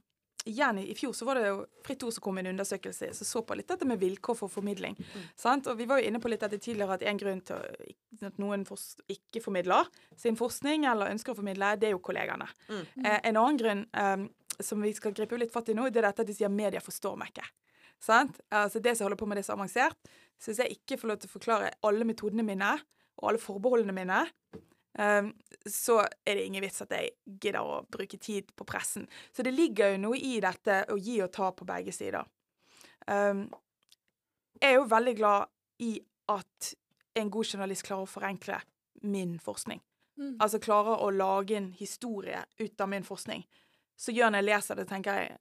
igjen 0.44 0.78
i, 0.78 0.90
i 0.90 0.94
fjor 0.94 1.12
så 1.12 1.28
var 1.28 1.38
det 1.38 1.46
jo 1.48 1.60
Fritt 1.84 2.02
Ord 2.06 2.14
som 2.16 2.24
kom 2.24 2.36
med 2.38 2.46
en 2.46 2.54
undersøkelse 2.54 3.12
som 3.16 3.28
så 3.28 3.42
på 3.46 3.56
litt 3.58 3.68
dette 3.70 3.86
med 3.88 4.00
vilkår 4.00 4.38
for 4.38 4.52
formidling. 4.52 4.96
Sant? 5.38 5.68
Og 5.70 5.78
vi 5.78 5.86
var 5.90 6.00
jo 6.00 6.10
inne 6.10 6.20
på 6.22 6.32
litt 6.32 6.42
dette 6.44 6.60
tidligere 6.60 6.96
at 6.98 7.06
en 7.06 7.20
grunn 7.20 7.42
til 7.46 8.26
at 8.26 8.40
noen 8.40 8.66
ikke 9.10 9.42
formidler 9.44 9.88
sin 10.18 10.38
forskning 10.40 10.86
eller 10.90 11.12
ønsker 11.14 11.34
å 11.34 11.40
formidle, 11.40 11.74
det 11.80 11.90
er 11.90 11.96
jo 11.96 12.04
kollegaene. 12.04 12.48
Mm. 12.68 12.84
Eh, 13.04 13.18
en 13.30 13.40
annen 13.40 13.60
grunn 13.60 13.86
eh, 13.92 14.26
som 14.66 14.82
vi 14.82 14.92
skal 14.96 15.14
gripe 15.16 15.38
litt 15.40 15.52
fatt 15.54 15.70
i 15.72 15.76
nå, 15.76 15.88
det 15.88 16.02
er 16.02 16.08
dette 16.10 16.24
at 16.24 16.30
de 16.30 16.36
sier 16.36 16.52
media 16.52 16.82
forstår 16.84 17.18
meg 17.20 17.32
ikke. 17.32 17.46
Sant? 18.00 18.40
Altså 18.48 18.80
det 18.80 18.96
som 18.96 19.06
holder 19.06 19.20
på 19.20 19.28
med 19.28 19.40
det 19.40 19.44
som 19.46 19.54
er 19.54 19.60
avansert, 19.60 20.10
syns 20.40 20.62
jeg 20.62 20.78
ikke 20.78 20.98
får 21.00 21.10
lov 21.10 21.20
til 21.20 21.30
å 21.30 21.34
forklare 21.34 21.72
alle 21.86 22.08
metodene 22.08 22.46
mine 22.46 22.72
og 23.20 23.32
alle 23.32 23.42
forbeholdene 23.42 23.94
mine, 23.96 24.24
Um, 24.98 25.32
så 25.66 26.00
er 26.26 26.34
det 26.34 26.44
ingen 26.44 26.64
vits 26.64 26.82
at 26.82 26.90
jeg 26.90 27.12
gidder 27.40 27.62
å 27.62 27.82
bruke 27.86 28.18
tid 28.18 28.50
på 28.58 28.66
pressen. 28.66 29.06
Så 29.32 29.44
det 29.46 29.54
ligger 29.54 29.94
jo 29.94 30.00
noe 30.02 30.18
i 30.18 30.40
dette 30.42 30.82
å 30.90 30.96
gi 30.98 31.20
og 31.22 31.30
ta 31.32 31.52
på 31.54 31.66
begge 31.68 31.94
sider. 31.94 32.26
Um, 33.06 33.46
jeg 34.58 34.74
er 34.74 34.76
jo 34.80 34.88
veldig 34.90 35.14
glad 35.16 35.46
i 35.86 35.94
at 36.30 36.72
en 37.20 37.30
god 37.32 37.46
journalist 37.54 37.86
klarer 37.86 38.06
å 38.06 38.10
forenkle 38.10 38.58
min 39.06 39.38
forskning. 39.40 39.80
Mm. 40.20 40.34
Altså 40.42 40.60
klarer 40.62 41.00
å 41.00 41.08
lage 41.14 41.56
en 41.56 41.70
historie 41.78 42.42
ut 42.58 42.82
av 42.82 42.90
min 42.90 43.06
forskning. 43.06 43.46
Så 44.00 44.14
gjør 44.16 44.32
når 44.32 44.42
jeg 44.42 44.48
leser 44.48 44.80
det, 44.80 44.88
tenker 44.88 45.20
jeg 45.20 45.38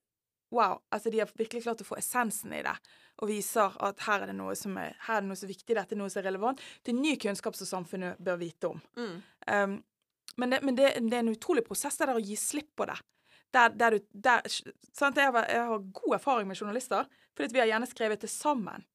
wow, 0.50 0.80
altså 0.89 1.10
de 1.10 1.19
har 1.19 1.30
virkelig 1.38 1.63
klart 1.63 1.82
å 1.84 1.86
få 1.86 2.00
essensen 2.00 2.54
i 2.58 2.63
det. 2.65 2.74
Og 3.22 3.30
viser 3.30 3.76
at 3.86 4.02
her 4.08 4.24
er 4.24 4.32
det 4.32 4.38
noe 4.39 4.56
som 4.58 4.78
er, 4.82 4.95
her 5.06 5.19
er 5.19 5.24
det 5.24 5.30
noe 5.30 5.38
som 5.38 5.45
er 5.45 5.54
viktig, 5.54 5.76
dette 5.78 5.95
er 5.95 6.02
noe 6.02 6.10
som 6.10 6.24
er 6.24 6.30
relevant. 6.32 6.63
Det 6.82 6.93
er 6.93 6.98
ny 6.98 7.15
kunnskap 7.22 7.58
som 7.58 7.69
samfunnet 7.69 8.19
bør 8.24 8.39
vite 8.41 8.72
om. 8.72 8.82
Mm. 8.98 9.15
Um, 9.45 9.78
men 10.41 10.56
det, 10.56 10.62
men 10.65 10.78
det, 10.78 10.93
det 11.06 11.17
er 11.17 11.24
en 11.26 11.34
utrolig 11.34 11.65
prosess 11.67 12.00
det 12.00 12.08
der 12.10 12.17
å 12.17 12.24
gi 12.24 12.38
slipp 12.39 12.72
på 12.80 12.88
det. 12.89 12.98
Der, 13.54 13.74
der 13.74 13.98
du, 13.98 14.08
der, 14.13 14.45
sant? 14.93 15.17
Jeg, 15.17 15.34
har, 15.34 15.45
jeg 15.50 15.67
har 15.69 15.86
god 16.02 16.15
erfaring 16.19 16.50
med 16.50 16.58
journalister, 16.58 17.06
fordi 17.38 17.54
vi 17.54 17.63
har 17.63 17.72
gjerne 17.72 17.89
skrevet 17.89 18.26
det 18.26 18.32
sammen. 18.32 18.86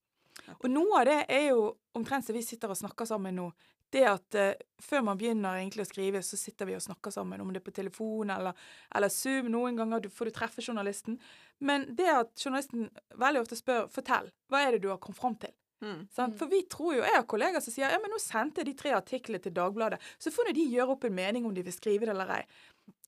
Og 0.61 0.67
noe 0.71 1.01
av 1.01 1.09
det 1.09 1.21
er 1.31 1.49
jo 1.53 1.69
omtrent 1.95 2.27
som 2.27 2.37
vi 2.37 2.43
sitter 2.43 2.73
og 2.73 2.79
snakker 2.79 3.07
sammen 3.09 3.37
nå. 3.39 3.49
Det 3.95 4.05
at 4.11 4.39
eh, 4.39 4.53
før 4.83 5.05
man 5.07 5.19
begynner 5.21 5.61
egentlig 5.61 5.85
å 5.85 5.89
skrive, 5.89 6.23
så 6.27 6.39
sitter 6.39 6.67
vi 6.67 6.77
og 6.77 6.83
snakker 6.83 7.15
sammen, 7.15 7.43
om 7.43 7.53
det 7.55 7.61
er 7.63 7.67
på 7.69 7.75
telefon 7.77 8.33
eller, 8.35 8.57
eller 8.95 9.13
Zoom. 9.13 9.53
Noen 9.55 9.79
ganger 9.79 10.03
du, 10.03 10.09
får 10.11 10.31
du 10.31 10.37
treffe 10.39 10.65
journalisten. 10.65 11.21
Men 11.63 11.87
det 11.95 12.09
at 12.11 12.33
journalisten 12.43 12.89
veldig 13.21 13.45
ofte 13.45 13.59
spør 13.61 13.87
'fortell', 13.93 14.33
hva 14.51 14.65
er 14.65 14.75
det 14.75 14.83
du 14.83 14.91
har 14.91 14.99
kommet 15.03 15.21
fram 15.21 15.39
til? 15.39 15.55
Mm. 15.85 16.09
Sant? 16.17 16.37
For 16.39 16.49
vi 16.49 16.63
tror 16.71 16.95
jo, 16.97 17.03
Jeg 17.03 17.13
har 17.13 17.27
kollegaer 17.29 17.61
som 17.61 17.75
sier 17.75 17.93
ja, 17.93 18.01
men 18.01 18.13
nå 18.15 18.19
sendte 18.23 18.63
jeg 18.63 18.71
de 18.71 18.77
tre 18.79 18.95
artiklene 18.97 19.43
til 19.43 19.55
Dagbladet, 19.55 20.01
så 20.19 20.33
får 20.33 20.49
nå 20.49 20.57
de 20.57 20.67
gjøre 20.75 20.97
opp 20.97 21.05
en 21.05 21.17
mening 21.17 21.47
om 21.47 21.55
de 21.55 21.65
vil 21.67 21.77
skrive 21.77 22.09
det 22.09 22.15
eller 22.15 22.39
ei. 22.39 22.43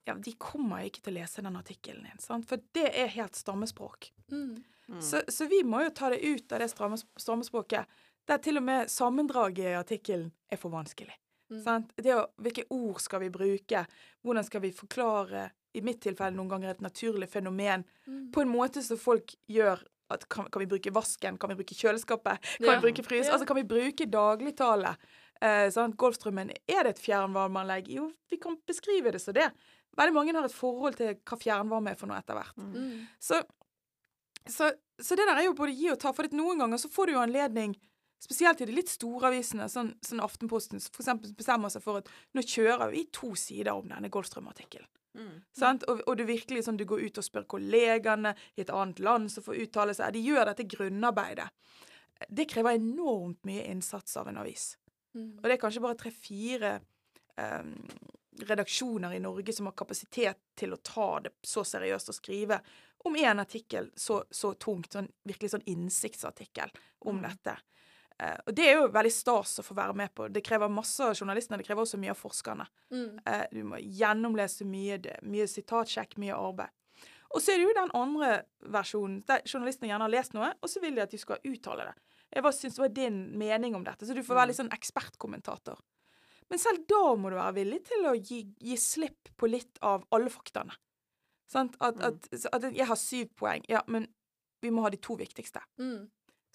Ja, 0.07 0.15
De 0.15 0.37
kommer 0.39 0.87
ikke 0.87 1.03
til 1.03 1.17
å 1.17 1.19
lese 1.19 1.43
den 1.43 1.59
artikkelen 1.59 2.07
din, 2.07 2.23
sant? 2.23 2.47
for 2.47 2.63
det 2.77 2.93
er 2.93 3.15
helt 3.17 3.39
stammespråk. 3.39 4.13
Mm. 4.31 4.63
Mm. 4.87 5.01
Så, 5.03 5.23
så 5.29 5.49
vi 5.51 5.65
må 5.67 5.81
jo 5.83 5.91
ta 5.91 6.13
det 6.13 6.21
ut 6.23 6.53
av 6.55 6.63
det 6.63 6.69
stammespråket, 6.71 7.97
der 8.27 8.39
til 8.43 8.57
og 8.59 8.63
med 8.67 8.89
sammendraget 8.91 9.59
i 9.73 9.77
artikkelen 9.79 10.31
er 10.51 10.57
for 10.61 10.71
vanskelig. 10.75 11.15
Mm. 11.51 11.61
Sant? 11.63 11.93
Det 11.97 12.11
å, 12.15 12.25
hvilke 12.43 12.65
ord 12.75 12.99
skal 13.01 13.21
vi 13.23 13.29
bruke? 13.31 13.85
Hvordan 14.27 14.45
skal 14.49 14.61
vi 14.65 14.73
forklare, 14.75 15.51
i 15.77 15.83
mitt 15.85 16.01
tilfelle 16.03 16.35
noen 16.35 16.49
ganger, 16.51 16.71
et 16.75 16.81
naturlig 16.83 17.29
fenomen 17.31 17.85
Mm. 18.07 18.31
på 18.33 18.41
en 18.43 18.49
måte 18.49 18.83
som 18.83 18.97
folk 18.99 19.35
gjør 19.51 19.83
at 20.11 20.29
kan, 20.29 20.47
kan 20.51 20.61
vi 20.63 20.67
bruke 20.67 20.91
vasken? 20.95 21.39
Kan 21.39 21.51
vi 21.51 21.57
bruke 21.59 21.75
kjøleskapet? 21.75 22.41
Kan 22.59 22.67
Ja. 22.67 22.81
vi 22.81 22.91
bruke 22.91 23.03
frys? 23.05 23.27
Ja. 23.27 23.33
Altså, 23.35 23.47
kan 23.47 23.57
vi 23.57 23.63
bruke 23.65 24.07
dagligtale? 24.11 24.97
Eh, 25.43 25.69
sant? 25.71 25.97
Golfstrømmen, 25.97 26.51
er 26.69 26.83
det 26.85 26.97
et 26.97 27.03
fjernvarmeanlegg? 27.05 27.89
Jo, 27.89 28.11
vi 28.31 28.37
kan 28.39 28.57
beskrive 28.67 29.13
det 29.13 29.21
som 29.21 29.35
det. 29.35 29.51
Veldig 29.97 30.15
mange 30.15 30.33
har 30.35 30.45
et 30.45 30.53
forhold 30.53 30.97
til 30.97 31.15
hva 31.15 31.37
fjernvarme 31.39 31.91
er 31.91 31.95
for 31.97 32.07
noe 32.07 32.19
etter 32.19 32.35
hvert. 32.35 32.57
Mm. 32.57 33.07
Så, 33.21 33.43
så, 34.49 34.71
så 35.01 35.17
det 35.17 35.27
der 35.27 35.37
er 35.41 35.45
jo 35.49 35.55
både 35.59 35.75
gi 35.77 35.91
og 35.93 35.99
ta. 36.01 36.13
For 36.17 36.29
noen 36.33 36.59
ganger 36.63 36.79
så 36.81 36.89
får 36.93 37.07
du 37.07 37.13
jo 37.17 37.23
anledning, 37.23 37.75
spesielt 38.23 38.61
i 38.61 38.69
de 38.69 38.75
litt 38.77 38.91
store 38.91 39.31
avisene, 39.31 39.69
sånn, 39.71 39.95
sånn 40.05 40.23
Aftenposten, 40.25 40.81
for 40.81 41.05
eksempel 41.05 41.35
bestemmer 41.37 41.73
seg 41.73 41.85
for 41.85 42.01
at 42.01 42.11
nå 42.35 42.45
kjører 42.45 42.91
vi 42.95 43.07
to 43.13 43.35
sider 43.39 43.75
om 43.77 43.89
denne 43.91 44.11
Goldstrøm-artikkelen. 44.13 44.89
Mm. 45.17 45.37
Og, 45.89 46.03
og 46.05 46.21
er 46.21 46.29
virkelig 46.29 46.67
sånn 46.67 46.77
du 46.77 46.85
går 46.89 47.07
ut 47.09 47.21
og 47.21 47.25
spør 47.25 47.47
kollegaene 47.49 48.35
i 48.57 48.65
et 48.65 48.73
annet 48.73 48.99
land 49.01 49.31
som 49.33 49.45
får 49.47 49.63
uttale 49.65 49.95
seg. 49.97 50.13
De 50.13 50.25
gjør 50.25 50.51
dette 50.51 50.67
grunnarbeidet. 50.69 51.49
Det 52.29 52.49
krever 52.49 52.77
enormt 52.77 53.45
mye 53.49 53.65
innsats 53.71 54.17
av 54.21 54.29
en 54.29 54.41
avis. 54.43 54.75
Mm. 55.17 55.39
Og 55.39 55.47
det 55.47 55.57
er 55.57 55.63
kanskje 55.63 55.85
bare 55.85 55.99
tre-fire 56.01 56.75
em, 57.41 57.73
redaksjoner 58.45 59.17
i 59.17 59.23
Norge 59.25 59.53
som 59.57 59.69
har 59.69 59.77
kapasitet 59.77 60.41
til 60.57 60.75
å 60.77 60.81
ta 60.85 61.09
det 61.25 61.33
så 61.45 61.65
seriøst 61.65 62.13
og 62.13 62.19
skrive 62.19 62.61
om 63.07 63.17
en 63.17 63.41
artikkel 63.41 63.89
så, 63.97 64.23
så 64.31 64.53
tungt, 64.61 64.93
sånn, 64.93 65.09
virkelig 65.29 65.53
sånn 65.55 65.65
innsiktsartikkel 65.73 66.73
om 67.09 67.21
Mm. 67.21 67.23
dette. 67.29 67.57
Eh, 68.23 68.39
og 68.47 68.55
det 68.57 68.65
er 68.65 68.79
jo 68.79 68.89
veldig 68.95 69.13
stas 69.13 69.59
å 69.61 69.65
få 69.67 69.77
være 69.77 69.97
med 69.99 70.15
på. 70.17 70.29
Det 70.33 70.43
krever 70.45 70.73
masse 70.73 71.05
av 71.05 71.17
journalistene, 71.19 71.59
det 71.61 71.69
krever 71.69 71.85
også 71.85 72.01
mye 72.01 72.15
av 72.15 72.21
forskerne. 72.21 72.67
Mm. 72.95 73.19
Uh, 73.27 73.45
du 73.53 73.63
må 73.69 73.81
gjennomlese 73.83 74.67
mye, 74.69 74.99
det, 75.05 75.19
mye 75.27 75.49
sitatsjekk, 75.51 76.17
mye 76.23 76.37
arbeid. 76.37 76.73
Og 77.35 77.43
så 77.43 77.53
er 77.53 77.61
det 77.61 77.67
jo 77.67 77.77
den 77.77 77.93
andre 77.99 78.31
versjonen, 78.73 79.19
der 79.29 79.43
journalistene 79.45 79.91
gjerne 79.91 80.07
har 80.07 80.15
lest 80.15 80.37
noe, 80.37 80.53
og 80.63 80.71
så 80.73 80.81
vil 80.81 80.97
de 80.97 81.05
at 81.05 81.13
de 81.13 81.21
skal 81.21 81.43
uttale 81.45 81.91
det. 81.91 81.97
Jeg, 82.33 82.55
synes 82.55 82.79
det 82.79 82.83
var 82.83 82.95
din 82.95 83.19
mening 83.39 83.77
om 83.77 83.85
dette? 83.85 84.07
Så 84.07 84.15
du 84.17 84.23
får 84.25 84.39
være 84.39 84.51
litt 84.51 84.61
sånn 84.61 84.73
ekspertkommentator. 84.75 85.79
Men 86.51 86.63
selv 86.63 86.85
da 86.89 87.03
må 87.19 87.31
du 87.31 87.37
være 87.39 87.57
villig 87.59 87.83
til 87.89 88.07
å 88.07 88.15
gi, 88.17 88.43
gi 88.63 88.77
slipp 88.79 89.33
på 89.37 89.49
litt 89.51 89.81
av 89.85 90.07
alle 90.15 90.31
faktaene. 90.31 90.75
Sant? 91.51 91.77
At, 91.81 91.99
Mm. 91.99 92.07
at, 92.07 92.47
at 92.55 92.69
jeg 92.75 92.87
har 92.87 92.99
syv 92.99 93.31
poeng, 93.39 93.65
ja, 93.69 93.83
men 93.87 94.09
vi 94.63 94.71
må 94.71 94.83
ha 94.83 94.91
de 94.91 94.99
to 95.03 95.17
viktigste. 95.19 95.63
Mm. 95.79 96.07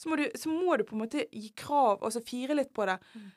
Så 0.01 0.09
må, 0.09 0.17
du, 0.17 0.25
så 0.35 0.49
må 0.49 0.75
du 0.79 0.83
på 0.87 0.95
en 0.97 1.03
måte 1.03 1.27
gi 1.29 1.51
krav, 1.61 1.99
altså 2.01 2.23
fire 2.25 2.55
litt 2.57 2.71
på 2.73 2.87
det. 2.89 2.97
Mm. 3.13 3.29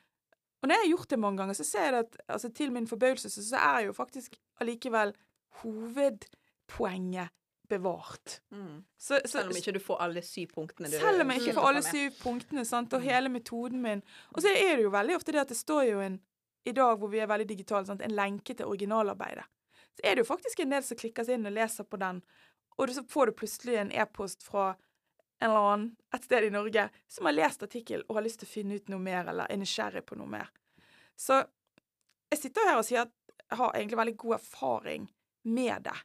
Og 0.63 0.69
når 0.69 0.73
jeg 0.79 0.81
har 0.81 0.91
gjort 0.95 1.11
det 1.13 1.19
mange 1.21 1.37
ganger, 1.43 1.57
så 1.59 1.65
ser 1.67 1.85
jeg 1.91 2.05
at 2.07 2.15
altså, 2.25 2.49
til 2.57 2.71
min 2.73 2.87
forbauselse 2.89 3.43
så 3.45 3.59
er 3.61 3.83
jo 3.85 3.93
faktisk 3.93 4.39
allikevel 4.63 5.13
hovedpoenget 5.61 7.29
bevart. 7.69 8.41
Mm. 8.51 8.83
Så, 8.97 9.19
så, 9.25 9.27
Selv 9.27 9.49
om 9.49 9.57
ikke 9.57 9.71
du 9.71 9.79
får 9.81 10.01
alle 10.05 10.21
syv 10.21 10.47
punktene 10.53 10.89
du 10.89 10.97
selv 10.97 11.21
om 11.21 11.31
jeg 11.33 11.41
ikke 11.41 11.55
får 11.57 11.67
alle 11.69 11.81
syv 11.85 12.17
punktene, 12.21 12.65
sant, 12.65 12.93
og 12.93 13.01
Mm. 13.01 13.05
hele 13.09 13.29
metoden 13.29 13.81
min. 13.81 14.03
Og 14.33 14.41
så 14.41 14.47
er 14.53 14.75
det 14.75 14.83
jo 14.83 14.89
veldig 14.93 15.15
ofte 15.15 15.31
det 15.31 15.41
at 15.41 15.49
det 15.49 15.57
står 15.57 15.83
jo 15.89 15.99
en 15.99 16.19
I 16.65 16.71
dag 16.71 16.97
hvor 16.97 17.09
vi 17.09 17.19
er 17.21 17.27
veldig 17.29 17.45
digitale, 17.49 17.85
sant, 17.85 18.01
en 18.01 18.15
lenke 18.17 18.53
til 18.57 18.65
originalarbeidet. 18.65 19.43
Så 19.93 20.01
er 20.03 20.15
det 20.15 20.23
jo 20.25 20.33
faktisk 20.33 20.59
en 20.59 20.71
del 20.71 20.83
som 20.83 20.97
klikker 20.97 21.23
seg 21.23 21.37
inn 21.37 21.45
og 21.45 21.53
leser 21.53 21.83
på 21.85 21.97
den, 22.01 22.23
og 22.77 22.89
så 22.89 23.03
får 23.05 23.25
du 23.25 23.31
plutselig 23.31 23.75
en 23.77 23.91
e-post 23.91 24.41
fra 24.43 24.75
en 25.39 25.49
eller 25.49 25.67
annen 25.71 25.89
et 26.15 26.23
sted 26.23 26.47
i 26.47 26.53
Norge 26.53 26.87
som 27.11 27.27
har 27.27 27.35
lest 27.35 27.63
artikkel 27.65 28.05
og 28.07 28.19
har 28.19 28.25
lyst 28.25 28.41
til 28.41 28.49
å 28.49 28.53
finne 28.53 28.79
ut 28.79 28.91
noe 28.91 29.03
mer, 29.03 29.27
eller 29.31 29.51
er 29.51 29.59
nysgjerrig 29.59 30.05
på 30.07 30.17
noe 30.19 30.31
mer. 30.31 30.51
Så 31.19 31.41
jeg 32.31 32.41
sitter 32.41 32.69
her 32.69 32.79
og 32.79 32.87
sier 32.87 33.05
at 33.05 33.13
jeg 33.45 33.59
har 33.59 33.75
egentlig 33.75 33.99
veldig 33.99 34.17
god 34.23 34.37
erfaring 34.39 35.09
med 35.55 35.85
det. 35.85 35.97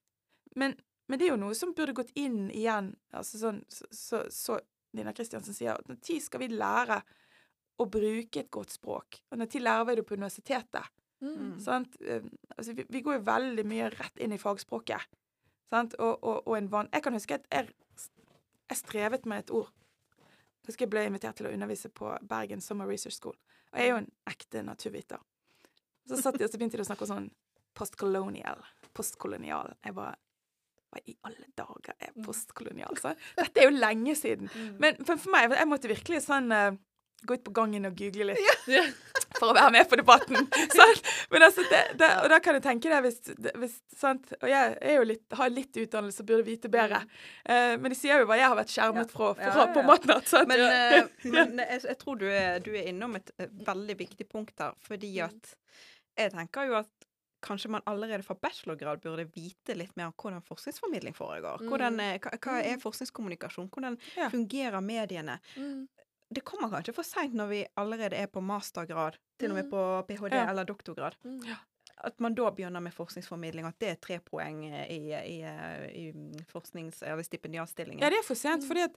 Men, 0.61 0.75
men 1.09 1.19
det 1.19 1.27
er 1.27 1.33
jo 1.33 1.41
noe 1.41 1.57
som 1.57 1.73
burde 1.77 1.97
gått 1.97 2.13
inn 2.19 2.51
igjen. 2.51 2.93
altså 3.17 3.41
sånn, 3.41 3.63
Så, 3.73 3.89
så, 3.95 4.25
så 4.35 4.59
Nina 4.99 5.15
Kristiansen 5.17 5.57
sier 5.57 5.79
at 5.79 5.89
når 5.89 6.01
tid 6.05 6.25
skal 6.25 6.43
vi 6.43 6.51
lære 6.53 7.01
å 7.81 7.87
bruke 7.89 8.43
et 8.43 8.51
godt 8.53 8.75
språk? 8.75 9.23
Og 9.31 9.41
når 9.41 9.61
lærer 9.63 9.87
vi 9.89 9.97
det 10.01 10.07
på 10.07 10.19
universitetet? 10.19 10.91
Mm. 11.21 11.59
Sant? 11.61 11.97
Eh, 12.01 12.25
Altså, 12.57 12.75
vi, 12.77 12.85
vi 12.89 13.01
går 13.01 13.15
jo 13.17 13.25
veldig 13.25 13.65
mye 13.65 13.89
rett 13.95 14.19
inn 14.21 14.35
i 14.37 14.39
fagspråket. 14.39 15.07
Sant? 15.71 15.95
Og, 15.99 16.19
og, 16.21 16.43
og 16.47 16.57
en 16.59 16.69
van... 16.73 16.91
Jeg 16.93 17.03
kan 17.07 17.17
huske 17.17 17.39
at 17.39 17.47
jeg, 17.49 17.71
jeg 18.71 18.81
strevet 18.81 19.27
med 19.29 19.45
et 19.45 19.53
ord. 19.55 19.71
Jeg 20.61 20.73
husker 20.73 20.87
jeg 20.87 20.93
ble 20.93 21.05
invitert 21.09 21.39
til 21.41 21.49
å 21.49 21.53
undervise 21.55 21.91
på 21.93 22.13
Bergen 22.31 22.63
Summer 22.63 22.89
Research 22.91 23.17
School. 23.17 23.37
Og 23.71 23.79
jeg 23.79 23.89
er 23.89 23.93
jo 23.93 24.01
en 24.03 24.11
ekte 24.31 24.63
naturviter. 24.67 25.23
Så 26.09 26.19
satt 26.21 26.39
de 26.39 26.47
og 26.47 26.51
så 26.53 26.59
begynte 26.59 26.79
de 26.79 26.85
å 26.85 26.89
snakke 26.89 27.07
om 27.07 27.13
sånn 27.13 27.31
postcolonial. 27.79 28.63
Postkolonial. 28.97 29.75
Jeg 29.87 29.97
bare 29.99 30.19
Hva 30.91 30.99
i 31.07 31.15
alle 31.23 31.47
dager 31.55 31.95
er 32.03 32.15
postkolonial? 32.27 32.97
Så 32.99 33.13
dette 33.39 33.63
er 33.63 33.69
jo 33.69 33.77
lenge 33.77 34.17
siden. 34.19 34.49
Men 34.83 34.97
for, 35.05 35.21
for 35.23 35.31
meg, 35.31 35.53
jeg 35.55 35.69
måtte 35.71 35.91
virkelig 35.93 36.25
sånn 36.25 36.51
eh, 36.51 36.79
gå 37.27 37.35
ut 37.37 37.45
på 37.45 37.53
gangen 37.57 37.85
og 37.89 37.97
google 37.99 38.31
litt 38.33 38.69
Ja. 38.71 38.83
for 39.41 39.51
å 39.53 39.55
være 39.57 39.71
med 39.73 39.89
på 39.89 39.97
debatten. 40.01 40.47
sant? 40.79 41.03
Men 41.31 41.45
altså, 41.47 41.63
det, 41.71 41.81
det, 42.01 42.09
og 42.25 42.29
da 42.33 42.39
kan 42.45 42.57
du 42.59 42.61
tenke 42.65 42.91
deg 42.93 43.05
hvis, 43.07 43.21
hvis 43.61 43.77
sant? 43.97 44.33
Og 44.41 44.49
jeg 44.51 44.75
er 44.81 44.97
jo 44.99 45.05
litt, 45.09 45.25
har 45.39 45.53
litt 45.53 45.77
utdannelse 45.81 46.25
og 46.25 46.29
burde 46.33 46.47
vite 46.49 46.69
bedre. 46.73 47.03
Uh, 47.49 47.77
men 47.81 47.93
de 47.95 47.99
sier 47.99 48.21
jo 48.21 48.29
hva 48.29 48.37
jeg 48.41 48.49
har 48.51 48.59
vært 48.59 48.75
skjermet 48.75 49.13
fra, 49.15 49.31
fra 49.39 49.47
Ja, 49.49 49.67
ja, 49.67 49.69
på 49.77 49.85
ja. 49.85 49.87
matnatt. 49.89 50.33
Men, 50.51 50.65
uh, 50.67 51.13
men 51.37 51.63
jeg, 51.65 51.85
jeg 51.89 51.99
tror 52.03 52.19
du 52.21 52.27
er, 52.29 52.59
du 52.65 52.73
er 52.75 52.91
innom 52.93 53.17
et 53.21 53.31
eh, 53.39 53.49
veldig 53.69 53.97
viktig 54.01 54.29
punkt 54.33 54.57
der, 54.61 54.75
fordi 54.87 55.15
Mm. 55.21 55.31
at 55.31 55.55
jeg 56.21 56.33
tenker 56.35 56.69
jo 56.69 56.75
at 56.83 56.91
kanskje 57.41 57.71
man 57.73 57.83
allerede 57.89 58.23
fra 58.27 58.35
bachelorgrad 58.37 59.01
burde 59.01 59.25
vite 59.33 59.73
litt 59.79 59.95
mer 59.97 60.11
om 60.11 60.15
hvordan 60.21 60.43
forskningsformidling 60.45 61.15
foregår. 61.17 61.63
Hvordan, 61.65 61.97
Mm. 61.97 62.03
eh, 62.05 62.19
hva, 62.21 62.37
hva 62.37 62.59
er 62.61 62.77
forskningskommunikasjon? 62.83 63.71
Hvordan 63.73 63.97
fungerer 64.31 64.81
mediene? 64.85 65.39
Mm. 66.31 66.35
Det 66.35 66.45
kommer 66.47 66.71
kanskje 66.71 66.95
for 66.95 67.03
seint 67.07 67.35
når 67.35 67.49
vi 67.51 67.65
allerede 67.77 68.15
er 68.17 68.27
på 68.31 68.41
mastergrad, 68.41 69.17
til 69.39 69.51
og 69.51 69.57
med 69.57 69.65
Mm. 69.67 69.71
på 69.71 70.07
ph.d. 70.09 70.33
Ja. 70.37 70.49
eller 70.51 70.65
doktorgrad. 70.65 71.17
Mm. 71.25 71.41
At 72.03 72.19
man 72.21 72.35
da 72.35 72.51
begynner 72.51 72.81
med 72.81 72.95
forskningsformidling, 72.95 73.67
at 73.67 73.79
det 73.79 73.89
er 73.91 73.97
tre 74.01 74.19
poeng 74.21 74.65
eh, 74.65 74.87
i, 74.89 75.13
i, 75.13 75.43
i, 75.43 76.09
i 76.09 76.45
forsknings- 76.53 77.03
eller 77.03 77.23
stipendiatstillingen. 77.23 78.01
Ja, 78.01 78.09
det 78.11 78.19
er 78.23 78.25
for 78.27 78.35
sent, 78.39 78.65
fordi 78.65 78.81
at 78.87 78.95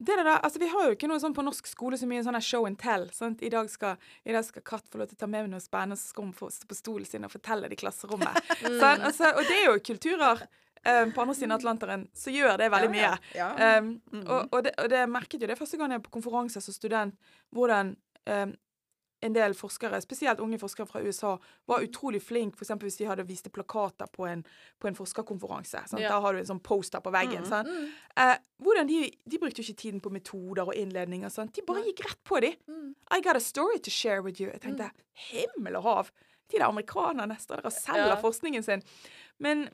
det 0.00 0.16
der, 0.18 0.26
altså 0.42 0.58
Vi 0.58 0.66
har 0.68 0.86
jo 0.88 0.94
ikke 0.96 1.06
noe 1.06 1.20
sånn 1.22 1.34
på 1.36 1.42
norsk 1.44 1.66
skole 1.70 1.96
så 1.96 2.06
mye 2.06 2.22
sånn 2.24 2.40
show 2.42 2.64
and 2.66 2.78
tell. 2.78 3.10
sant? 3.14 3.42
I 3.42 3.48
dag 3.48 3.68
skal, 3.70 3.96
i 4.26 4.32
dag 4.32 4.44
skal 4.44 4.62
Katt 4.62 4.88
få 4.90 4.98
lov 4.98 5.06
til 5.08 5.16
å 5.16 5.20
ta 5.20 5.26
med 5.26 5.50
noe 5.50 5.60
spennende, 5.62 5.96
så 5.96 6.08
skal 6.10 6.24
hun 6.24 6.32
få 6.32 6.48
stå 6.50 6.66
på 6.66 6.74
stolen 6.74 7.06
sin 7.06 7.24
og 7.24 7.30
fortelle 7.30 7.68
det 7.68 7.76
i 7.78 7.82
klasserommet. 7.84 8.40
Mm. 8.64 8.80
sånn, 8.80 9.04
Altså, 9.06 9.30
og 9.36 9.44
det 9.46 9.58
er 9.60 9.66
jo 9.70 9.78
kulturer 9.92 10.46
eh, 10.84 11.04
på 11.14 11.24
andre 11.24 11.34
siden 11.34 11.54
av 11.54 11.62
Atlanteren 11.62 12.08
så 12.14 12.32
gjør 12.34 12.58
det 12.60 12.70
veldig 12.74 12.90
mye. 12.92 13.12
Um, 13.78 13.94
og, 14.24 14.40
og, 14.50 14.58
det, 14.66 14.74
og 14.82 14.90
det 14.92 15.06
merket 15.10 15.42
jo 15.42 15.50
det 15.50 15.58
første 15.58 15.80
gang 15.80 15.94
jeg 15.94 16.02
var 16.02 16.08
på 16.08 16.18
konferanse 16.18 16.62
som 16.64 16.76
student, 16.76 17.16
hvordan 17.54 17.96
um, 18.30 18.54
en 19.24 19.32
del 19.32 19.54
forskere, 19.56 20.00
spesielt 20.04 20.40
unge 20.44 20.58
forskere 20.60 20.86
fra 20.86 21.00
USA, 21.00 21.34
var 21.70 21.84
utrolig 21.84 22.20
flinke 22.22 22.58
f.eks. 22.60 22.74
hvis 22.82 22.98
de 23.00 23.06
hadde 23.08 23.24
vist 23.28 23.48
plakater 23.52 24.10
på 24.12 24.26
en, 24.28 24.42
på 24.80 24.90
en 24.90 24.98
forskerkonferanse. 24.98 25.80
Ja. 25.96 26.10
Da 26.12 26.18
har 26.20 26.34
du 26.34 26.42
en 26.42 26.50
sånn 26.50 26.60
poster 26.64 27.00
på 27.04 27.12
veggen. 27.14 27.46
Mm. 27.48 27.70
Mm. 27.70 27.86
Eh, 28.20 28.34
hvordan 28.64 28.90
de, 28.90 29.00
de 29.24 29.40
brukte 29.40 29.62
jo 29.62 29.68
ikke 29.70 29.80
tiden 29.80 30.02
på 30.04 30.12
metoder 30.12 30.68
og 30.68 30.76
innledninger. 30.76 31.32
Sant? 31.32 31.54
De 31.56 31.64
bare 31.64 31.86
gikk 31.86 32.04
rett 32.04 32.20
på 32.28 32.42
de. 32.44 32.52
Mm. 32.68 32.92
I 33.16 33.22
got 33.24 33.40
a 33.40 33.44
story 33.44 33.80
to 33.80 33.92
share 33.94 34.20
with 34.20 34.42
you. 34.42 34.50
Jeg 34.52 34.60
tenkte 34.66 34.90
himmel 35.30 35.80
og 35.80 35.88
hav. 35.88 36.12
De 36.52 36.60
der 36.60 36.68
amerikanerne 36.68 37.38
står 37.40 37.62
der 37.62 37.72
og 37.72 37.76
selger 37.78 38.12
Ja. 38.12 38.20
forskningen 38.20 38.66
sin. 38.66 38.84
Men, 39.40 39.68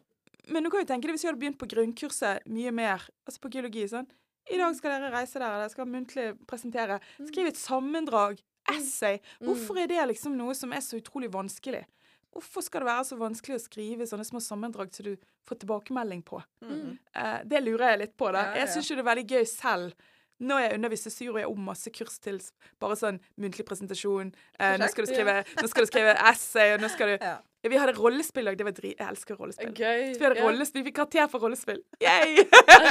men 0.48 0.64
du 0.64 0.70
kan 0.72 0.82
jo 0.82 0.88
tenke 0.88 1.08
deg 1.08 1.16
hvis 1.16 1.26
vi 1.26 1.30
hadde 1.30 1.42
begynt 1.42 1.60
på 1.60 1.68
grunnkurset 1.70 2.46
mye 2.50 2.72
mer, 2.74 3.04
altså 3.26 3.42
på 3.44 3.52
geologi 3.52 3.86
sånn. 3.90 4.08
I 4.50 4.58
dag 4.58 4.74
skal 4.78 4.96
dere 4.96 5.12
reise 5.12 5.38
der, 5.38 5.58
dere 5.60 5.70
skal 5.72 5.88
muntlig 5.90 6.26
presentere. 6.50 6.98
Skriv 7.28 7.50
et 7.50 7.60
sammendrag. 7.60 8.40
Essay. 8.70 9.18
Hvorfor 9.42 9.78
er 9.82 9.88
det 9.90 10.02
liksom 10.10 10.36
noe 10.38 10.54
som 10.54 10.72
er 10.74 10.82
så 10.84 10.98
utrolig 11.00 11.30
vanskelig? 11.32 11.82
Hvorfor 12.30 12.62
skal 12.62 12.84
det 12.84 12.90
være 12.90 13.06
så 13.08 13.18
vanskelig 13.18 13.56
å 13.56 13.62
skrive 13.62 14.06
sånne 14.06 14.26
små 14.26 14.38
sammendrag 14.44 14.92
som 14.94 15.08
du 15.08 15.14
får 15.48 15.62
tilbakemelding 15.64 16.22
på? 16.26 16.38
Mm. 16.62 16.92
Eh, 17.16 17.38
det 17.50 17.62
lurer 17.64 17.92
jeg 17.92 18.00
litt 18.04 18.16
på. 18.20 18.30
da. 18.30 18.44
Ja, 18.44 18.54
ja, 18.54 18.60
Jeg 18.62 18.74
syns 18.76 18.90
jo 18.90 18.98
det 18.98 19.04
er 19.04 19.10
veldig 19.10 19.26
gøy 19.34 19.48
selv. 19.50 20.08
Når 20.40 20.62
jeg 20.62 20.76
underviser, 20.78 21.12
syr 21.12 21.32
og 21.34 21.40
jeg 21.42 21.50
om 21.50 21.66
masse 21.66 21.90
kurs 21.92 22.20
til 22.22 22.38
bare 22.80 22.96
sånn 22.96 23.18
muntlig 23.40 23.66
presentasjon. 23.68 24.30
Eh, 24.56 24.76
nå, 24.80 24.88
skal 24.92 25.04
du 25.04 25.10
skrive, 25.10 25.34
nå 25.58 25.72
skal 25.72 25.84
du 25.84 25.90
skrive 25.90 26.14
essay, 26.30 26.76
og 26.76 26.84
nå 26.84 26.88
skal 26.94 27.12
du 27.12 27.26
Ja. 27.62 27.70
Vi 27.70 27.80
hadde 27.80 27.94
rollespill 27.98 28.48
òg. 28.50 28.56
Det 28.56 28.66
var 28.66 28.76
dri... 28.76 28.92
Jeg 28.96 29.06
elsker 29.06 29.36
rollespill. 29.36 29.72
Gøy. 29.76 30.14
Så 30.14 30.18
vi 30.20 30.26
hadde 30.26 30.38
yeah. 30.38 30.46
rollespill. 30.46 30.82
Vi 30.82 30.90
fikk 30.90 30.98
karakter 31.00 31.30
for 31.32 31.44
rollespill. 31.44 31.82
Yay! 32.06 32.46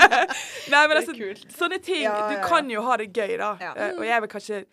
Nei, 0.73 0.84
men 0.86 0.97
altså, 0.99 1.15
sånne 1.58 1.82
ting 1.82 2.03
Ja, 2.05 2.15
ja, 2.15 2.32
Du 2.36 2.47
kan 2.47 2.69
jo 2.69 2.86
ha 2.86 2.97
det 3.01 3.10
gøy, 3.10 3.38
da. 3.41 3.53
Ja. 3.63 3.73
Eh, 3.73 3.95
og 3.97 4.05
jeg 4.05 4.17
er 4.17 4.25
vel 4.25 4.32
kanskje 4.32 4.63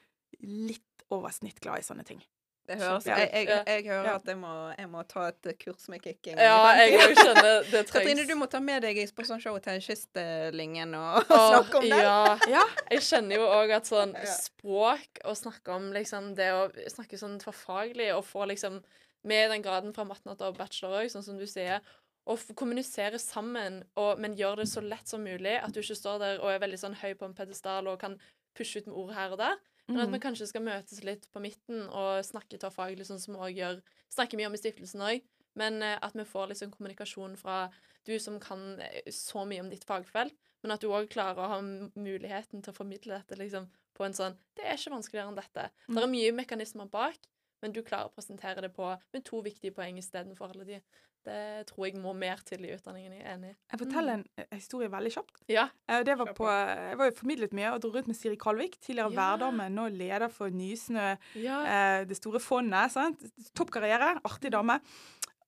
litt 0.44 1.06
over 1.12 1.32
snitt 1.32 1.62
glad 1.64 1.80
i 1.80 1.86
sånne 1.86 2.04
ting. 2.04 2.20
Det 2.66 2.80
høres, 2.80 3.06
Ja. 3.06 3.16
jeg, 3.22 3.30
jeg, 3.46 3.62
jeg 3.66 3.84
hører 3.86 4.08
Ja. 4.08 4.14
at 4.16 4.24
jeg 4.26 4.36
må, 4.36 4.52
jeg 4.78 4.88
må 4.90 5.02
ta 5.06 5.28
et 5.28 5.58
kurs 5.62 5.88
med 5.88 6.02
kicking. 6.02 6.34
Ja, 6.34 6.66
jeg 6.74 7.14
skjønner 7.14 7.62
det 7.70 7.70
trengs. 7.70 7.92
Katrine, 7.94 8.24
du 8.26 8.34
må 8.34 8.48
ta 8.50 8.60
med 8.60 8.82
deg 8.82 8.98
i 8.98 9.06
show 9.06 9.58
til 9.62 9.80
Kystlinjen 9.80 10.94
og, 10.98 11.30
og 11.30 11.44
snakke 11.54 11.78
om 11.78 11.86
det. 11.86 12.02
Ja. 12.02 12.38
Ja. 12.50 12.64
Jeg 12.90 13.06
kjenner 13.06 13.36
jo 13.36 13.46
òg 13.46 13.70
at 13.78 13.86
sånn 13.86 14.16
språk 14.26 15.22
og 15.24 15.36
snakke 15.38 15.78
om 15.78 15.92
liksom 15.94 16.34
det 16.34 16.50
å 16.52 16.66
snakke 16.90 17.16
sånn 17.16 17.38
forfaglig 17.40 18.10
og 18.16 18.24
få 18.26 18.50
liksom 18.50 18.82
med 19.26 19.50
den 19.50 19.62
graden 19.64 19.94
fra 19.96 20.04
matnatt 20.08 20.42
og 20.46 20.56
bachelor 20.58 21.02
òg, 21.02 21.10
sånn 21.12 21.24
som 21.26 21.38
du 21.40 21.46
sier, 21.50 21.82
og 22.26 22.42
kommunisere 22.58 23.18
sammen, 23.22 23.82
og, 23.94 24.18
men 24.22 24.34
gjøre 24.38 24.64
det 24.64 24.68
så 24.72 24.80
lett 24.82 25.06
som 25.06 25.22
mulig. 25.22 25.52
At 25.62 25.74
du 25.74 25.78
ikke 25.82 25.94
står 25.98 26.18
der 26.22 26.40
og 26.42 26.50
er 26.50 26.62
veldig 26.64 26.78
sånn 26.82 26.96
høy 26.98 27.12
på 27.18 27.26
en 27.28 27.36
pedestal 27.38 27.86
og 27.86 28.00
kan 28.02 28.16
pushe 28.56 28.80
ut 28.82 28.88
med 28.90 28.96
ord 28.98 29.12
her 29.14 29.34
og 29.36 29.38
der. 29.42 29.60
Men 29.86 30.00
at 30.02 30.08
vi 30.10 30.18
Mm. 30.18 30.22
kanskje 30.24 30.48
skal 30.50 30.64
møtes 30.66 31.04
litt 31.06 31.28
på 31.30 31.38
midten 31.44 31.84
og 31.86 32.24
snakke 32.26 32.58
tverrfaglig, 32.58 33.06
sånn 33.06 33.20
som 33.22 33.34
vi 33.36 33.40
også 33.40 33.56
gjør. 33.60 33.82
Snakker 34.10 34.40
mye 34.40 34.48
om 34.50 34.54
i 34.54 34.58
stiftelsen 34.58 35.04
òg. 35.06 35.22
Men 35.54 35.78
eh, 35.82 35.98
at 36.02 36.12
vi 36.18 36.24
får 36.26 36.48
liksom 36.50 36.72
kommunikasjon 36.74 37.36
fra 37.38 37.70
du 38.04 38.18
som 38.18 38.40
kan 38.42 38.80
eh, 38.82 39.06
så 39.14 39.46
mye 39.46 39.60
om 39.62 39.70
ditt 39.70 39.84
fagfelt, 39.86 40.34
men 40.64 40.72
at 40.74 40.82
du 40.82 40.88
òg 40.90 41.06
klarer 41.08 41.38
å 41.38 41.48
ha 41.54 41.60
muligheten 41.62 42.60
til 42.62 42.72
å 42.72 42.76
formidle 42.76 43.20
dette 43.20 43.38
liksom 43.38 43.68
på 43.96 44.04
en 44.04 44.12
sånn 44.16 44.34
Det 44.56 44.66
er 44.66 44.74
ikke 44.76 44.92
vanskeligere 44.96 45.30
enn 45.30 45.38
dette. 45.38 45.70
Det 45.88 46.02
er 46.02 46.10
mye 46.10 46.32
mekanismer 46.34 46.90
bak, 46.90 47.16
men 47.62 47.72
du 47.72 47.82
klarer 47.82 48.10
å 48.10 48.14
presentere 48.14 48.60
det 48.66 48.72
på 48.76 48.92
med 49.12 49.24
to 49.24 49.42
viktige 49.42 49.72
poeng 49.74 49.98
istedenfor 49.98 50.52
alle 50.54 50.64
de. 50.68 50.80
Det 51.26 51.64
tror 51.66 51.88
jeg 51.88 51.96
må 51.98 52.12
mer 52.14 52.38
til 52.46 52.62
i 52.62 52.68
utdanningen. 52.70 53.10
Jeg 53.16 53.24
er 53.26 53.32
enig 53.34 53.48
i. 53.50 53.54
Jeg 53.72 53.80
forteller 53.80 54.12
en 54.20 54.20
eh, 54.38 54.44
historie 54.54 54.86
veldig 54.92 55.10
kjapt. 55.10 55.40
Ja. 55.50 55.64
Eh, 55.90 56.04
Det 56.06 56.14
var 56.20 56.28
på, 56.30 56.36
på. 56.44 56.46
jeg 56.46 56.98
var 57.00 57.08
jo 57.10 57.14
formidlet 57.18 57.52
mye 57.58 57.72
og 57.74 57.80
dro 57.82 57.90
rundt 57.96 58.06
med 58.06 58.14
Siri 58.14 58.36
Kalvik, 58.38 58.76
tidligere 58.78 59.10
Ja. 59.10 59.16
værdame, 59.34 59.66
nå 59.74 59.88
leder 59.90 60.28
for 60.30 60.54
Nysnø, 60.54 61.16
ja. 61.34 61.56
eh, 61.66 62.04
det 62.06 62.16
store 62.20 62.38
fondet. 62.38 62.92
sant? 62.94 63.18
Topp 63.58 63.72
karriere, 63.74 64.20
artig 64.22 64.52
dame. 64.54 64.78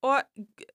Og 0.06 0.22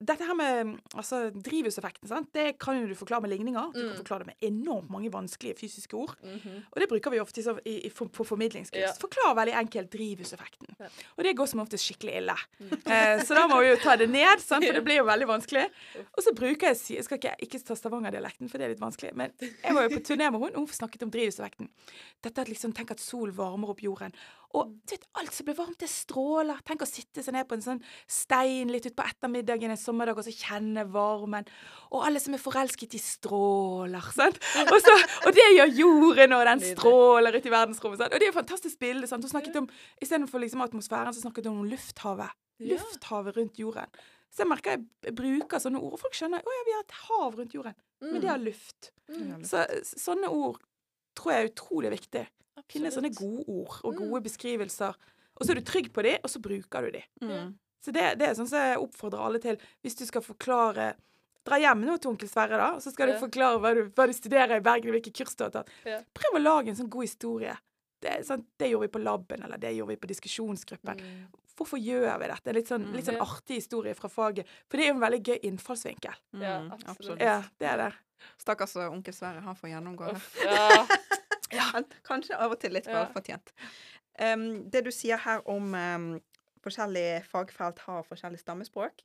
dette 0.04 0.26
her 0.28 0.36
med 0.36 0.74
altså, 1.00 1.30
drivhuseffekten, 1.32 2.10
sant? 2.10 2.28
det 2.36 2.58
kan 2.60 2.76
jo 2.82 2.88
du 2.90 2.96
forklare 3.00 3.22
med 3.24 3.32
ligninger. 3.32 3.70
Du 3.72 3.80
kan 3.80 3.90
Mm. 3.94 3.96
forklare 4.02 4.20
det 4.26 4.28
med 4.34 4.48
enormt 4.50 4.90
mange 4.92 5.10
vanskelige 5.14 5.56
fysiske 5.62 5.94
ord. 5.96 6.16
Mhm. 6.24 6.58
Og 6.72 6.80
det 6.82 6.90
bruker 6.90 7.12
vi 7.12 7.20
ofte 7.20 7.40
i, 7.66 7.86
i, 7.88 7.90
for- 7.90 8.10
på 8.10 8.26
formidlingskurs. 8.28 8.82
Ja. 8.82 8.92
Forklar 9.00 9.34
veldig 9.36 9.54
enkelt 9.56 9.90
drivhuseffekten. 9.92 10.76
Ja. 10.80 10.88
Og 11.18 11.24
det 11.24 11.36
går 11.38 11.46
som 11.48 11.60
oftest 11.64 11.86
skikkelig 11.88 12.18
ille. 12.18 12.36
Mm. 12.60 12.70
Eh, 12.94 13.24
så 13.24 13.34
da 13.34 13.48
må 13.48 13.62
vi 13.64 13.70
jo 13.70 13.78
ta 13.82 13.96
det 13.96 14.10
ned, 14.10 14.40
sant? 14.44 14.66
for 14.66 14.74
det 14.74 14.84
blir 14.84 14.98
jo 15.00 15.06
veldig 15.08 15.28
vanskelig. 15.28 15.70
Og 16.18 16.24
så 16.24 16.34
bruker 16.36 16.68
jeg 16.74 16.98
Jeg 16.98 17.04
skal 17.06 17.18
ikke, 17.18 17.36
ikke 17.40 17.64
ta 17.64 17.74
Stavanger-dialekten, 17.76 18.50
for 18.52 18.58
det 18.58 18.66
er 18.66 18.70
litt 18.76 18.84
vanskelig. 18.84 19.16
Men 19.16 19.32
jeg 19.40 19.74
var 19.74 19.84
jo 19.88 19.96
på 19.96 20.04
turné 20.04 20.28
med 20.32 20.40
henne, 20.42 20.52
og 20.58 20.68
hun 20.68 20.68
snakket 20.68 21.04
om 21.04 21.10
drivhuseffekten. 21.12 21.70
Dette 22.22 22.42
at 22.42 22.48
liksom, 22.52 22.74
Tenk 22.74 22.92
at 22.92 23.00
sol 23.00 23.32
varmer 23.32 23.70
opp 23.70 23.80
jorden. 23.82 24.12
Og 24.54 24.68
Mm. 24.68 24.74
du 24.86 24.92
vet, 24.94 25.06
alt 25.18 25.34
som 25.34 25.46
blir 25.48 25.56
varmt, 25.58 25.78
det 25.80 25.90
stråler. 25.90 26.60
Tenk 26.64 26.82
å 26.82 26.86
sitte 26.88 27.24
seg 27.24 27.34
ned 27.34 27.48
på 27.50 27.56
en 27.56 27.62
sånn 27.66 27.80
stein 28.08 28.70
litt 28.70 28.86
utpå 28.86 29.02
ettermiddagen 29.04 29.72
en 29.74 29.78
sommerdag 29.82 30.18
og 30.18 30.24
så 30.28 30.30
kjenne 30.36 30.84
varmen. 30.94 31.48
Og 31.92 32.04
alle 32.06 32.20
som 32.22 32.36
er 32.36 32.38
forelsket, 32.44 32.92
de 32.94 33.00
stråler. 33.02 34.02
sant? 34.14 34.38
Og, 34.70 34.78
så, 34.82 34.94
og 35.26 35.34
det 35.34 35.48
gjør 35.58 35.74
jorden, 35.80 36.34
og 36.38 36.46
den 36.46 36.62
stråler 36.76 37.36
ut 37.40 37.46
i 37.50 37.50
verdensrommet. 37.50 37.98
sant? 38.04 38.14
Og 38.14 38.20
det 38.20 38.28
er 38.28 38.34
et 38.36 38.38
fantastisk 38.38 38.78
bilde. 38.80 39.08
sant? 39.10 39.24
Hun 39.26 39.34
snakket 39.34 39.56
om, 39.58 39.70
Istedenfor 40.02 40.40
liksom 40.40 40.62
atmosfæren, 40.62 41.14
så 41.14 41.22
snakket 41.26 41.46
hun 41.50 41.64
om 41.64 41.70
lufthavet. 41.70 42.30
Lufthavet 42.62 43.36
rundt 43.38 43.58
jorden. 43.58 43.90
Så 44.34 44.44
jeg 44.44 44.48
merker 44.50 44.78
jeg 45.04 45.16
bruker 45.16 45.58
sånne 45.62 45.82
ord, 45.82 45.94
og 45.94 46.00
folk 46.02 46.14
skjønner 46.18 46.42
å 46.42 46.54
ja, 46.58 46.64
vi 46.66 46.74
har 46.78 46.86
et 46.86 46.96
hav 47.10 47.36
rundt 47.38 47.54
jorden, 47.54 47.76
men 48.02 48.22
det 48.22 48.30
har 48.30 48.38
luft. 48.42 48.92
Mm. 49.10 49.44
Så 49.46 49.62
sånne 49.98 50.30
ord 50.30 50.58
tror 51.16 51.32
jeg 51.34 51.44
er 51.46 51.52
utrolig 51.52 51.92
viktig. 51.92 52.28
Finne 52.70 52.92
sånne 52.94 53.12
gode 53.16 53.44
ord 53.48 53.82
og 53.84 53.94
Mm. 53.94 54.10
gode 54.10 54.24
beskrivelser. 54.24 54.94
Og 55.36 55.46
så 55.46 55.52
er 55.52 55.56
du 55.56 55.62
trygg 55.62 55.92
på 55.94 56.04
de, 56.04 56.18
og 56.24 56.30
så 56.30 56.40
bruker 56.42 56.82
du 56.86 56.92
de. 56.92 57.04
Mm. 57.22 57.54
Så 57.84 57.92
det, 57.92 58.18
det 58.20 58.28
er 58.30 58.34
sånn 58.38 58.48
som 58.48 58.60
jeg 58.60 58.78
oppfordrer 58.80 59.20
alle 59.26 59.40
til. 59.40 59.58
Hvis 59.84 59.96
du 59.98 60.06
skal 60.06 60.22
forklare 60.22 60.94
dra 61.44 61.58
hjem 61.60 61.82
nå 61.84 61.98
til 62.00 62.12
onkel 62.14 62.30
Sverre, 62.30 62.56
da, 62.58 62.70
og 62.76 62.82
så 62.82 62.94
skal 62.94 63.10
Ja. 63.10 63.18
du 63.20 63.26
forklare 63.26 63.60
hva 63.60 63.74
du, 63.76 63.90
hva 63.90 64.06
du 64.08 64.14
studerer 64.14 64.56
i 64.56 64.64
Bergen, 64.64 64.94
hvilke 64.94 65.12
kurs 65.12 65.36
du 65.36 65.44
har 65.44 65.52
tatt. 65.52 65.68
Ja. 65.86 66.00
Prøv 66.16 66.40
å 66.40 66.44
lage 66.44 66.70
en 66.70 66.76
sånn 66.76 66.90
god 66.90 67.04
historie. 67.04 67.58
Det, 68.00 68.10
er 68.10 68.24
sånn, 68.24 68.46
det 68.60 68.70
gjorde 68.72 68.88
vi 68.88 68.94
på 69.00 69.04
laben, 69.04 69.44
eller 69.44 69.58
det 69.58 69.76
gjorde 69.76 69.90
vi 69.90 69.96
på 69.98 70.08
diskusjonsgruppen. 70.08 71.00
Mm. 71.00 71.28
Hvorfor 71.58 71.78
gjør 71.80 72.18
vi 72.20 72.28
dette? 72.28 72.54
Litt 72.54 72.68
sånn, 72.68 72.88
litt 72.94 73.06
sånn 73.06 73.16
Ja. 73.20 73.24
artig 73.26 73.56
historie 73.60 73.94
fra 73.96 74.08
faget. 74.10 74.46
For 74.70 74.78
det 74.78 74.86
er 74.86 74.94
jo 74.94 74.96
en 74.96 75.04
veldig 75.12 75.24
gøy 75.24 75.40
innfallsvinkel. 75.44 76.16
Ja, 76.40 76.60
Mm, 76.62 76.72
absolutt. 76.88 77.20
Ja, 77.20 77.44
det 77.60 77.68
er 77.68 77.78
det. 77.78 77.94
Stakkars 78.40 78.76
uh, 78.78 78.90
onkel 78.90 79.14
Sverre, 79.14 79.42
han 79.42 79.56
får 79.56 79.70
gjennomgå. 79.70 80.06
det. 80.08 80.16
Uff, 80.16 80.38
ja. 81.54 81.82
Kanskje 82.04 82.38
av 82.40 82.52
og 82.52 82.60
til 82.60 82.72
litt 82.74 82.88
Ja. 82.88 83.06
velfortjent. 83.06 83.54
Um, 84.20 84.70
det 84.70 84.84
du 84.86 84.92
sier 84.92 85.18
her 85.18 85.42
om 85.50 85.74
um, 85.74 86.22
forskjellige 86.64 87.24
fagfelt 87.26 87.80
har 87.88 88.04
forskjellig 88.04 88.40
stammespråk, 88.40 89.02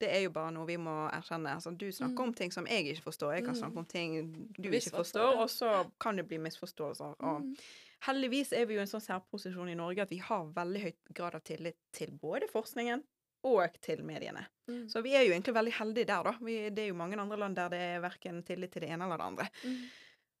det 0.00 0.08
er 0.10 0.22
jo 0.24 0.30
bare 0.34 0.50
noe 0.52 0.66
vi 0.66 0.76
må 0.76 1.08
erkjenne. 1.14 1.54
Altså, 1.54 1.70
du 1.76 1.86
snakker 1.92 2.18
Mm. 2.18 2.28
om 2.28 2.34
ting 2.34 2.50
som 2.52 2.66
jeg 2.66 2.84
ikke 2.86 3.02
forstår. 3.04 3.34
Jeg 3.36 3.44
kan 3.44 3.54
Mm. 3.54 3.60
snakke 3.60 3.76
om 3.78 3.84
ting 3.86 4.32
du 4.58 4.68
ikke 4.70 4.90
forstår, 4.90 5.02
forstår, 5.04 5.36
og 5.38 5.48
så 5.50 5.90
kan 6.00 6.16
det 6.16 6.26
bli 6.28 6.38
misforståelser. 6.38 7.14
Og 7.20 7.40
Mm. 7.42 7.56
heldigvis 8.02 8.52
er 8.52 8.64
vi 8.66 8.74
jo 8.74 8.80
i 8.80 8.82
en 8.82 8.88
sånn 8.88 9.00
særposisjon 9.06 9.68
i 9.70 9.74
Norge 9.74 10.02
at 10.02 10.10
vi 10.10 10.18
har 10.18 10.44
veldig 10.46 10.82
høy 10.82 10.92
grad 11.14 11.34
av 11.34 11.40
tillit 11.44 11.76
til 11.92 12.10
både 12.10 12.48
forskningen 12.52 13.02
og 13.44 13.80
til 13.80 14.02
mediene. 14.02 14.46
Mm. 14.68 14.88
Så 14.90 15.02
vi 15.02 15.14
er 15.14 15.22
jo 15.26 15.32
egentlig 15.32 15.54
veldig 15.54 15.72
heldige 15.72 16.06
der, 16.06 16.22
da. 16.24 16.32
Vi, 16.40 16.70
det 16.70 16.78
er 16.78 16.88
jo 16.88 16.94
mange 16.94 17.18
andre 17.18 17.36
land 17.36 17.56
der 17.56 17.68
det 17.68 17.78
er 17.80 18.00
verken 18.00 18.42
tillit 18.42 18.72
til 18.72 18.80
det 18.82 18.90
ene 18.90 19.04
eller 19.04 19.16
det 19.18 19.26
andre. 19.26 19.48
Mm. 19.64 19.90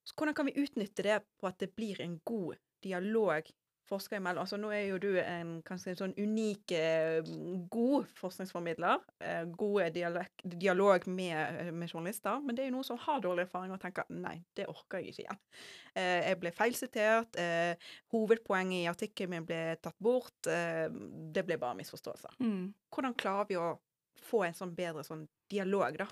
Så 0.04 0.16
hvordan 0.16 0.36
kan 0.36 0.48
vi 0.48 0.58
utnytte 0.60 1.04
det 1.06 1.20
på 1.40 1.48
at 1.48 1.60
det 1.62 1.72
blir 1.76 2.00
en 2.04 2.18
god 2.24 2.58
dialog 2.84 3.46
forskere 3.88 4.20
imellom? 4.20 4.44
Altså 4.44 4.56
nå 4.60 4.70
er 4.72 4.86
jo 4.88 4.98
du 5.00 5.10
en 5.20 5.54
kanskje 5.64 5.92
en 5.92 5.98
sånn 6.00 6.14
unik, 6.16 6.72
eh, 6.76 7.30
god 7.72 8.08
forskningsformidler. 8.16 9.00
God 9.44 9.56
gode 9.60 9.88
dialog, 9.94 10.44
dialog 10.44 11.08
med, 11.08 11.72
med 11.72 11.92
journalister. 11.92 12.40
Men 12.44 12.56
det 12.56 12.64
er 12.64 12.70
jo 12.70 12.76
noen 12.76 12.88
som 12.88 13.00
har 13.00 13.24
dårlig 13.24 13.46
erfaring 13.46 13.72
og 13.74 13.80
tenker 13.82 14.08
nei, 14.12 14.36
det 14.56 14.68
orker 14.72 15.00
jeg 15.00 15.14
ikke 15.14 15.24
igjen. 15.24 15.42
Eh, 15.94 16.20
jeg 16.28 16.40
ble 16.42 16.54
feilsitert. 16.56 17.40
Eh, 17.40 17.90
hovedpoenget 18.12 18.82
i 18.82 18.92
artikkelen 18.92 19.36
min 19.36 19.48
ble 19.48 19.62
tatt 19.84 19.98
bort. 20.04 20.36
Eh, 20.48 20.86
det 21.34 21.44
ble 21.48 21.60
bare 21.60 21.80
misforståelser. 21.80 22.40
Mm. 22.44 22.72
Hvordan 22.92 23.16
klarer 23.20 23.48
vi 23.48 23.60
å 23.60 23.74
få 24.22 24.44
en 24.46 24.54
sånn 24.54 24.74
bedre 24.76 25.04
sånn 25.06 25.26
dialog, 25.50 25.98
da? 25.98 26.06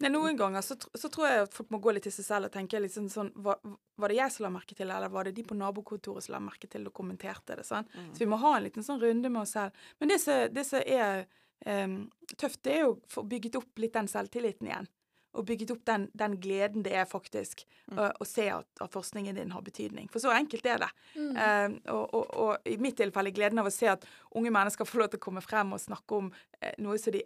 Nei, 0.00 0.10
noen 0.12 0.36
ganger 0.36 0.64
så, 0.64 0.76
så 0.76 1.08
tror 1.12 1.26
jeg 1.28 1.46
at 1.46 1.54
folk 1.56 1.70
må 1.72 1.78
gå 1.84 1.92
litt 1.92 2.04
til 2.08 2.12
seg 2.12 2.24
selv 2.26 2.48
og 2.48 2.52
tenke 2.54 2.80
litt 2.80 2.94
sånn, 2.94 3.08
sånn 3.12 3.30
var, 3.44 3.60
var 4.00 4.12
det 4.12 4.18
jeg 4.18 4.32
som 4.32 4.46
la 4.46 4.52
merke 4.52 4.74
til 4.76 4.88
det, 4.88 4.96
eller 4.96 5.12
var 5.12 5.28
det 5.28 5.34
de 5.36 5.44
på 5.44 5.56
nabokontoret 5.56 6.24
som 6.24 6.36
la 6.36 6.40
merke 6.44 6.68
til 6.68 6.84
det 6.84 6.92
og 6.92 6.96
kommenterte 6.96 7.56
det? 7.56 7.64
sånn? 7.68 7.88
Så 8.12 8.24
vi 8.24 8.28
må 8.30 8.38
ha 8.40 8.56
en 8.56 8.66
liten 8.66 8.84
sånn 8.86 9.00
runde 9.00 9.32
med 9.32 9.42
oss 9.44 9.54
selv. 9.56 9.86
Men 10.00 10.12
det 10.12 10.20
som, 10.22 10.80
er 10.80 11.26
um, 11.64 11.98
tøft, 12.36 12.62
det 12.64 12.76
er 12.76 12.84
jo 12.86 12.94
å 12.94 13.00
få 13.16 13.24
bygget 13.28 13.56
opp 13.60 13.82
litt 13.84 13.96
den 13.96 14.08
selvtilliten 14.08 14.68
igjen. 14.68 14.88
Og 15.36 15.44
bygget 15.44 15.74
opp 15.74 15.82
den, 15.84 16.06
den 16.16 16.38
gleden 16.40 16.84
det 16.84 16.94
er 16.96 17.08
faktisk 17.08 17.66
Mm. 17.86 17.98
å, 18.02 18.06
å 18.18 18.26
se 18.26 18.48
at, 18.50 18.66
at 18.82 18.90
forskningen 18.90 19.36
din 19.38 19.52
har 19.54 19.62
betydning. 19.62 20.08
For 20.10 20.18
så 20.18 20.32
enkelt 20.34 20.64
er 20.66 20.80
det. 20.82 20.88
Mm. 21.14 21.36
Em, 21.38 21.74
og, 21.92 22.14
og, 22.18 22.32
og 22.34 22.66
i 22.66 22.74
mitt 22.82 22.96
tilfelle 22.98 23.30
gleden 23.30 23.60
av 23.62 23.68
å 23.68 23.70
se 23.70 23.86
at 23.92 24.02
unge 24.34 24.50
mennesker 24.50 24.88
får 24.88 25.04
lov 25.04 25.10
til 25.12 25.20
å 25.20 25.24
komme 25.28 25.42
frem 25.44 25.70
og 25.76 25.78
snakke 25.84 26.18
om 26.18 26.32
eh, 26.58 26.72
noe 26.82 26.98
som 26.98 27.14
de 27.14 27.22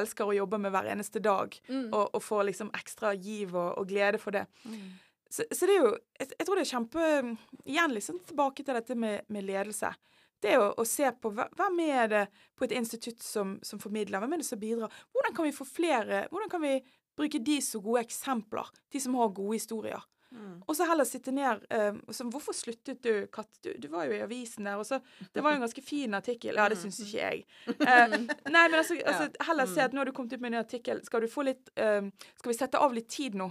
elsker 0.00 0.28
å 0.28 0.36
jobbe 0.36 0.58
med 0.62 0.72
hver 0.74 0.88
eneste 0.92 1.20
dag 1.22 1.56
Mm. 1.68 1.88
og, 1.92 2.14
og 2.14 2.22
får 2.22 2.44
liksom 2.50 2.70
ekstra 2.76 3.14
giv 3.14 3.54
og, 3.56 3.78
og 3.78 3.88
glede 3.88 4.18
for 4.22 4.36
det. 4.36 4.46
Mm. 4.64 4.92
Så, 5.28 5.44
så 5.50 5.66
det 5.66 5.74
er 5.74 5.82
jo 5.82 5.92
jeg, 6.20 6.28
jeg 6.38 6.46
tror 6.46 6.56
det 6.56 6.62
er 6.62 6.70
kjempe 6.70 7.06
Igjen 7.66 7.94
liksom 7.96 8.20
tilbake 8.28 8.62
til 8.62 8.76
dette 8.78 8.94
med, 8.94 9.24
med 9.28 9.44
ledelse. 9.44 9.90
Det 10.40 10.52
er 10.52 10.60
jo 10.60 10.68
å 10.78 10.84
se 10.86 11.08
på 11.20 11.32
hvem 11.34 11.80
er 11.82 12.08
det 12.12 12.24
på 12.54 12.66
et 12.66 12.74
institutt 12.76 13.22
som, 13.24 13.56
som 13.66 13.80
formidler, 13.82 14.20
hvem 14.22 14.36
er 14.36 14.42
det 14.42 14.46
som 14.46 14.60
bidrar? 14.60 14.92
Hvordan 15.12 15.34
kan 15.34 15.48
vi 15.48 15.54
få 15.56 15.66
flere 15.66 16.26
Hvordan 16.30 16.52
kan 16.52 16.62
vi 16.62 16.74
bruke 17.16 17.40
de 17.40 17.56
som 17.64 17.82
gode 17.82 18.04
eksempler? 18.04 18.68
De 18.92 19.00
som 19.00 19.14
har 19.16 19.32
gode 19.34 19.56
historier. 19.56 20.02
Mm. 20.34 20.62
Og 20.66 20.76
så 20.76 20.86
heller 20.88 21.06
sitte 21.06 21.30
ned 21.32 21.62
eh, 21.70 21.94
som, 22.10 22.30
Hvorfor 22.34 22.54
sluttet 22.56 23.02
du, 23.04 23.26
Katt? 23.32 23.50
Du, 23.62 23.70
du 23.78 23.86
var 23.92 24.08
jo 24.08 24.16
i 24.16 24.22
avisen 24.24 24.66
der. 24.66 24.80
Og 24.80 24.86
så, 24.86 24.98
det 25.32 25.44
var 25.44 25.54
jo 25.54 25.60
en 25.60 25.66
ganske 25.66 25.84
fin 25.84 26.14
artikkel. 26.18 26.58
Ja, 26.58 26.68
det 26.72 26.80
syns 26.80 26.98
ikke 27.04 27.20
jeg. 27.20 27.44
Eh, 27.66 28.16
nei, 28.16 28.64
men 28.66 28.80
altså, 28.80 28.98
altså 29.10 29.30
heller 29.46 29.70
se 29.70 29.84
at 29.86 29.94
nå 29.94 30.02
har 30.02 30.10
du 30.10 30.16
kommet 30.16 30.34
ut 30.34 30.42
med 30.42 30.52
en 30.52 30.58
ny 30.58 30.64
artikkel. 30.64 31.04
Skal 31.06 31.24
du 31.24 31.30
få 31.30 31.46
litt 31.46 31.70
eh, 31.78 32.02
Skal 32.40 32.52
vi 32.52 32.58
sette 32.58 32.82
av 32.82 32.96
litt 32.96 33.08
tid 33.12 33.38
nå? 33.38 33.50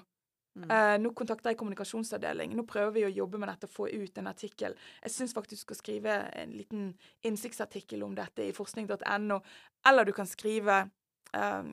Mm. 0.55 0.69
Eh, 0.71 0.97
nå 1.03 1.11
kontakter 1.17 1.51
jeg 1.51 1.59
kommunikasjonsavdeling. 1.59 2.53
Nå 2.55 2.63
prøver 2.67 2.93
vi 2.95 3.05
å 3.07 3.11
jobbe 3.11 3.39
med 3.41 3.51
dette 3.51 3.67
og 3.67 3.75
få 3.75 3.89
ut 3.91 4.21
en 4.21 4.31
artikkel. 4.31 4.77
Jeg 5.03 5.15
syns 5.15 5.35
faktisk 5.35 5.65
du 5.65 5.67
skal 5.67 5.79
skrive 5.81 6.15
en 6.35 6.55
liten 6.55 6.89
innsiktsartikkel 7.27 8.03
om 8.07 8.15
dette 8.15 8.47
i 8.47 8.55
forskning.no. 8.55 9.39
Eller 9.89 10.07
du 10.07 10.13
kan 10.15 10.29
skrive 10.29 10.85
eh, 11.35 11.63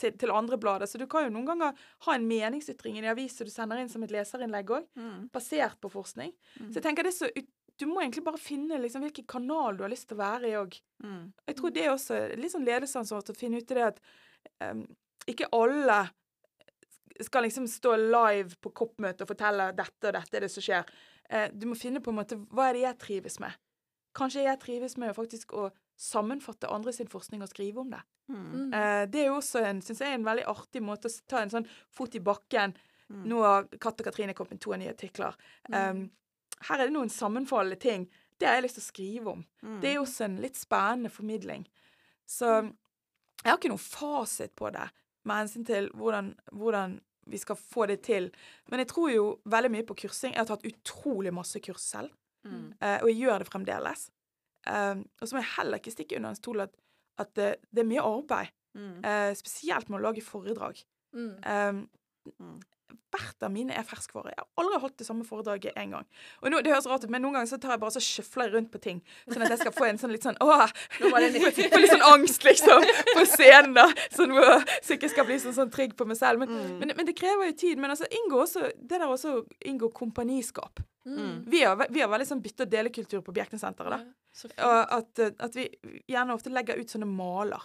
til, 0.00 0.14
til 0.18 0.32
andre 0.34 0.58
blader. 0.60 0.86
Så 0.90 0.98
du 1.00 1.06
kan 1.10 1.26
jo 1.26 1.32
noen 1.34 1.46
ganger 1.48 1.82
ha 2.06 2.14
en 2.14 2.28
meningsytring 2.28 2.96
i 2.96 3.02
en 3.02 3.10
avis 3.12 3.36
som 3.38 3.48
du 3.48 3.52
sender 3.52 3.80
inn 3.80 3.90
som 3.92 4.02
et 4.06 4.14
leserinnlegg 4.14 4.72
òg, 4.76 4.86
Mm. 4.94 5.28
basert 5.34 5.80
på 5.80 5.90
forskning. 5.90 6.32
Mm. 6.60 6.70
Så 6.70 6.78
jeg 6.80 6.82
tenker 6.86 7.02
det 7.06 7.14
er 7.14 7.18
så 7.18 7.30
du 7.80 7.86
må 7.90 8.00
egentlig 8.02 8.22
bare 8.22 8.38
finne 8.38 8.78
liksom, 8.78 9.02
hvilken 9.02 9.26
kanal 9.26 9.76
du 9.76 9.82
har 9.82 9.90
lyst 9.90 10.06
til 10.08 10.14
å 10.18 10.22
være 10.22 10.50
i 10.50 10.58
òg. 10.58 10.76
Mm. 11.02 11.32
Jeg 11.48 11.56
tror 11.58 11.72
det 11.74 11.82
er 11.84 11.90
også 11.90 12.18
litt 12.38 12.52
sånn 12.52 12.66
ledelsesansvar 12.68 13.32
å 13.32 13.34
finne 13.38 13.58
ut 13.58 13.72
i 13.72 13.78
det 13.78 13.88
at 13.88 13.98
um, 14.62 14.84
ikke 15.26 15.48
alle 15.56 15.96
skal 17.24 17.46
liksom 17.46 17.66
stå 17.70 17.96
live 17.98 18.54
på 18.62 18.72
koppmøte 18.74 19.24
og 19.24 19.30
fortelle 19.32 19.72
dette 19.76 20.10
og 20.10 20.16
dette 20.18 20.38
er 20.38 20.46
det 20.46 20.52
som 20.54 20.62
skjer. 20.62 20.86
Uh, 21.26 21.48
du 21.50 21.66
må 21.70 21.78
finne 21.78 22.02
på 22.04 22.14
en 22.14 22.20
måte 22.20 22.38
hva 22.54 22.68
er 22.68 22.78
det 22.78 22.86
jeg 22.86 23.00
trives 23.08 23.40
med. 23.42 23.58
Kanskje 24.14 24.46
jeg 24.46 24.62
trives 24.62 24.94
med 25.00 25.14
faktisk 25.16 25.56
å 25.58 25.70
sammenfatte 25.96 26.68
andre 26.72 26.92
sin 26.92 27.08
forskning 27.08 27.42
og 27.42 27.48
skrive 27.52 27.80
om 27.80 27.90
det. 27.90 28.00
Mm. 28.28 28.44
Mm. 28.44 28.72
Eh, 28.74 29.04
det 29.12 29.20
er 29.20 29.26
jo 29.30 29.36
også 29.38 29.62
en, 29.64 29.82
synes 29.82 30.00
jeg, 30.00 30.14
en 30.14 30.24
veldig 30.26 30.44
artig 30.50 30.82
måte 30.82 31.08
å 31.10 31.16
ta 31.30 31.42
en 31.42 31.52
sånn 31.52 31.68
fot 31.92 32.14
i 32.14 32.22
bakken. 32.24 32.74
Mm. 33.12 33.24
Nå 33.30 33.40
har 33.44 33.66
Katt 33.78 34.00
og 34.00 34.08
Katrine 34.08 34.34
kommet 34.34 34.56
med 34.56 34.60
to 34.64 34.72
nye 34.80 34.90
artikler. 34.94 35.36
Um, 35.68 36.06
her 36.68 36.80
er 36.80 36.88
det 36.88 36.94
noen 36.96 37.12
sammenfallende 37.12 37.76
ting. 37.80 38.06
Det 38.40 38.48
har 38.48 38.56
jeg 38.58 38.64
lyst 38.66 38.78
til 38.80 38.84
å 38.84 38.88
skrive 38.88 39.30
om. 39.36 39.44
Mm. 39.62 39.80
Det 39.82 39.90
er 39.90 39.94
jo 39.98 40.06
også 40.06 40.24
en 40.24 40.38
litt 40.42 40.56
spennende 40.58 41.12
formidling. 41.12 41.66
Så 42.26 42.48
jeg 43.44 43.50
har 43.50 43.58
ikke 43.58 43.70
noen 43.74 43.82
fasit 43.84 44.54
på 44.56 44.70
det 44.72 44.88
med 45.28 45.42
hensyn 45.44 45.66
til 45.68 45.90
hvordan, 45.94 46.32
hvordan 46.52 46.98
vi 47.30 47.38
skal 47.40 47.56
få 47.56 47.86
det 47.88 48.00
til. 48.04 48.30
Men 48.72 48.82
jeg 48.82 48.88
tror 48.90 49.12
jo 49.12 49.26
veldig 49.48 49.70
mye 49.72 49.86
på 49.88 49.96
kursing. 50.02 50.34
Jeg 50.34 50.42
har 50.42 50.48
tatt 50.50 50.66
utrolig 50.68 51.32
masse 51.32 51.60
kurs 51.64 51.84
selv, 51.94 52.10
Mm. 52.44 52.74
eh, 52.80 52.98
og 53.00 53.08
jeg 53.08 53.20
gjør 53.22 53.38
det 53.38 53.48
fremdeles. 53.48 54.10
Um, 54.66 55.04
og 55.20 55.28
så 55.28 55.36
må 55.36 55.42
jeg 55.42 55.52
heller 55.58 55.80
ikke 55.82 55.92
stikke 55.94 56.16
under 56.16 56.30
en 56.34 56.38
stol 56.40 56.60
at, 56.64 56.70
at 57.18 57.34
det, 57.36 57.50
det 57.70 57.84
er 57.84 57.90
mye 57.94 58.04
arbeid, 58.04 58.52
Mm. 58.74 59.04
Uh, 59.06 59.30
spesielt 59.38 59.86
med 59.88 60.00
å 60.00 60.02
lage 60.02 60.22
foredrag. 60.26 60.80
Mm. 61.14 61.36
Um, 61.46 62.56
hvert 63.14 63.44
av 63.46 63.52
mine 63.54 63.74
er 63.78 63.84
ferskvare. 63.86 64.32
Jeg 64.34 64.40
har 64.42 64.62
aldri 64.64 64.80
holdt 64.82 64.96
det 64.98 65.06
samme 65.06 65.22
foredraget 65.26 65.76
en 65.78 65.92
gang. 65.94 66.06
Og 66.42 66.50
nå, 66.50 66.58
Det 66.62 66.72
høres 66.72 66.88
rart 66.90 67.04
ut, 67.06 67.10
men 67.14 67.22
noen 67.22 67.36
ganger 67.36 67.50
så 67.52 67.58
tar 67.62 67.74
jeg 67.76 67.82
bare 67.84 67.94
så 67.94 68.02
sjøfler 68.02 68.50
rundt 68.54 68.72
på 68.74 68.80
ting. 68.82 68.98
Sånn 69.30 69.44
at 69.46 69.54
jeg 69.54 69.60
skal 69.62 69.74
få 69.76 69.86
en 69.86 70.00
sånn 70.02 70.10
litt 70.14 70.26
sånn 70.26 70.38
åh. 70.42 70.66
Få 70.98 71.12
litt 71.22 71.92
sånn 71.92 72.02
angst, 72.08 72.42
liksom, 72.46 72.82
på 73.14 73.24
scenen. 73.30 73.76
da. 73.78 73.86
Sånn, 74.14 74.34
så 74.82 74.96
ikke 74.96 75.12
skal 75.12 75.28
bli 75.30 75.38
sånn, 75.42 75.54
sånn 75.54 75.70
trygg 75.74 75.94
på 75.98 76.06
meg 76.10 76.18
selv. 76.18 76.42
Men, 76.42 76.50
Mm. 76.54 76.78
men, 76.82 76.92
men 76.96 77.06
det 77.06 77.14
krever 77.18 77.52
jo 77.52 77.56
tid. 77.62 77.78
Men 77.78 77.94
altså, 77.94 78.10
inngå 78.10 78.42
også, 78.42 78.72
det 78.74 78.98
der 78.98 79.06
også 79.06 79.36
inngår 79.38 79.70
inngå 79.70 79.92
kompaniskap. 79.94 80.82
Mm. 81.06 81.44
Vi 81.50 81.62
har, 81.62 81.86
vi 81.90 82.00
har 82.00 82.08
veldig 82.08 82.26
sånn 82.26 82.42
bytte- 82.42 82.64
og 82.66 82.70
delekultur 82.70 83.20
på 83.22 83.32
Bjerknessenteret. 83.36 84.04
Ja. 84.06 84.66
Og 84.66 84.92
at, 84.98 85.18
eh, 85.18 85.30
at 85.38 85.54
vi 85.54 85.68
gjerne 86.08 86.32
ofte 86.34 86.50
legger 86.50 86.78
ut 86.80 86.88
sånne 86.90 87.06
maler. 87.06 87.60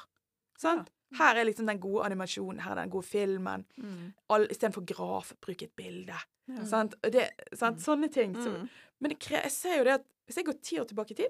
Sant? 0.57 0.89
Her 1.17 1.35
er 1.37 1.45
liksom 1.45 1.65
den 1.65 1.79
gode 1.79 2.03
animasjonen, 2.05 2.59
her 2.61 2.71
er 2.73 2.83
den 2.83 2.89
gode 2.93 3.05
filmen. 3.07 3.65
Mm. 3.79 4.13
All- 4.29 4.47
Istedenfor 4.51 4.85
graf, 4.85 5.33
bruk 5.41 5.63
et 5.63 5.75
bilde. 5.75 6.13
Ja. 6.47 6.65
Sant? 6.65 6.95
Det, 7.01 7.29
sant? 7.55 7.79
Sånne 7.79 8.11
ting. 8.11 8.35
Så, 8.35 8.49
Mm. 8.49 8.69
men 8.99 9.09
det 9.11 9.19
jeg 9.29 9.51
ser 9.51 9.77
jo 9.77 9.83
det 9.85 9.93
at 9.93 10.05
hvis 10.27 10.35
jeg 10.35 10.45
går 10.45 10.61
ti 10.61 10.77
år 10.79 10.85
tilbake 10.85 11.11
i 11.11 11.15
tid, 11.15 11.29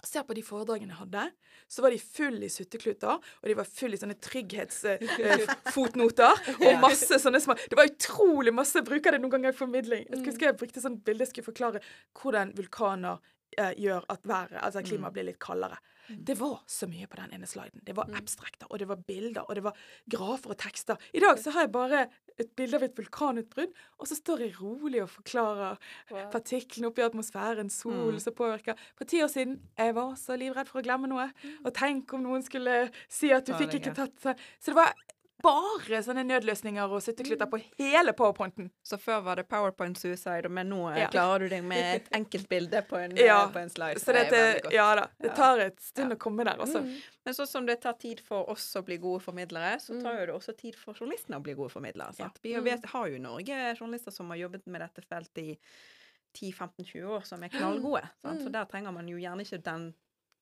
Mm. 0.00 0.08
ser 0.08 0.22
på 0.26 0.34
de 0.36 0.42
foredragene 0.44 0.92
jeg 0.94 1.00
hadde, 1.00 1.24
så 1.70 1.78
var 1.84 1.90
de 1.94 2.00
full 2.02 2.38
i 2.42 2.48
suttekluter, 2.50 3.14
og 3.20 3.46
de 3.46 3.58
var 3.58 3.66
full 3.68 3.92
i 3.94 4.00
sånne 4.00 4.18
trygghetsfotnoter, 4.26 6.34
og 6.66 6.82
masse 6.82 7.14
sånne 7.22 7.40
små 7.42 7.52
Det 7.70 7.78
var 7.78 7.90
utrolig 7.90 8.52
masse. 8.54 8.78
Jeg 8.80 8.88
bruker 8.88 9.10
det 9.14 9.20
noen 9.22 9.34
ganger 9.36 9.50
i 9.52 9.60
formidling. 9.60 10.02
Jeg 10.08 10.18
husker 10.26 10.44
jeg 10.50 10.60
brukte 10.60 10.82
sånn 10.82 11.02
bilde 11.04 11.22
jeg 11.26 11.32
skulle 11.34 11.50
forklare 11.50 11.78
hvordan 12.20 12.46
vulkaner 12.58 13.16
eh, 13.58 13.74
gjør 13.78 14.02
at 14.08 14.20
været, 14.26 14.58
altså 14.62 14.82
klimaet 14.86 15.12
blir 15.14 15.26
litt 15.30 15.42
kaldere. 15.42 15.76
Det 16.18 16.34
var 16.40 16.60
så 16.66 16.88
mye 16.90 17.06
på 17.10 17.16
den 17.20 17.34
ene 17.36 17.46
sliden. 17.46 17.82
Det 17.86 17.94
var 17.96 18.10
abstrakter, 18.18 18.66
og 18.70 18.78
det 18.82 18.88
var 18.90 18.96
bilder, 19.06 19.44
og 19.46 19.54
det 19.58 19.64
var 19.64 19.76
grafer 20.10 20.54
og 20.54 20.58
tekster. 20.58 20.96
I 21.14 21.22
dag 21.22 21.38
så 21.38 21.52
har 21.54 21.66
jeg 21.66 21.72
bare 21.72 22.02
et 22.40 22.50
bilde 22.56 22.78
av 22.78 22.86
et 22.86 22.96
vulkanutbrudd, 22.96 23.72
og 24.00 24.08
så 24.08 24.16
står 24.18 24.44
jeg 24.46 24.56
rolig 24.60 25.02
og 25.04 25.10
forklarer 25.12 25.78
Wow. 26.10 26.30
partiklene 26.32 26.88
oppi 26.90 27.02
atmosfæren, 27.04 27.70
solen 27.70 28.18
som 28.20 28.34
påvirker. 28.34 28.74
For 28.98 29.04
ti 29.04 29.20
år 29.22 29.28
siden 29.30 29.60
jeg 29.78 29.94
var 29.94 30.14
så 30.18 30.36
livredd 30.40 30.68
for 30.68 30.80
å 30.80 30.84
glemme 30.86 31.06
noe. 31.10 31.28
Og 31.64 31.72
tenk 31.76 32.12
om 32.16 32.24
noen 32.24 32.42
skulle 32.42 32.90
si 33.08 33.30
at 33.32 33.46
du 33.46 33.54
fikk 33.54 33.78
ikke 33.78 33.94
tatt 33.94 34.36
Så 34.60 34.72
det 34.72 34.78
var 34.80 34.94
bare 35.42 36.00
sånne 36.04 36.22
nødløsninger 36.26 36.90
og 36.92 37.02
sutteklutter 37.02 37.46
på 37.50 37.58
hele 37.78 38.12
powerpointen. 38.12 38.70
Så 38.82 38.98
før 39.00 39.22
var 39.22 39.36
det 39.36 39.48
PowerPoint 39.48 39.98
suicide, 39.98 40.48
men 40.48 40.68
nå 40.70 40.90
eh, 40.92 40.98
Ja. 41.02 41.08
klarer 41.08 41.38
du 41.40 41.48
deg 41.48 41.64
med 41.64 41.96
et 41.96 42.08
enkelt 42.12 42.48
bilde 42.48 42.82
på 42.88 42.96
en, 42.98 43.16
Ja, 43.16 43.44
eh, 43.46 43.52
på 43.52 43.58
en 43.58 43.70
slide. 43.70 44.00
Så 44.00 44.12
Det 44.12 44.72
ja 44.72 44.94
da, 44.94 45.06
det 45.20 45.34
tar 45.36 45.58
et 45.58 45.80
stund 45.80 46.10
Ja. 46.10 46.16
å 46.16 46.18
komme 46.18 46.44
der 46.44 46.56
også. 46.58 46.82
Mm. 46.84 47.00
Men 47.24 47.34
sånn 47.34 47.46
som 47.48 47.66
det 47.66 47.80
tar 47.82 47.92
tid 47.94 48.20
for 48.20 48.48
oss 48.50 48.74
å 48.76 48.82
bli 48.84 48.96
gode 48.98 49.20
formidlere, 49.22 49.76
så 49.80 49.92
Mm. 49.94 50.02
tar 50.02 50.20
jo 50.20 50.26
det 50.26 50.34
også 50.34 50.56
tid 50.56 50.74
for 50.76 50.94
journalistene 50.94 51.36
å 51.36 51.42
bli 51.42 51.54
gode 51.54 51.70
formidlere. 51.70 52.14
Sant? 52.14 52.38
Vi 52.42 52.54
Mm. 52.54 52.84
har 52.84 53.08
jo 53.08 53.14
i 53.14 53.18
Norge 53.18 53.76
journalister 53.78 54.10
som 54.12 54.28
har 54.30 54.36
jobbet 54.36 54.66
med 54.66 54.80
dette 54.80 55.02
feltet 55.06 55.38
i 55.38 55.58
10-15-20 56.34 57.04
år, 57.04 57.24
som 57.26 57.42
er 57.42 57.48
knallgode. 57.48 58.08
Sant? 58.22 58.40
Så 58.40 58.46
Mm. 58.48 58.52
der 58.52 58.64
trenger 58.66 58.92
man 58.92 59.08
jo 59.08 59.16
gjerne 59.16 59.40
ikke 59.42 59.62
den 59.62 59.94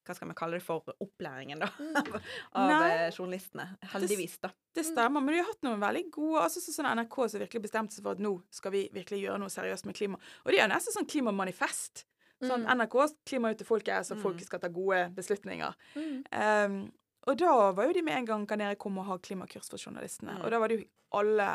hva 0.08 0.14
skal 0.16 0.28
vi 0.30 0.34
kalle 0.40 0.56
det 0.58 0.64
for 0.64 0.82
opplæringen, 1.04 1.60
da, 1.60 1.68
Mm. 1.78 1.96
av 2.58 2.68
Nei. 2.70 2.90
eh, 2.90 3.10
journalistene. 3.12 3.66
Heldigvis, 3.92 4.38
da. 4.40 4.50
Det 4.74 4.84
stemmer, 4.88 5.20
men 5.22 5.34
de 5.34 5.40
har 5.42 5.50
hatt 5.52 5.62
noen 5.66 5.80
veldig 5.82 6.04
gode 6.14 6.40
altså 6.46 6.60
sånn 6.64 6.88
NRK 6.96 7.16
som 7.28 7.40
virkelig 7.44 7.62
bestemte 7.68 7.92
seg 7.94 8.02
for 8.08 8.16
at 8.16 8.22
nå 8.24 8.32
skal 8.50 8.72
vi 8.72 8.86
virkelig 8.94 9.20
gjøre 9.26 9.38
noe 9.42 9.52
seriøst 9.52 9.84
med 9.86 9.94
klima. 9.98 10.18
Og 10.46 10.52
de 10.54 10.58
har 10.62 10.68
nesten 10.72 10.94
sånn 10.96 11.06
klimamanifest. 11.10 12.04
Sånn, 12.40 12.64
Mm. 12.64 12.70
NRK 12.78 12.96
klima 13.26 13.50
ut 13.50 13.58
til 13.58 13.66
folket, 13.66 14.06
så 14.06 14.14
Mm. 14.16 14.22
folket 14.22 14.46
skal 14.46 14.60
ta 14.60 14.68
gode 14.68 15.10
beslutninger. 15.14 15.74
Mm. 15.96 16.24
Um, 16.32 16.92
og 17.26 17.36
da 17.36 17.72
var 17.72 17.84
jo 17.86 17.92
de 17.92 18.02
med 18.02 18.14
en 18.16 18.24
gang 18.24 18.46
kan 18.46 18.58
dere 18.58 18.76
komme 18.76 19.00
og 19.00 19.06
ha 19.06 19.18
klimakurs 19.18 19.68
for 19.68 19.76
journalistene. 19.76 20.38
Mm. 20.38 20.44
Og 20.44 20.50
da 20.50 20.58
var 20.58 20.68
det 20.68 20.78
jo 20.80 20.86
alle 21.12 21.48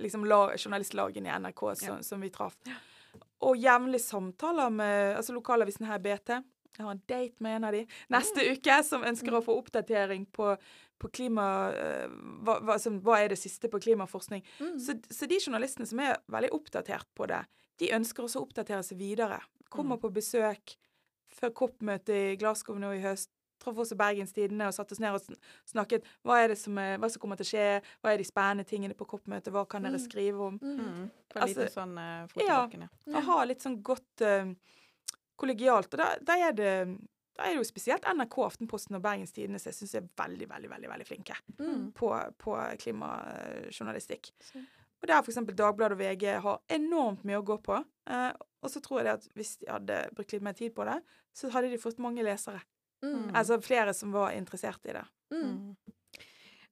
liksom, 0.00 0.24
la, 0.26 0.48
journalistlagene 0.56 1.28
i 1.28 1.38
NRK 1.38 1.76
som, 1.76 2.02
som 2.02 2.20
vi 2.20 2.30
traff. 2.30 2.56
Og 3.42 3.56
jevnlig 3.58 4.00
samtaler 4.00 4.70
med 4.72 5.16
altså 5.18 5.34
lokalavisen 5.34 5.84
her, 5.86 5.98
BT. 5.98 6.42
Jeg 6.78 6.86
har 6.86 6.94
en 6.94 7.02
date 7.08 7.44
med 7.44 7.56
en 7.58 7.64
av 7.68 7.72
de 7.76 7.82
neste 8.14 8.44
uke 8.54 8.78
som 8.86 9.02
ønsker 9.04 9.34
å 9.36 9.42
få 9.44 9.56
oppdatering 9.60 10.24
på, 10.32 10.54
på 11.02 11.10
klima 11.12 11.44
eh, 11.76 12.06
hva, 12.46 12.58
hva, 12.64 12.78
som, 12.80 12.96
hva 13.04 13.18
er 13.20 13.34
det 13.34 13.40
siste 13.42 13.68
på 13.68 13.80
klimaforskning? 13.84 14.44
Mm. 14.62 14.78
Så, 14.80 14.96
så 15.12 15.28
de 15.28 15.40
journalistene 15.42 15.88
som 15.90 16.00
er 16.00 16.16
veldig 16.32 16.52
oppdatert 16.56 17.08
på 17.18 17.28
det, 17.28 17.42
de 17.82 17.92
ønsker 17.96 18.24
også 18.24 18.40
å 18.40 18.46
oppdatere 18.46 18.82
seg 18.86 18.98
videre. 19.00 19.40
Kommer 19.72 20.00
på 20.00 20.10
besøk 20.12 20.76
før 21.32 21.52
COP-møtet 21.56 22.12
i 22.32 22.36
Glasgow 22.40 22.76
nå 22.80 22.90
i 22.96 23.04
høst. 23.04 23.30
Traff 23.62 23.76
også 23.78 23.94
Bergens 23.94 24.32
Tidende 24.34 24.66
og 24.66 24.74
satte 24.74 24.96
oss 24.96 24.98
ned 24.98 25.14
og 25.14 25.36
snakket 25.70 26.02
hva 26.26 26.40
er 26.42 26.48
det 26.50 26.56
som, 26.58 26.74
er, 26.82 26.96
hva 26.98 27.06
som 27.12 27.22
kommer 27.22 27.38
til 27.38 27.46
å 27.46 27.50
skje, 27.52 27.66
hva 28.02 28.10
er 28.10 28.18
de 28.18 28.26
spennende 28.26 28.64
tingene 28.66 28.96
på 28.98 29.06
COP-møtet, 29.12 29.52
hva 29.54 29.62
kan 29.70 29.84
dere 29.86 30.00
Mm. 30.00 30.02
skrive 30.02 30.48
om? 30.48 30.56
Mm. 30.58 30.80
Mm. 30.82 31.04
På 31.30 31.38
en 31.38 31.44
Altså, 31.46 31.60
liten 31.60 31.74
sånn 31.76 31.92
uh, 31.94 32.42
ja. 32.42 32.56
ja. 33.06 33.22
Ha 33.28 33.36
litt 33.46 33.62
sånn 33.62 33.76
godt 33.86 34.24
eh, 34.26 34.50
kollegialt. 35.42 35.90
Og 35.94 36.00
da, 36.02 36.12
da 36.22 36.38
er 36.48 36.54
det 36.58 36.72
da 37.32 37.46
er 37.48 37.54
det 37.54 37.62
jo 37.62 37.64
spesielt 37.64 38.04
NRK, 38.04 38.34
Aftenposten 38.44 38.96
og 38.98 39.00
Bergens 39.06 39.32
Tidende 39.32 39.56
som 39.58 39.70
jeg 39.70 39.78
syns 39.78 39.94
er 39.96 40.08
veldig, 40.20 40.46
veldig, 40.50 40.68
veldig, 40.68 40.88
veldig 40.90 41.06
flinke 41.08 41.36
Mm. 41.58 41.86
på, 41.96 42.10
på 42.38 42.56
klimajournalistikk. 42.82 44.30
Så- 44.40 44.64
Og 45.02 45.08
der 45.08 45.18
f.eks. 45.22 45.34
Dagbladet 45.56 45.92
og 45.96 45.98
VG 45.98 46.24
har 46.44 46.60
enormt 46.70 47.24
mye 47.24 47.40
å 47.40 47.44
gå 47.44 47.56
på. 47.60 47.84
Eh, 48.06 48.32
og 48.62 48.70
så 48.70 48.80
tror 48.80 49.00
jeg 49.00 49.04
det 49.08 49.14
at 49.16 49.28
hvis 49.34 49.56
de 49.58 49.66
hadde 49.72 49.96
brukt 50.14 50.32
litt 50.32 50.42
mer 50.46 50.52
tid 50.54 50.74
på 50.76 50.84
det, 50.86 51.02
så 51.34 51.50
hadde 51.50 51.70
de 51.72 51.78
fått 51.82 51.98
mange 51.98 52.22
lesere. 52.22 52.60
Mm. 53.02 53.32
Altså 53.34 53.58
flere 53.60 53.92
som 53.94 54.12
var 54.12 54.30
interessert 54.30 54.84
i 54.86 54.92
det. 54.92 55.02
Mm. 55.32 55.42
Mm. 55.42 55.76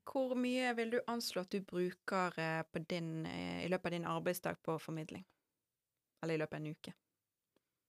Hvor 0.07 0.37
mye 0.37 0.77
vil 0.77 0.91
du 0.91 1.01
anslå 1.09 1.41
at 1.41 1.51
du 1.51 1.61
bruker 1.61 2.39
eh, 2.39 2.62
på 2.71 2.87
din, 2.87 3.27
eh, 3.27 3.64
i 3.64 3.68
løpet 3.68 3.87
av 3.87 3.91
din 3.97 4.05
arbeidsdag 4.07 4.57
på 4.62 4.79
formidling? 4.79 5.25
Eller 6.23 6.35
i 6.35 6.39
løpet 6.39 6.55
av 6.55 6.61
en 6.61 6.71
uke? 6.77 6.93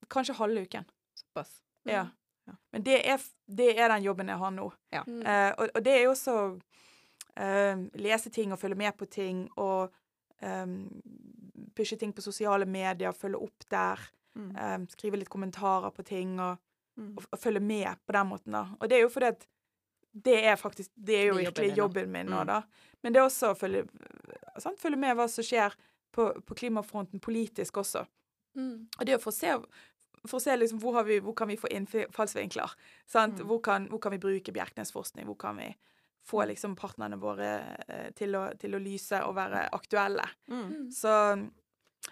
Kanskje 0.10 0.34
halve 0.36 0.62
uken. 0.66 0.86
Såpass. 1.16 1.62
Ja. 1.84 2.08
Ja. 2.48 2.54
Men 2.74 2.84
det 2.84 2.98
er, 3.08 3.20
det 3.48 3.78
er 3.80 3.90
den 3.90 4.04
jobben 4.04 4.28
jeg 4.28 4.38
har 4.38 4.52
nå. 4.52 4.72
Mm. 5.08 5.22
Eh, 5.26 5.52
og, 5.58 5.70
og 5.76 5.84
det 5.86 5.92
er 5.94 6.04
jo 6.04 6.12
også 6.16 6.36
eh, 7.38 7.78
lese 8.02 8.30
ting 8.34 8.52
og 8.54 8.60
følge 8.60 8.76
med 8.80 8.98
på 8.98 9.06
ting 9.06 9.44
og 9.62 9.92
eh, 10.42 10.66
pushe 11.78 11.98
ting 11.98 12.14
på 12.14 12.22
sosiale 12.26 12.66
medier, 12.66 13.12
følge 13.14 13.38
opp 13.46 13.68
der. 13.72 14.00
Mm. 14.36 14.52
eh, 14.56 14.78
skrive 14.94 15.18
litt 15.20 15.30
kommentarer 15.30 15.92
på 15.92 16.04
ting 16.08 16.40
og, 16.40 16.58
Mm. 17.00 17.14
og, 17.18 17.24
og 17.32 17.40
følge 17.40 17.60
med 17.64 17.88
på 18.06 18.12
den 18.12 18.28
måten. 18.28 18.52
da. 18.52 18.66
Og 18.82 18.90
det 18.90 18.98
er 18.98 19.02
jo 19.06 19.10
fordi 19.10 19.26
at 19.32 19.46
det 20.12 20.34
er 20.44 20.56
faktisk 20.60 20.90
Det 20.96 21.16
er 21.16 21.26
jo 21.30 21.38
Det 21.38 21.46
virkelig 21.46 21.70
jobben 21.70 21.78
jobben 21.78 22.12
min 22.12 22.26
nå, 22.28 22.42
Mm. 22.42 22.48
da. 22.48 22.62
Men 23.02 23.14
det 23.14 23.20
er 23.22 23.24
også 23.30 23.52
å 23.54 23.56
følge, 23.58 23.86
sant? 24.60 24.78
følge 24.80 24.98
med 25.00 25.16
hva 25.16 25.30
som 25.30 25.44
skjer 25.44 25.72
på, 26.12 26.26
på 26.44 26.54
klimafronten 26.60 27.20
politisk 27.24 27.78
også. 27.80 28.04
Mm. 28.58 28.88
Og 29.00 29.06
det 29.08 29.16
å 29.16 29.22
få 29.24 29.32
se, 29.32 29.56
for 30.28 30.38
å 30.38 30.44
se 30.44 30.54
liksom, 30.58 30.80
hvor, 30.84 30.94
har 31.00 31.08
vi, 31.08 31.20
hvor 31.24 31.34
kan 31.38 31.50
vi 31.50 31.58
få 31.58 31.70
innfallsvinkler? 31.74 32.74
Sant? 33.10 33.40
Mm. 33.42 33.48
Hvor, 33.50 33.62
kan, 33.66 33.88
hvor 33.90 34.02
kan 34.04 34.14
vi 34.14 34.20
bruke 34.22 34.54
Bjerknes-forskning? 34.54 35.26
Hvor 35.30 35.38
kan 35.42 35.58
vi 35.58 35.72
få 36.30 36.44
liksom, 36.46 36.76
partnerne 36.78 37.18
våre 37.22 37.50
eh, 37.88 38.10
til, 38.18 38.36
å, 38.38 38.44
til 38.62 38.78
å 38.78 38.82
lyse 38.84 39.24
og 39.26 39.34
være 39.40 39.66
aktuelle? 39.74 40.28
Mm. 40.52 40.62
Mm. 40.68 40.88
Så 40.94 41.16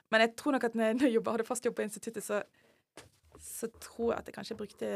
Men 0.10 0.22
jeg 0.26 0.36
tror 0.38 0.58
nok 0.58 0.64
at 0.70 0.76
når 0.78 0.86
jeg- 0.86 0.98
når 1.02 1.32
hadde 1.32 1.46
fast 1.48 1.66
jobb 1.66 1.76
på 1.78 1.86
instituttet, 1.86 2.24
så, 2.26 2.42
så 3.40 3.70
tror 3.80 4.14
jeg 4.14 4.20
at 4.20 4.26
jeg 4.28 4.36
kanskje 4.36 4.58
brukte 4.58 4.94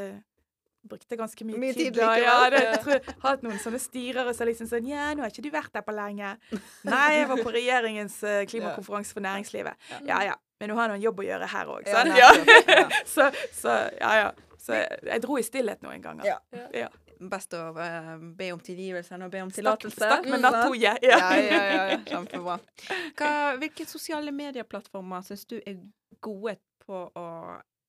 Brukte 0.83 1.15
ganske 1.15 1.45
mye, 1.47 1.55
Mye 1.61 1.73
tid 1.73 1.93
da. 1.95 2.09
Ja, 2.19 2.49
det, 2.51 2.59
jeg 2.59 2.79
tror 2.83 2.91
jeg 2.97 3.03
har 3.07 3.29
hatt 3.29 3.43
noen 3.45 3.59
sånne 3.63 3.79
styrere 3.79 4.33
som 4.35 4.49
liksom 4.49 4.67
sånn 4.67 4.89
Ja, 4.89 5.13
nå 5.15 5.23
har 5.23 5.31
ikke 5.31 5.45
du 5.45 5.47
vært 5.53 5.71
der 5.77 5.85
på 5.87 5.93
lenge. 5.95 6.33
Nei, 6.91 7.05
jeg 7.21 7.29
var 7.29 7.39
på 7.39 7.53
regjeringens 7.55 8.17
eh, 8.27 8.41
klimakonferanse 8.51 9.15
for 9.15 9.23
næringslivet. 9.23 9.79
Ja 10.09 10.17
ja, 10.27 10.33
men 10.63 10.71
hun 10.71 10.79
har 10.79 10.91
noen 10.93 11.01
jobb 11.03 11.17
å 11.19 11.23
gjøre 11.27 11.47
her 11.51 11.69
òg, 11.73 11.87
Ja, 11.91 11.99
sant? 11.99 12.15
Ja. 12.15 12.29
ja. 12.71 12.83
så, 13.13 13.25
så 13.51 13.73
ja 13.99 14.11
ja. 14.21 14.27
Så 14.63 14.77
jeg, 14.77 14.99
jeg 15.09 15.23
dro 15.25 15.35
i 15.35 15.43
stillhet 15.43 15.81
noen 15.83 15.99
ganger. 15.99 16.23
Ja. 16.29 16.37
Ja. 16.71 16.87
Best 17.19 17.51
å 17.55 17.65
uh, 17.75 18.13
be 18.39 18.47
om 18.55 18.61
tilgivelse 18.63 19.11
enn 19.17 19.25
å 19.25 19.29
be 19.31 19.41
om 19.43 19.51
tillatelse. 19.51 19.97
stakk 19.99 20.29
med 20.31 20.39
natoje. 20.43 20.93
sant? 20.95 21.03
Ja, 21.03 21.19
ja, 21.35 21.59
ja, 21.67 21.83
ja. 21.91 21.97
Kjempebra. 22.07 22.55
Hva, 23.19 23.31
hvilke 23.59 23.87
sosiale 23.89 24.31
medieplattformer 24.35 25.27
syns 25.27 25.43
du 25.51 25.57
er 25.59 25.81
gode 26.23 26.55
på 26.85 27.03
å, 27.11 27.27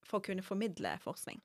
for 0.08 0.20
å 0.20 0.24
kunne 0.24 0.44
formidle 0.44 0.94
forskning? 1.02 1.40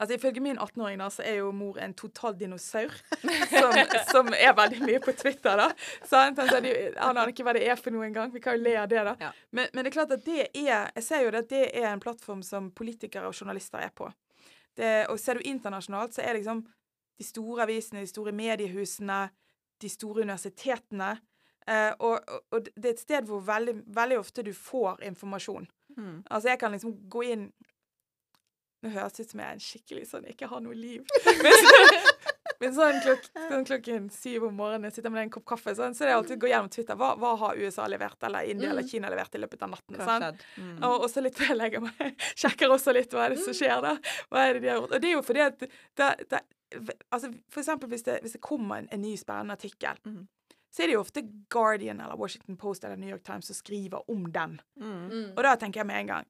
Altså 0.00 0.16
Ifølge 0.16 0.40
min 0.40 0.58
18-åring 0.58 1.00
da, 1.02 1.10
så 1.12 1.24
er 1.26 1.40
jo 1.42 1.50
mor 1.52 1.76
en 1.82 1.92
total 1.94 2.36
dinosaur, 2.40 2.94
som, 3.52 3.76
som 4.08 4.32
er 4.32 4.54
veldig 4.56 4.80
mye 4.86 5.00
på 5.04 5.12
Twitter. 5.12 5.60
da. 5.60 5.68
Så 6.08 6.16
Han, 6.16 6.36
de, 6.64 6.72
han 6.96 7.16
aner 7.16 7.34
ikke 7.34 7.44
hva 7.44 7.54
det 7.56 7.66
er 7.68 7.76
for 7.76 7.92
noe 7.94 8.08
engang. 8.08 8.32
Vi 8.32 8.40
kan 8.40 8.56
jo 8.56 8.64
le 8.64 8.76
av 8.80 8.88
det, 8.88 9.04
da. 9.10 9.14
Ja. 9.20 9.32
Men, 9.50 9.68
men 9.74 9.84
det 9.84 9.92
er 9.92 9.98
klart 9.98 10.16
at 10.16 10.24
det 10.24 10.48
er 10.48 10.90
Jeg 10.96 11.04
ser 11.04 11.24
jo 11.26 11.32
det 11.34 11.44
at 11.44 11.52
det 11.52 11.64
er 11.82 11.90
en 11.92 12.02
plattform 12.02 12.42
som 12.46 12.70
politikere 12.72 13.28
og 13.28 13.36
journalister 13.36 13.84
er 13.84 13.92
på. 13.94 14.08
Det, 14.76 15.06
og 15.10 15.20
ser 15.20 15.36
du 15.36 15.48
internasjonalt, 15.50 16.16
så 16.16 16.24
er 16.24 16.38
liksom 16.38 16.64
de 17.20 17.26
store 17.26 17.66
avisene, 17.66 18.00
de 18.00 18.08
store 18.08 18.32
mediehusene, 18.32 19.26
de 19.80 19.88
store 19.88 20.24
universitetene 20.24 21.10
eh, 21.68 21.92
og, 21.98 22.20
og 22.52 22.68
det 22.76 22.88
er 22.88 22.94
et 22.94 23.02
sted 23.02 23.28
hvor 23.28 23.42
veldig, 23.44 23.74
veldig 23.92 24.18
ofte 24.20 24.44
du 24.46 24.52
får 24.56 25.02
informasjon. 25.08 25.68
Mm. 25.96 26.22
Altså, 26.30 26.48
jeg 26.48 26.60
kan 26.60 26.72
liksom 26.72 26.94
gå 27.12 27.24
inn 27.34 27.50
Nå 28.80 28.90
høres 28.94 29.16
det 29.16 29.26
ut 29.26 29.32
som 29.34 29.42
jeg 29.42 29.46
er 29.46 29.56
en 29.56 29.62
skikkelig 29.64 30.04
sånn 30.08 30.28
ikke 30.30 30.48
har 30.50 30.62
noe 30.64 30.76
liv. 30.76 31.04
Men, 31.40 31.54
så, 31.56 31.76
men 32.60 32.72
sånn, 32.76 32.96
klok, 33.00 33.26
sånn 33.48 33.62
klokken 33.64 34.08
syv 34.12 34.42
om 34.50 34.56
morgenen, 34.58 34.90
jeg 34.90 34.98
sitter 34.98 35.12
med 35.14 35.22
en 35.22 35.30
kopp 35.32 35.46
kaffe, 35.48 35.72
sånn, 35.78 35.94
så 35.96 36.04
er 36.04 36.10
det 36.10 36.16
alltid 36.18 36.34
å 36.36 36.40
gå 36.42 36.50
gjennom 36.50 36.68
Twitter. 36.74 36.98
Hva, 37.00 37.14
hva 37.16 37.30
har 37.40 37.60
USA 37.60 37.86
levert, 37.88 38.18
eller 38.28 38.50
India 38.50 38.68
eller 38.68 38.84
Mm. 38.84 38.90
Kina 38.90 39.08
levert 39.12 39.38
i 39.38 39.40
løpet 39.40 39.62
av 39.64 39.70
natten? 39.72 40.42
Mm. 40.60 40.74
Og 40.84 41.06
så 41.08 41.22
litt 41.24 41.38
før 41.38 41.54
jeg 41.54 41.56
legger 41.56 41.84
meg. 41.86 42.10
Sjekker 42.42 42.74
også 42.74 42.92
litt 42.96 43.16
hva 43.16 43.28
er 43.28 43.36
det 43.36 43.44
som 43.46 43.56
skjer 43.56 43.80
da. 43.86 43.94
Hva 44.28 44.44
er 44.44 44.58
det 44.58 44.64
de 44.64 44.72
har 44.72 44.80
gjort? 44.82 44.92
Og 44.92 45.00
det 45.00 45.08
er 45.08 45.16
jo 45.16 45.22
fordi 45.30 45.44
at 45.46 45.64
da, 45.96 46.10
da, 46.34 46.42
altså 47.08 47.32
For 47.48 47.62
eksempel 47.62 47.92
hvis 47.94 48.04
det, 48.10 48.18
hvis 48.26 48.36
det 48.36 48.42
kommer 48.44 48.82
en, 48.82 48.90
en 48.92 49.04
ny 49.08 49.14
spennende 49.20 49.56
artikkel, 49.56 50.04
Mm 50.04 50.28
så 50.70 50.82
er 50.82 50.86
det 50.86 50.94
jo 50.94 51.02
ofte 51.02 51.22
Guardian 51.50 52.00
eller 52.00 52.16
Washington 52.16 52.56
Post 52.56 52.84
eller 52.84 52.96
New 52.96 53.10
York 53.10 53.24
Times 53.26 53.46
som 53.46 53.54
skriver 53.58 54.10
om 54.10 54.32
den. 54.32 54.60
Mm. 54.80 55.08
Mm. 55.10 55.30
Og 55.36 55.42
da 55.42 55.56
tenker 55.58 55.82
jeg 55.82 55.86
med 55.90 56.04
en 56.04 56.10
gang 56.12 56.28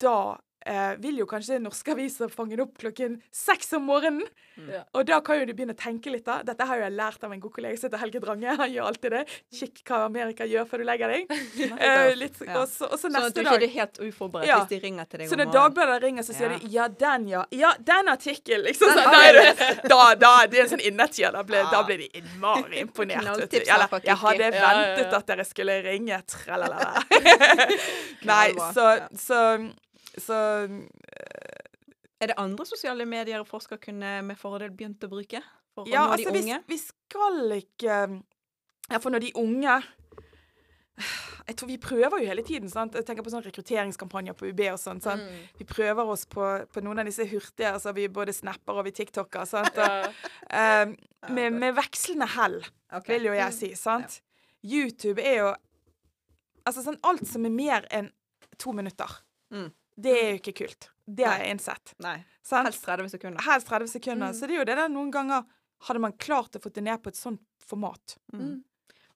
Da 0.00 0.38
eh, 0.66 0.94
vil 1.02 1.18
jo 1.22 1.26
kanskje 1.26 1.58
norske 1.62 1.92
aviser 1.94 2.28
fange 2.32 2.56
den 2.56 2.60
opp 2.66 2.78
klokken 2.78 3.20
seks 3.32 3.72
om 3.78 3.84
morgenen. 3.88 4.26
Ja. 4.68 4.82
Og 4.94 5.06
da 5.08 5.20
kan 5.24 5.38
jo 5.40 5.46
du 5.48 5.54
begynne 5.56 5.72
å 5.72 5.78
tenke 5.80 6.10
litt, 6.12 6.26
da. 6.26 6.42
Dette 6.44 6.66
har 6.68 6.76
jo 6.76 6.82
jeg 6.84 6.92
lært 6.92 7.22
av 7.24 7.32
en 7.32 7.40
god 7.40 7.52
kollega 7.54 7.78
som 7.80 7.88
heter 7.88 8.02
Helge 8.02 8.20
Drange. 8.20 8.56
Han 8.60 8.70
gjør 8.74 8.88
alltid 8.90 9.10
det. 9.16 9.22
Kikk 9.58 9.80
hva 9.88 10.02
Amerika 10.04 10.44
gjør 10.44 10.66
før 10.68 10.82
du 10.82 10.84
legger 10.90 11.08
deg. 11.14 11.32
Eh, 11.82 12.14
litt, 12.16 12.36
Ja. 12.46 12.60
og, 12.60 12.68
så, 12.68 12.84
og 12.86 12.98
så 13.00 13.08
Sånn 13.08 13.16
at 13.16 13.34
du 13.34 13.40
ikke 13.42 13.56
er 13.64 13.72
helt 13.72 13.98
uforberedt 14.02 14.48
Ja. 14.48 14.58
hvis 14.60 14.68
de 14.74 14.78
ringer 14.84 15.04
til 15.08 15.18
deg 15.22 15.28
så 15.28 15.34
om 15.34 15.38
når 15.40 15.46
morgenen. 15.46 15.62
Dagbladet 15.62 16.02
ringer, 16.02 16.22
så 16.22 16.34
sier 16.36 16.50
Ja. 16.52 16.58
de 16.58 16.68
'ja, 16.68 16.88
den, 16.88 17.26
ja'. 17.28 17.44
Ja, 17.50 17.72
den 17.78 18.08
artikkelen, 18.08 18.64
liksom. 18.66 18.88
Den 18.88 18.98
Så, 18.98 19.04
da, 19.10 19.22
er 19.22 19.32
du 19.32 19.40
det, 19.40 19.88
da, 19.94 20.14
da, 20.14 20.32
det 20.46 20.58
er 20.58 20.62
en 20.62 20.68
sånn 20.76 20.84
innertier. 20.86 21.32
Da 21.32 21.42
ble, 21.42 21.56
Ja. 21.56 21.70
da 21.70 21.82
ble 21.82 21.96
de 21.96 22.08
innmari 22.20 22.80
imponert. 22.84 23.22
Eller, 23.24 23.48
jeg 23.48 23.68
hadde 23.72 23.98
Kikki. 24.02 24.06
Ja, 24.06 24.16
ja, 24.52 24.96
ventet 24.96 25.12
ja. 25.12 25.18
at 25.18 25.26
dere 25.26 25.44
skulle 25.44 25.82
ringe. 25.82 26.22
Tralalala. 26.28 27.02
Nei, 28.24 28.52
så, 28.74 28.86
så, 29.18 29.40
så 30.18 30.36
Er 32.22 32.26
det 32.30 32.36
andre 32.38 32.64
sosiale 32.66 33.04
medier 33.06 33.42
forskere 33.44 33.78
kunne 33.82 34.22
med 34.22 34.38
fordel 34.38 34.70
begynt 34.70 35.02
å 35.04 35.08
bruke? 35.10 35.40
For 35.74 35.84
å 35.84 35.88
nå 35.88 36.02
altså, 36.12 36.30
de 36.32 36.42
unge? 36.42 36.60
vi 36.68 36.76
skal 36.78 37.52
ikke 37.56 37.96
Ja, 38.90 38.98
for 39.00 39.10
når 39.10 39.20
de 39.20 39.32
unge 39.40 39.82
Jeg 41.48 41.56
tror 41.56 41.66
vi 41.68 41.78
prøver 41.78 42.20
jo 42.22 42.26
hele 42.28 42.42
tiden. 42.46 42.68
sant? 42.70 42.94
Jeg 42.94 43.04
tenker 43.08 43.24
på 43.24 43.30
sånne 43.32 43.48
rekrutteringskampanjer 43.48 44.36
på 44.38 44.46
UB 44.52 44.60
og 44.70 44.78
sånn. 44.78 45.00
Mm. 45.02 45.40
Vi 45.58 45.64
prøver 45.66 46.04
oss 46.12 46.24
på, 46.30 46.44
på 46.70 46.82
noen 46.84 47.00
av 47.02 47.08
disse 47.08 47.24
hurtige. 47.26 47.72
altså 47.72 47.92
Vi 47.96 48.06
både 48.08 48.32
snapper 48.36 48.78
og 48.78 48.84
vi 48.86 48.92
tiktoker. 48.92 49.44
sant? 49.48 49.76
Og, 49.78 50.14
Ja. 50.52 50.84
eh, 50.84 50.92
med, 51.32 51.52
med 51.54 51.74
vekslende 51.74 52.26
hell, 52.36 52.60
okay. 52.92 53.16
vil 53.16 53.30
jo 53.30 53.32
jeg 53.34 53.48
Mm. 53.52 53.58
si. 53.58 53.74
sant? 53.74 54.20
YouTube 54.62 55.18
er 55.18 55.36
jo 55.38 55.54
Altså 56.64 56.82
sånn 56.84 57.00
alt 57.02 57.26
som 57.26 57.44
er 57.44 57.50
mer 57.50 57.86
enn 57.90 58.12
to 58.58 58.70
minutter, 58.72 59.08
Mm. 59.50 59.72
Det 59.96 60.12
er 60.18 60.28
jo 60.30 60.40
ikke 60.40 60.54
kult. 60.62 60.90
Det 61.04 61.26
har 61.26 61.42
jeg 61.42 61.56
innsett. 61.56 61.94
Nei. 62.02 62.18
Sant? 62.46 62.68
Helst 62.70 62.84
30 62.86 63.10
sekunder. 63.12 63.44
Helst 63.46 63.68
30 63.68 63.90
sekunder. 63.92 64.32
Mm. 64.32 64.38
Så 64.38 64.48
det 64.48 64.56
er 64.56 64.62
jo 64.62 64.68
det 64.68 64.76
der 64.78 64.92
noen 64.92 65.10
ganger 65.14 65.44
hadde 65.88 66.02
man 66.02 66.14
klart 66.20 66.56
å 66.56 66.62
få 66.62 66.70
det 66.74 66.84
ned 66.86 67.02
på 67.02 67.10
et 67.12 67.18
sånt 67.18 67.42
format. 67.66 68.16
Mm. 68.32 68.40
Mm. 68.40 68.60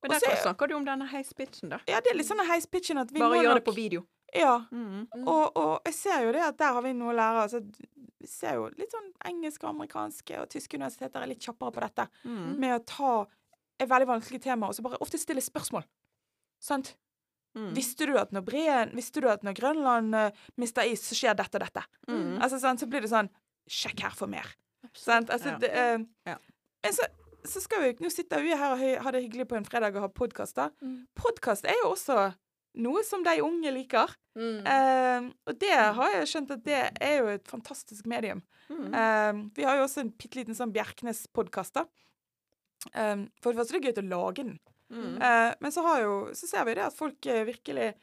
Men 0.03 0.13
der 0.13 0.37
snakker 0.43 0.71
du 0.71 0.77
om 0.77 0.85
denne 0.87 1.07
heispitchen, 1.11 1.71
da. 1.73 1.81
Ja, 1.91 2.03
det 2.05 2.13
er 2.13 2.19
litt 2.19 2.29
sånn 2.29 2.43
heispitchen 2.47 3.01
at 3.01 3.11
vi 3.15 3.23
Bare 3.23 3.33
må 3.35 3.41
gjør 3.41 3.57
nok 3.57 3.63
det 3.63 3.67
på 3.71 3.77
video. 3.77 4.05
Ja. 4.35 4.57
Mm. 4.71 5.07
Mm. 5.07 5.25
Og, 5.25 5.57
og 5.57 5.89
jeg 5.89 5.97
ser 5.97 6.27
jo 6.27 6.35
det 6.37 6.43
at 6.47 6.59
der 6.61 6.77
har 6.77 6.85
vi 6.85 6.93
noe 6.99 7.15
å 7.15 7.17
lære. 7.17 7.47
Altså, 7.47 7.63
vi 8.21 8.31
ser 8.31 8.61
jo 8.61 8.69
litt 8.77 8.93
sånn 8.95 9.09
engelske, 9.31 9.71
amerikanske 9.71 10.43
og 10.43 10.51
tyske 10.53 10.79
universiteter 10.79 11.23
er 11.23 11.33
litt 11.33 11.43
kjappere 11.43 11.75
på 11.75 11.85
dette. 11.87 12.09
Mm. 12.27 12.53
Med 12.63 12.77
å 12.77 12.85
ta 12.87 13.15
et 13.77 13.89
veldig 13.89 14.09
vanskelig 14.09 14.41
tema 14.45 14.71
og 14.71 14.77
så 14.77 14.85
bare 14.85 15.01
ofte 15.05 15.21
stille 15.21 15.43
spørsmål. 15.45 15.87
Sant? 16.63 16.95
Mm. 17.57 17.71
Visste 17.77 18.07
du 18.07 18.15
at 18.21 18.33
når 18.37 18.45
breen, 18.45 18.91
visste 18.97 19.23
du 19.25 19.31
at 19.33 19.43
når 19.47 19.57
Grønland 19.57 20.15
uh, 20.15 20.47
mister 20.61 20.85
is, 20.85 21.01
så 21.09 21.17
skjer 21.17 21.37
dette 21.39 21.57
og 21.57 21.65
dette? 21.65 21.83
Mm. 22.09 22.37
Altså, 22.37 22.61
sånn, 22.61 22.79
Så 22.79 22.89
blir 22.91 23.01
det 23.05 23.11
sånn 23.13 23.31
Sjekk 23.67 24.03
her 24.05 24.15
for 24.15 24.31
mer. 24.31 24.47
Sant? 24.95 25.31
Altså, 25.35 25.55
Ja. 25.57 25.59
det, 25.59 25.71
uh, 25.73 26.05
Ja. 26.29 26.37
Men 26.85 26.93
så, 26.95 27.09
så 27.49 27.63
skal 27.65 27.83
vi 27.83 27.95
Nå 28.05 28.11
sitter 28.13 28.43
vi 28.45 28.53
her 28.55 28.75
og 28.77 29.03
har 29.03 29.13
det 29.17 29.25
hyggelig 29.25 29.49
på 29.49 29.57
en 29.57 29.65
fredag 29.67 29.97
og 29.97 30.05
har 30.05 30.13
podkaster. 30.15 30.71
Mm. 30.85 31.07
Podkast 31.19 31.65
er 31.67 31.75
jo 31.83 31.95
også 31.95 32.35
noe 32.77 33.03
som 33.09 33.23
de 33.25 33.39
unge 33.41 33.73
liker. 33.73 34.13
Mm. 34.37 34.67
Eh, 34.69 35.29
og 35.49 35.59
det 35.63 35.73
har 35.73 36.11
jeg 36.13 36.29
skjønt 36.29 36.51
at 36.53 36.65
det 36.67 36.81
er 37.01 37.15
jo 37.23 37.31
et 37.33 37.49
fantastisk 37.49 38.05
medium. 38.05 38.43
Mm. 38.69 39.47
Vi 39.57 39.65
har 39.65 39.79
jo 39.79 39.87
også 39.87 40.03
en 40.03 40.11
bitte 40.13 40.37
liten 40.37 40.59
sånn 40.59 40.75
Bjerknes-podkast, 40.75 41.79
da. 41.79 41.87
Eh, 42.93 43.25
for 43.41 43.53
det 43.53 43.63
første 43.63 43.79
er 43.79 43.81
det 43.81 43.95
gøy 43.95 44.03
å 44.05 44.09
lage 44.11 44.45
den. 44.45 44.59
Mm. 44.91 45.17
Eh, 45.23 45.55
men 45.61 45.73
så, 45.73 45.83
har 45.87 46.03
jo, 46.03 46.19
så 46.35 46.47
ser 46.47 46.67
vi 46.69 46.77
det 46.79 46.85
at 46.87 46.97
folk 46.97 47.27
eh, 47.27 47.45
virkelig 47.49 47.95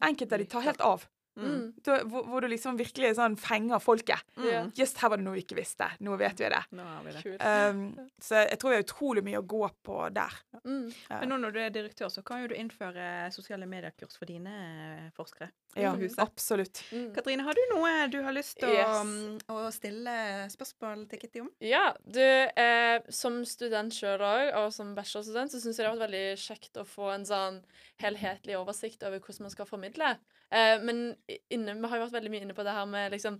Enkelte 0.00 0.38
de 0.40 0.46
tar 0.48 0.62
helt 0.64 0.80
av. 0.80 1.02
Mm. 1.36 1.72
Da, 1.80 1.98
hvor, 2.04 2.26
hvor 2.28 2.44
du 2.44 2.48
liksom 2.52 2.76
virkelig 2.76 3.14
sånn 3.16 3.38
fenger 3.40 3.80
folket. 3.80 4.20
Mm. 4.36 4.72
Just 4.76 4.98
her 5.00 5.12
var 5.12 5.20
det 5.20 5.24
noe 5.24 5.38
vi 5.38 5.44
ikke 5.46 5.56
visste. 5.56 5.88
Nå 6.04 6.16
vet 6.20 6.42
vi 6.42 6.50
det. 6.52 6.60
Vi 6.72 7.14
det. 7.14 7.38
Um, 7.40 7.82
så 8.26 8.42
jeg 8.42 8.58
tror 8.60 8.74
vi 8.74 8.78
har 8.78 8.84
utrolig 8.84 9.24
mye 9.24 9.40
å 9.40 9.46
gå 9.54 9.62
på 9.86 9.98
der. 10.12 10.36
Mm. 10.62 10.90
Men 11.08 11.32
nå 11.32 11.40
når 11.46 11.56
du 11.56 11.60
er 11.62 11.74
direktør, 11.74 12.12
så 12.12 12.24
kan 12.26 12.42
jo 12.42 12.50
du 12.52 12.56
innføre 12.58 13.30
sosiale 13.34 13.68
medier-kurs 13.70 14.18
for 14.20 14.28
dine 14.28 14.52
eh, 14.52 15.08
forskere. 15.16 15.48
Ja, 15.78 15.94
absolutt. 16.20 16.82
Mm. 16.92 17.08
Katrine, 17.16 17.46
har 17.46 17.56
du 17.56 17.62
noe 17.72 17.92
du 18.12 18.18
har 18.24 18.34
lyst 18.36 18.58
til 18.60 18.72
Yes. 18.72 19.40
å, 19.48 19.56
å 19.56 19.70
stille 19.72 20.12
spørsmål 20.52 21.06
til 21.08 21.20
Kitty 21.22 21.42
om? 21.44 21.48
Ja, 21.64 21.94
du, 22.04 22.20
eh, 22.20 23.00
som 23.12 23.40
student 23.48 23.94
sjøl 23.96 24.20
òg, 24.20 24.52
og 24.60 24.68
som 24.76 24.92
bachelorstudent, 24.96 25.52
så 25.54 25.62
syns 25.62 25.80
jeg 25.80 25.86
det 25.86 25.88
har 25.88 25.96
vært 25.96 26.10
veldig 26.10 26.44
kjekt 26.44 26.80
å 26.80 26.86
få 26.88 27.08
en 27.14 27.26
sånn 27.28 27.62
helhetlig 28.02 28.58
oversikt 28.60 29.04
over 29.08 29.22
hvordan 29.22 29.48
man 29.48 29.54
skal 29.54 29.68
formidle. 29.68 30.12
Eh, 30.52 30.76
men 30.84 31.04
inne, 31.48 31.76
vi 31.78 31.88
har 31.88 31.98
jo 31.98 32.06
vært 32.06 32.18
veldig 32.18 32.32
mye 32.34 32.46
inne 32.46 32.56
på 32.56 32.66
det 32.66 32.76
her 32.76 32.88
med 32.88 33.14
liksom 33.14 33.38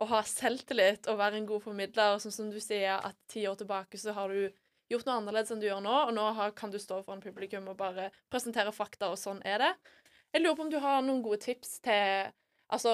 å 0.00 0.08
ha 0.08 0.22
selvtillit 0.24 1.08
og 1.12 1.20
være 1.20 1.40
en 1.40 1.48
god 1.48 1.64
formidler. 1.64 2.18
Sånn 2.20 2.34
som 2.34 2.50
du 2.52 2.60
sier, 2.62 3.00
at 3.00 3.16
ti 3.30 3.46
år 3.48 3.58
tilbake 3.60 4.00
så 4.00 4.14
har 4.16 4.32
du 4.32 4.48
gjort 4.90 5.06
noe 5.06 5.20
annerledes 5.20 5.52
enn 5.54 5.62
du 5.62 5.68
gjør 5.68 5.82
nå, 5.84 5.96
og 6.08 6.12
nå 6.16 6.26
har, 6.36 6.52
kan 6.56 6.72
du 6.72 6.78
stå 6.80 7.02
foran 7.06 7.22
publikum 7.22 7.68
og 7.70 7.78
bare 7.78 8.08
presentere 8.32 8.74
fakta, 8.74 9.12
og 9.12 9.20
sånn 9.20 9.42
er 9.46 9.62
det. 9.62 9.72
Jeg 10.34 10.42
lurer 10.42 10.56
på 10.58 10.66
om 10.66 10.72
du 10.72 10.78
har 10.82 11.02
noen 11.04 11.24
gode 11.24 11.42
tips 11.46 11.80
til 11.86 12.36
Altså, 12.70 12.90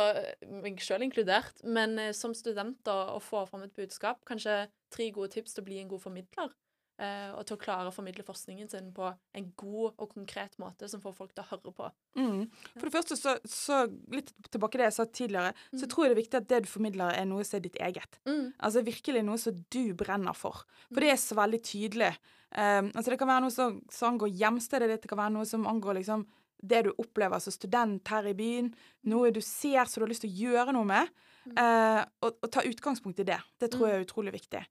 meg 0.49 0.79
sjøl 0.81 1.03
inkludert, 1.05 1.59
men 1.69 1.99
eh, 2.01 2.15
som 2.17 2.33
student 2.33 2.79
da, 2.89 2.95
å 3.13 3.19
få 3.21 3.43
fram 3.45 3.67
et 3.67 3.75
budskap. 3.77 4.23
Kanskje 4.25 4.63
tre 4.89 5.11
gode 5.13 5.35
tips 5.35 5.53
til 5.53 5.61
å 5.61 5.67
bli 5.67 5.83
en 5.83 5.91
god 5.91 6.01
formidler. 6.01 6.55
Eh, 6.97 7.29
og 7.37 7.43
til 7.45 7.59
å 7.59 7.61
klare 7.61 7.91
å 7.91 7.93
formidle 7.93 8.25
forskningen 8.25 8.71
sin 8.73 8.87
på 8.97 9.11
en 9.37 9.49
god 9.61 9.99
og 10.01 10.15
konkret 10.15 10.55
måte 10.57 10.89
som 10.89 11.03
får 11.03 11.13
folk 11.19 11.35
til 11.37 11.43
å 11.45 11.51
høre 11.51 11.73
på. 11.77 11.91
Mm. 12.17 12.47
For 12.79 12.87
det 12.89 12.93
første, 12.95 13.19
så, 13.21 13.35
så 13.45 13.83
litt 14.15 14.33
tilbake 14.49 14.79
til 14.79 14.81
det 14.81 14.87
jeg 14.87 14.97
sa 14.97 15.05
tidligere, 15.05 15.51
så 15.75 15.83
Mm. 15.85 15.91
tror 15.93 16.07
jeg 16.07 16.09
det 16.09 16.17
er 16.17 16.23
viktig 16.23 16.41
at 16.41 16.49
det 16.49 16.63
du 16.65 16.71
formidler, 16.73 17.13
er 17.13 17.29
noe 17.29 17.45
som 17.45 17.59
er 17.59 17.67
ditt 17.67 17.77
eget. 17.77 18.17
Mm. 18.25 18.55
Altså 18.57 18.85
virkelig 18.87 19.25
noe 19.29 19.37
som 19.43 19.61
du 19.77 19.83
brenner 19.95 20.33
for. 20.33 20.65
For 20.89 21.05
det 21.05 21.11
er 21.13 21.21
så 21.21 21.37
veldig 21.37 21.61
tydelig. 21.69 22.15
Um, 22.57 22.89
altså 22.95 23.11
Det 23.13 23.19
kan 23.21 23.29
være 23.29 23.45
noe 23.45 23.53
som, 23.53 23.83
som 23.93 24.15
angår 24.15 24.33
hjemstedet 24.33 24.89
ditt, 24.89 25.03
det 25.05 25.13
kan 25.13 25.21
være 25.21 25.35
noe 25.37 25.45
som 25.45 25.67
angår 25.69 25.99
liksom 26.01 26.25
det 26.65 26.85
du 26.87 26.93
opplever 26.97 27.39
som 27.45 27.53
student 27.53 28.09
her 28.09 28.25
i 28.25 28.33
byen. 28.33 28.73
Noe 29.05 29.31
du 29.31 29.43
ser 29.45 29.85
som 29.85 30.01
du 30.01 30.07
har 30.07 30.15
lyst 30.15 30.25
til 30.25 30.33
å 30.33 30.39
gjøre 30.47 30.73
noe 30.73 30.89
med. 30.89 31.13
Mm. 31.47 31.57
eh, 31.63 32.05
og, 32.27 32.39
og 32.43 32.51
ta 32.51 32.63
utgangspunkt 32.67 33.21
i 33.23 33.29
det. 33.29 33.41
Det 33.61 33.71
tror 33.73 33.89
jeg 33.89 34.01
er 34.01 34.07
utrolig 34.07 34.33
viktig. 34.35 34.63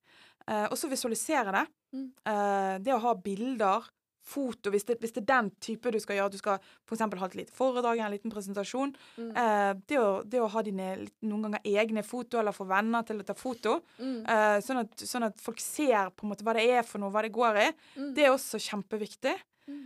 Eh, 0.47 0.65
og 0.69 0.78
så 0.78 0.89
visualisere 0.91 1.51
det. 1.55 1.65
Mm. 1.95 2.07
Eh, 2.28 2.73
det 2.86 2.93
å 2.95 3.01
ha 3.05 3.13
bilder, 3.15 3.88
foto, 4.26 4.71
hvis 4.73 4.88
det, 4.88 4.95
hvis 5.03 5.11
det 5.13 5.21
er 5.21 5.28
den 5.30 5.49
type 5.61 5.91
du 5.93 5.99
skal 6.01 6.15
gjøre, 6.17 6.32
du 6.34 6.39
skal 6.39 6.55
f.eks. 6.89 7.01
ha 7.05 7.26
et 7.28 7.36
lite 7.38 7.53
foredrag, 7.53 7.99
en 8.01 8.09
liten 8.09 8.32
presentasjon. 8.34 8.95
Mm. 9.21 9.28
Eh, 9.38 9.73
det, 9.86 9.99
å, 10.01 10.07
det 10.26 10.39
å 10.41 10.47
ha 10.49 10.63
dine 10.65 10.88
noen 11.30 11.43
ganger 11.45 11.61
egne 11.69 12.01
foto, 12.01 12.39
eller 12.41 12.55
få 12.57 12.65
venner 12.65 13.05
til 13.05 13.21
å 13.21 13.26
ta 13.28 13.36
foto, 13.38 13.76
Mm. 14.01 14.23
eh, 14.26 14.55
sånn, 14.65 14.80
at, 14.82 14.97
sånn 15.05 15.28
at 15.28 15.38
folk 15.39 15.61
ser 15.61 16.09
på 16.17 16.26
en 16.26 16.32
måte 16.34 16.41
hva 16.47 16.55
det 16.57 16.65
er 16.73 16.82
for 16.89 17.03
noe, 17.03 17.13
hva 17.13 17.21
det 17.21 17.32
går 17.38 17.61
i, 17.67 17.67
Mm. 18.01 18.09
det 18.17 18.26
er 18.26 18.34
også 18.34 18.57
kjempeviktig. 18.65 19.36
Mm. 19.69 19.86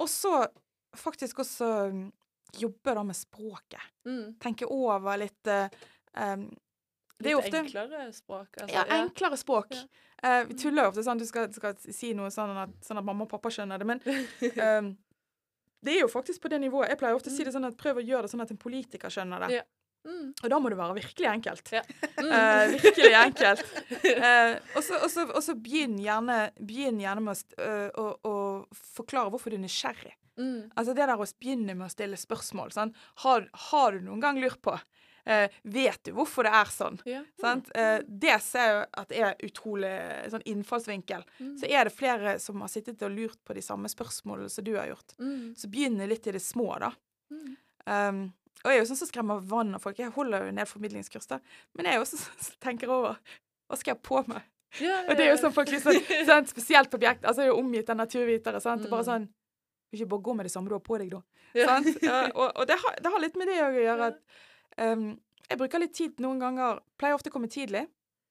Og 0.00 0.08
så 0.08 0.32
faktisk 0.96 1.44
også 1.44 1.68
mm, 1.92 2.02
jobbe 2.64 2.94
da 2.96 3.02
med 3.04 3.16
språket. 3.20 3.84
Mm. 4.08 4.38
Tenke 4.40 4.64
over 4.72 5.20
litt 5.20 5.46
eh, 5.46 5.68
um, 6.14 6.48
Det 7.18 7.32
er 7.32 7.34
Litt 7.34 7.40
ofte 7.40 7.60
enklere 7.64 8.04
språk. 8.14 8.60
Altså, 8.60 8.74
ja, 8.76 8.84
enklere 9.00 9.40
språk. 9.40 9.74
Ja. 9.74 9.86
Uh, 10.18 10.44
vi 10.48 10.58
tuller 10.58 10.86
jo 10.86 10.92
ofte 10.92 11.04
sånn 11.06 11.20
du 11.20 11.26
skal, 11.28 11.50
skal 11.54 11.76
si 11.78 12.12
noe 12.18 12.30
sånn 12.34 12.56
at, 12.64 12.74
sånn 12.86 13.00
at 13.00 13.06
mamma 13.06 13.26
og 13.26 13.32
pappa 13.32 13.52
skjønner 13.54 13.78
det, 13.78 13.86
men 13.86 14.02
um, 14.02 14.92
det 15.86 15.96
er 15.96 16.00
jo 16.02 16.12
faktisk 16.12 16.42
på 16.42 16.52
det 16.52 16.62
nivået. 16.62 16.90
Jeg 16.92 17.00
pleier 17.00 17.18
ofte 17.18 17.32
å 17.32 17.34
si 17.34 17.46
det 17.46 17.54
sånn 17.54 17.68
at 17.68 17.78
prøv 17.78 18.00
å 18.00 18.06
gjøre 18.06 18.26
det 18.26 18.32
sånn 18.34 18.46
at 18.46 18.54
en 18.54 18.60
politiker 18.60 19.12
skjønner 19.14 19.46
det. 19.46 19.60
Ja. 19.60 19.66
Mm. 20.08 20.30
Og 20.30 20.50
da 20.50 20.58
må 20.62 20.70
det 20.70 20.78
være 20.78 20.96
virkelig 20.96 21.28
enkelt. 21.28 21.72
Ja. 21.74 21.82
Mm. 22.18 22.30
Uh, 22.30 22.76
virkelig 22.78 23.14
enkelt. 23.24 23.66
Uh, 24.08 24.54
og 24.78 25.42
så- 25.42 25.56
begynn 25.58 25.98
gjerne, 26.00 26.38
begynn 26.58 27.00
gjerne 27.02 27.22
med 27.22 27.42
å, 27.58 27.74
å, 27.98 28.06
å 28.30 28.34
forklare 28.96 29.30
hvorfor 29.32 29.52
du 29.52 29.58
er 29.58 29.64
nysgjerrig. 29.64 30.14
Mm. 30.38 30.70
Altså 30.78 30.94
det 30.94 31.02
der 31.02 31.18
å 31.18 31.26
begynne 31.42 31.74
med 31.74 31.88
å 31.88 31.92
stille 31.92 32.18
spørsmål. 32.18 32.72
Sånn. 32.74 32.94
Har, 33.24 33.48
har 33.68 33.96
du 33.96 34.06
noen 34.06 34.22
gang 34.22 34.38
lurt 34.40 34.60
på 34.64 34.76
eh, 35.28 35.54
Vet 35.62 36.00
du 36.08 36.12
hvorfor 36.16 36.46
det 36.48 36.52
er 36.56 36.70
sånn? 36.72 36.96
Ja. 37.08 37.20
Sant? 37.40 37.68
Eh, 37.76 38.00
det 38.08 38.38
ser 38.44 38.70
jeg 38.72 38.88
at 39.02 39.12
er 39.12 39.36
utrolig 39.48 39.92
sånn 40.32 40.46
innfallsvinkel. 40.54 41.24
Mm. 41.38 41.54
Så 41.60 41.70
er 41.70 41.84
det 41.88 41.94
flere 41.96 42.36
som 42.42 42.60
har 42.64 42.72
sittet 42.72 43.02
og 43.06 43.12
lurt 43.14 43.38
på 43.44 43.54
de 43.58 43.62
samme 43.64 43.88
spørsmålene 43.92 44.50
som 44.52 44.64
du 44.66 44.74
har 44.78 44.88
gjort. 44.90 45.14
Mm. 45.20 45.54
Så 45.60 45.70
begynner 45.72 46.10
litt 46.10 46.26
i 46.26 46.34
det 46.38 46.42
små, 46.44 46.70
da. 46.82 46.92
Mm. 47.30 47.56
Um, 47.88 48.22
og 48.64 48.72
jeg 48.72 48.80
er 48.80 48.82
jo 48.82 48.88
sånn 48.90 48.98
som 49.04 49.08
skremmer 49.12 49.42
vann 49.46 49.76
av 49.76 49.84
folk. 49.84 49.98
Jeg 50.02 50.10
holder 50.16 50.48
jo 50.48 50.54
ned 50.56 50.66
formidlingskurs, 50.68 51.28
da. 51.30 51.38
Men 51.78 51.86
jeg 51.86 51.94
er 51.94 52.00
jo 52.02 52.08
sånn 52.10 52.24
som 52.48 52.56
tenker 52.64 52.90
over 52.90 53.18
hva 53.68 53.76
skal 53.78 53.92
jeg 53.94 54.00
ha 54.00 54.06
på 54.08 54.22
meg? 54.32 54.42
Ja, 54.82 54.96
Og 55.08 55.14
det 55.16 55.24
er 55.24 55.30
jo 55.30 55.38
sånn 55.40 55.54
folk 55.56 55.70
liksom, 55.72 55.96
sånn, 56.28 56.48
Spesielt 56.54 56.90
på 56.92 56.98
objekt. 56.98 57.22
Altså, 57.24 57.44
jeg 57.44 57.48
er 57.48 57.54
jo 57.54 57.60
omgitt 57.62 57.88
av 57.92 57.96
naturvitere. 58.00 58.60
Sant? 58.60 58.82
Det 58.82 58.88
er 58.90 58.96
bare 58.96 59.04
Mm. 59.06 59.12
sånn 59.12 59.28
ikke 59.96 60.08
bare 60.10 60.20
gå 60.26 60.34
med 60.36 60.44
det 60.44 60.52
samme 60.52 60.68
du 60.68 60.74
har 60.76 60.82
på 60.84 60.98
deg, 61.00 61.14
da. 61.14 61.22
Ja. 61.56 61.78
Ja, 62.04 62.18
og 62.34 62.50
og 62.60 62.66
det, 62.68 62.76
har, 62.82 62.98
det 63.00 63.12
har 63.14 63.22
litt 63.22 63.38
med 63.40 63.48
det 63.48 63.56
å 63.64 63.70
gjøre 63.72 64.08
at 64.12 64.18
um, 64.80 65.10
jeg 65.48 65.60
bruker 65.60 65.82
litt 65.82 65.94
tid 65.96 66.20
noen 66.22 66.42
ganger. 66.42 66.82
Pleier 67.00 67.16
ofte 67.16 67.32
å 67.32 67.34
komme 67.34 67.50
tidlig. 67.52 67.86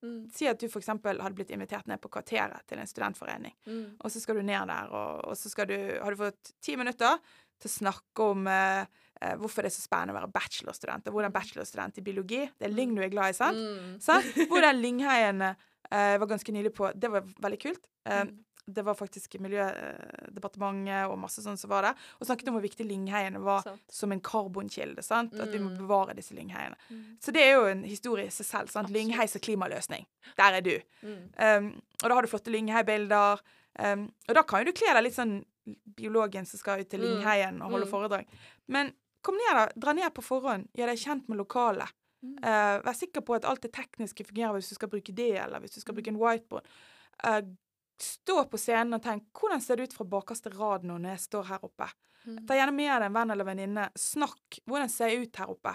Mm. 0.06 0.28
Si 0.30 0.46
at 0.46 0.62
du 0.62 0.68
f.eks. 0.68 0.92
hadde 0.94 1.34
blitt 1.36 1.52
invitert 1.56 1.88
ned 1.90 2.02
på 2.04 2.12
kvarteret 2.14 2.68
til 2.70 2.82
en 2.82 2.90
studentforening. 2.90 3.56
Mm. 3.66 3.98
Og 3.98 4.14
så 4.14 4.22
skal 4.22 4.38
du 4.38 4.46
ned 4.46 4.70
der, 4.70 4.92
og, 4.94 5.24
og 5.32 5.38
så 5.40 5.66
du, 5.66 5.78
har 6.04 6.14
du 6.14 6.22
fått 6.22 6.54
ti 6.62 6.78
minutter 6.78 7.18
til 7.58 7.72
å 7.72 7.74
snakke 7.74 8.28
om 8.36 8.46
eh, 8.52 8.84
eh, 9.22 9.34
hvorfor 9.42 9.66
det 9.66 9.72
er 9.72 9.78
så 9.80 9.86
spennende 9.88 10.14
å 10.14 10.20
være 10.20 10.34
bachelorstudent, 10.36 11.10
og 11.10 11.18
hvordan 11.18 11.34
bachelorstudent 11.34 11.98
i 11.98 12.04
biologi 12.06 12.44
Det 12.46 12.68
er 12.68 12.76
Lyng 12.76 12.94
du 12.94 13.02
er 13.02 13.10
glad 13.14 13.34
i, 13.34 13.38
sant? 13.38 13.58
Mm. 13.58 13.96
sant? 14.04 14.30
Hvordan 14.52 14.78
Lyngheien 14.84 15.42
eh, 15.48 16.14
var 16.22 16.30
ganske 16.30 16.54
nylig 16.54 16.76
på 16.78 16.92
Det 16.94 17.10
var 17.14 17.26
veldig 17.48 17.60
kult. 17.64 17.90
Eh. 18.06 18.28
Det 18.68 18.84
var 18.84 18.96
faktisk 19.00 19.38
Miljødepartementet 19.40 21.08
og 21.10 21.18
masse 21.22 21.42
sånn 21.44 21.58
som 21.60 21.70
var 21.72 21.88
der, 21.88 21.96
og 22.20 22.28
snakket 22.28 22.50
om 22.52 22.58
hvor 22.58 22.66
viktig 22.66 22.86
lyngheiene 22.88 23.40
var 23.44 23.62
Sant. 23.64 23.82
som 23.92 24.12
en 24.12 24.22
karbonkilde. 24.22 25.04
sant? 25.04 25.34
At 25.40 25.50
vi 25.54 25.60
må 25.60 25.70
Mm. 25.72 25.78
bevare 25.78 26.16
disse 26.16 26.34
lyngheiene. 26.36 26.76
Mm. 26.92 27.18
Så 27.20 27.32
det 27.34 27.42
er 27.44 27.54
jo 27.54 27.66
en 27.66 27.84
historie 27.84 28.26
i 28.26 28.30
seg 28.30 28.46
selv. 28.46 28.70
sant? 28.70 28.90
Lyngheis 28.90 29.36
Lynghei 29.36 29.42
klimaløsning. 29.42 30.06
Der 30.38 30.54
er 30.54 30.62
du. 30.62 30.80
Mm. 31.04 31.30
Um, 31.40 31.82
og 32.04 32.10
da 32.10 32.14
har 32.16 32.22
du 32.22 32.28
flotte 32.28 32.52
Lynghei-bilder. 32.52 33.40
Um, 33.80 34.12
og 34.28 34.36
da 34.36 34.42
kan 34.44 34.66
jo 34.66 34.72
du 34.72 34.78
kle 34.78 34.94
deg 34.94 35.04
litt 35.04 35.14
sånn 35.16 35.46
biologen 35.96 36.46
som 36.46 36.58
skal 36.60 36.80
ut 36.82 36.90
til 36.90 37.00
Mm. 37.00 37.06
Lyngheien 37.22 37.62
og 37.62 37.72
holde 37.72 37.86
Mm. 37.86 37.92
foredrag. 37.92 38.26
Men 38.68 38.94
kom 39.24 39.36
ned 39.36 39.54
da, 39.54 39.68
dra 39.78 39.94
ned 39.94 40.14
på 40.14 40.24
forhånd. 40.24 40.68
Gjør 40.76 40.88
deg 40.88 40.98
kjent 40.98 41.30
med 41.30 41.38
lokalet. 41.38 41.90
Uh, 42.44 42.82
vær 42.82 42.96
sikker 42.96 43.22
på 43.22 43.36
at 43.36 43.46
alt 43.46 43.62
det 43.62 43.72
tekniske 43.72 44.26
fungerer 44.26 44.54
hvis 44.54 44.70
du 44.70 44.76
skal 44.76 44.90
bruke 44.90 45.14
det, 45.14 45.38
eller 45.38 45.60
hvis 45.60 45.76
du 45.76 45.80
skal 45.82 45.94
bruke 45.94 46.08
en 46.08 46.18
whiteboard. 46.18 46.64
Uh, 47.24 47.42
stå 48.02 48.44
på 48.52 48.60
scenen 48.62 48.98
og 48.98 49.04
tenk 49.04 49.28
hvordan 49.36 49.62
ser 49.64 49.80
det 49.80 49.90
ut 49.90 49.96
fra 49.98 50.08
bakerste 50.10 50.52
rad 50.54 50.86
nå 50.88 50.98
når 51.02 51.16
jeg 51.16 51.24
står 51.26 51.48
her 51.52 51.66
oppe. 51.66 51.88
Mm. 52.28 52.42
Ta 52.48 52.58
gjerne 52.58 52.76
med 52.76 52.92
deg 52.92 53.06
en 53.08 53.16
venn 53.16 53.34
eller 53.36 53.48
venninne. 53.48 53.88
Snakk. 53.98 54.60
Hvordan 54.68 54.92
ser 54.92 55.14
jeg 55.14 55.28
ut 55.28 55.42
her 55.42 55.54
oppe? 55.54 55.74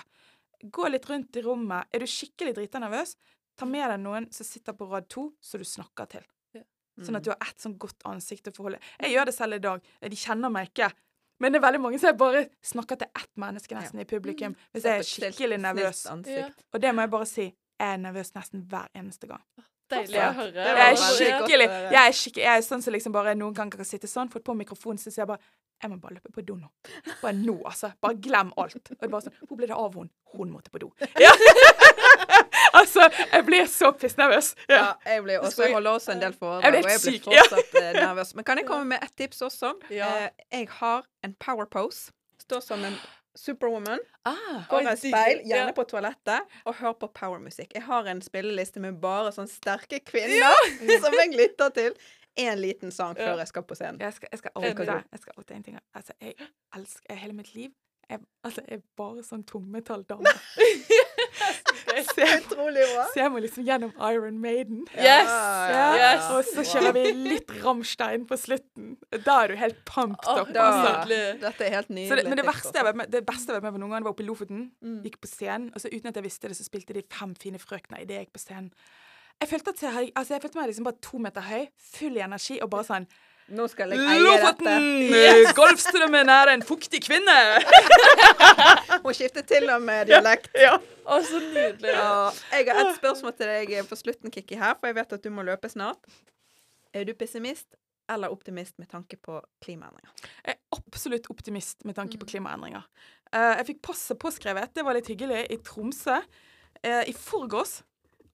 Gå 0.62 0.88
litt 0.92 1.08
rundt 1.10 1.38
i 1.38 1.44
rommet. 1.44 1.88
Er 1.90 2.04
du 2.04 2.10
skikkelig 2.10 2.54
drita 2.58 2.82
nervøs, 2.82 3.16
ta 3.58 3.66
med 3.68 3.88
deg 3.90 4.02
noen 4.02 4.28
som 4.34 4.46
sitter 4.46 4.76
på 4.76 4.88
rad 4.90 5.08
to, 5.12 5.30
som 5.42 5.62
du 5.62 5.66
snakker 5.66 6.10
til. 6.16 6.26
Ja. 6.54 6.62
Sånn 7.02 7.18
at 7.18 7.24
du 7.24 7.32
har 7.32 7.40
ett 7.48 7.62
sånn 7.62 7.78
godt 7.80 8.04
ansikt 8.08 8.50
å 8.50 8.54
forholde 8.54 8.78
Jeg 9.00 9.14
gjør 9.14 9.30
det 9.30 9.34
selv 9.36 9.58
i 9.58 9.64
dag. 9.64 9.88
De 10.04 10.18
kjenner 10.18 10.52
meg 10.52 10.70
ikke. 10.70 10.92
Men 11.42 11.54
det 11.54 11.58
er 11.58 11.64
veldig 11.64 11.82
mange 11.82 11.98
som 11.98 12.14
bare 12.20 12.44
snakker 12.62 13.00
til 13.00 13.08
ett 13.18 13.32
menneske 13.40 13.74
nesten 13.74 13.98
i 13.98 14.06
publikum 14.06 14.54
hvis 14.70 14.86
jeg 14.86 15.00
er 15.00 15.08
skikkelig 15.08 15.58
nervøs. 15.64 16.04
Ja. 16.30 16.46
Og 16.70 16.82
det 16.84 16.92
må 16.94 17.02
jeg 17.02 17.12
bare 17.16 17.26
si. 17.26 17.48
Jeg 17.82 17.96
er 17.96 17.98
nervøs 17.98 18.30
nesten 18.36 18.62
hver 18.70 18.92
eneste 18.94 19.26
gang. 19.26 19.42
Deilig 19.92 20.22
å 20.22 20.30
høre. 20.38 20.68
Jeg 20.68 20.84
er 20.84 21.00
skikkelig. 21.00 21.66
Jeg 21.68 22.00
er, 22.02 22.16
skikkelig, 22.18 22.46
jeg 22.46 22.62
er 22.62 22.64
sånn 22.66 22.84
som 22.84 22.96
liksom 22.96 23.14
bare 23.14 23.34
noen 23.38 23.56
ganger 23.56 23.82
kan 23.82 23.88
sitte 23.88 24.10
sånn, 24.10 24.30
fått 24.32 24.44
på 24.46 24.56
mikrofonen, 24.58 25.00
så 25.00 25.10
sier 25.12 25.24
jeg 25.24 25.30
bare 25.34 25.44
Jeg 25.82 25.90
må 25.90 25.96
bare 25.98 26.14
løpe 26.14 26.30
på 26.30 26.44
do 26.46 26.54
nå. 26.54 26.68
Bare 27.20 27.34
nå, 27.34 27.56
altså. 27.66 27.90
Bare 28.00 28.14
glem 28.22 28.52
alt. 28.62 28.92
Og 28.94 29.06
bare 29.10 29.24
sånn 29.24 29.38
Hvor 29.48 29.58
ble 29.58 29.66
det 29.70 29.78
av 29.78 29.96
hun? 29.98 30.10
Hun 30.36 30.52
måtte 30.54 30.70
på 30.72 30.78
do. 30.82 30.92
Ja. 31.20 31.32
altså, 32.78 33.08
jeg 33.32 33.44
blir 33.48 33.66
så 33.70 33.90
pissnervøs. 33.98 34.52
Ja. 34.68 34.78
Ja, 34.78 35.14
jeg 35.14 35.24
blir 35.26 35.42
også, 35.42 35.66
jeg 35.66 35.74
holder 35.74 35.98
også 35.98 36.14
en 36.14 36.22
del 36.22 36.36
foredrag, 36.38 36.78
og 36.78 36.92
jeg 36.92 37.02
blir 37.02 37.18
fortsatt 37.26 37.74
ja. 37.74 37.82
eh, 37.82 37.98
nervøs. 37.98 38.34
Men 38.38 38.46
kan 38.48 38.62
jeg 38.62 38.68
komme 38.70 38.94
med 38.94 39.04
et 39.04 39.16
tips 39.18 39.42
også? 39.48 39.74
Ja. 39.90 40.08
Eh, 40.22 40.46
jeg 40.60 40.70
har 40.78 41.04
en 41.26 41.34
power 41.42 41.68
pose. 41.68 42.14
Står 42.42 42.62
som 42.64 42.80
en 42.86 42.96
superwoman 43.34 43.98
Ah, 44.24 44.62
foran 44.70 44.96
speil, 44.96 45.40
gjerne 45.44 45.70
Ja. 45.72 45.72
på 45.72 45.84
toalettet, 45.88 46.40
og 46.64 46.74
hør 46.74 46.92
på 46.92 47.08
powermusikk. 47.12 47.72
Jeg 47.74 47.82
har 47.82 48.04
en 48.06 48.20
spilleliste 48.22 48.80
med 48.80 49.00
bare 49.00 49.32
sånn 49.32 49.48
sterke 49.48 50.00
kvinner 50.04 50.54
som 51.02 51.12
jeg 51.12 51.32
lytter 51.36 51.70
til. 51.70 51.94
En 52.36 52.58
liten 52.58 52.90
sang 52.90 53.16
Ja. 53.18 53.26
før 53.32 53.38
jeg 53.38 53.48
skal 53.48 53.62
på 53.62 53.74
scenen. 53.76 54.00
jeg 54.00 54.12
skal, 54.14 54.28
jeg 54.32 54.38
skal 54.38 54.50
oute 54.56 54.86
Jeg 55.12 55.20
skal 55.20 55.32
oute 55.38 55.54
en 55.54 55.62
ting. 55.62 55.78
Altså, 55.94 56.12
jeg 56.20 56.34
elsker 56.76 57.14
hele 57.14 57.32
mitt 57.32 57.54
liv 57.54 57.70
jeg, 58.10 58.18
altså, 58.44 58.60
jeg 58.68 58.78
er 58.78 58.82
bare 58.96 59.22
sånn 59.24 59.44
tungmetalldame. 59.44 60.24
så, 62.08 62.26
Utrolig 62.38 62.86
bra. 62.92 63.04
så 63.12 63.20
jeg 63.20 63.32
må 63.34 63.42
liksom 63.44 63.66
gjennom 63.66 63.92
Iron 64.08 64.38
Maiden. 64.42 64.84
Yes! 64.96 65.30
Ja, 65.30 65.84
Yes. 65.98 66.28
Og 66.32 66.48
så 66.48 66.64
kjører 66.66 66.96
vi 66.96 67.04
litt 67.16 67.52
Rammstein 67.62 68.26
på 68.28 68.38
slutten. 68.40 68.96
Da 69.26 69.38
er 69.42 69.52
du 69.52 69.60
helt 69.60 69.80
pumped 69.88 70.28
oh, 70.30 70.42
up. 70.42 70.52
Da, 70.54 70.68
Altså. 70.72 71.20
Dette 71.42 71.66
er 71.66 71.76
helt 71.76 71.92
nydelig. 71.92 72.08
Så 72.10 72.18
det, 72.20 72.26
men 72.30 72.40
det 72.40 72.46
verste 72.46 72.74
jeg 72.78 72.88
var 72.88 72.98
med, 73.02 73.12
det 73.12 73.24
beste 73.28 73.52
jeg 73.52 73.60
var 73.60 73.66
med 73.68 73.76
på 73.76 73.82
noen 73.84 73.96
gang, 73.96 74.06
var 74.06 74.14
oppe 74.14 74.24
i 74.24 74.28
Lofoten. 74.28 74.66
Mm. 74.82 75.00
Gikk 75.06 75.20
på 75.22 75.30
scenen, 75.30 75.70
og 75.74 75.82
så 75.82 75.90
uten 75.92 76.10
at 76.12 76.18
jeg 76.18 76.26
visste 76.26 76.50
det, 76.50 76.58
så 76.58 76.66
spilte 76.66 76.96
de 76.96 77.04
Fem 77.12 77.34
fine 77.38 77.60
frøkner 77.60 78.02
idet 78.02 78.16
jeg 78.16 78.26
gikk 78.26 78.38
på 78.38 78.42
scenen. 78.42 78.70
Jeg 79.42 79.50
følte, 79.50 79.74
at 79.74 79.82
jeg, 79.82 80.10
altså 80.16 80.34
jeg 80.34 80.42
følte 80.42 80.58
meg 80.58 80.70
liksom 80.70 80.86
bare 80.86 81.02
to 81.02 81.18
meter 81.22 81.44
høy, 81.46 81.66
full 81.92 82.18
i 82.18 82.24
energi, 82.24 82.58
og 82.62 82.70
bare 82.72 82.86
sånn 82.86 83.06
Nå 83.48 83.66
skal 83.68 83.90
jeg 83.92 83.98
eie 84.00 84.20
Lofoten! 84.22 84.64
dette. 84.64 85.18
eh, 85.48 85.52
Golfstrømmen 85.56 86.28
er 86.32 86.52
en 86.54 86.62
fuktig 86.62 87.02
kvinne! 87.04 87.34
Hun 89.04 89.14
skifter 89.14 89.42
til 89.46 89.68
og 89.72 89.82
med 89.82 90.06
dialekt. 90.10 90.50
ja. 90.58 90.76
Å, 91.02 91.16
så 91.26 91.40
nydelig. 91.42 91.90
Ja, 91.90 92.30
jeg 92.54 92.68
har 92.70 92.84
et 92.92 92.96
spørsmål 93.00 93.32
til 93.34 93.48
deg 93.50 93.72
på 93.90 93.96
slutten, 93.98 94.30
Kikki, 94.30 94.54
her, 94.60 94.76
for 94.78 94.86
jeg 94.86 94.94
vet 95.00 95.14
at 95.16 95.24
du 95.24 95.30
må 95.34 95.42
løpe 95.46 95.66
snart. 95.72 95.98
Er 96.94 97.04
du 97.08 97.10
pessimist 97.18 97.66
eller 98.12 98.30
optimist 98.30 98.78
med 98.78 98.88
tanke 98.92 99.18
på 99.18 99.40
klimaendringer? 99.64 100.12
Jeg 100.46 100.54
er 100.54 100.78
absolutt 100.78 101.26
optimist 101.32 101.82
med 101.88 101.96
tanke 101.98 102.18
på 102.20 102.26
Mm. 102.28 102.30
klimaendringer. 102.36 102.86
Eh, 103.32 103.54
jeg 103.58 103.66
fikk 103.72 103.82
passet 103.90 104.18
påskrevet, 104.22 104.70
det 104.76 104.84
var 104.86 104.94
litt 104.94 105.08
hyggelig, 105.10 105.46
i 105.50 105.56
Tromsø 105.58 106.20
eh, 106.84 107.02
i 107.10 107.12
forgårs. 107.12 107.80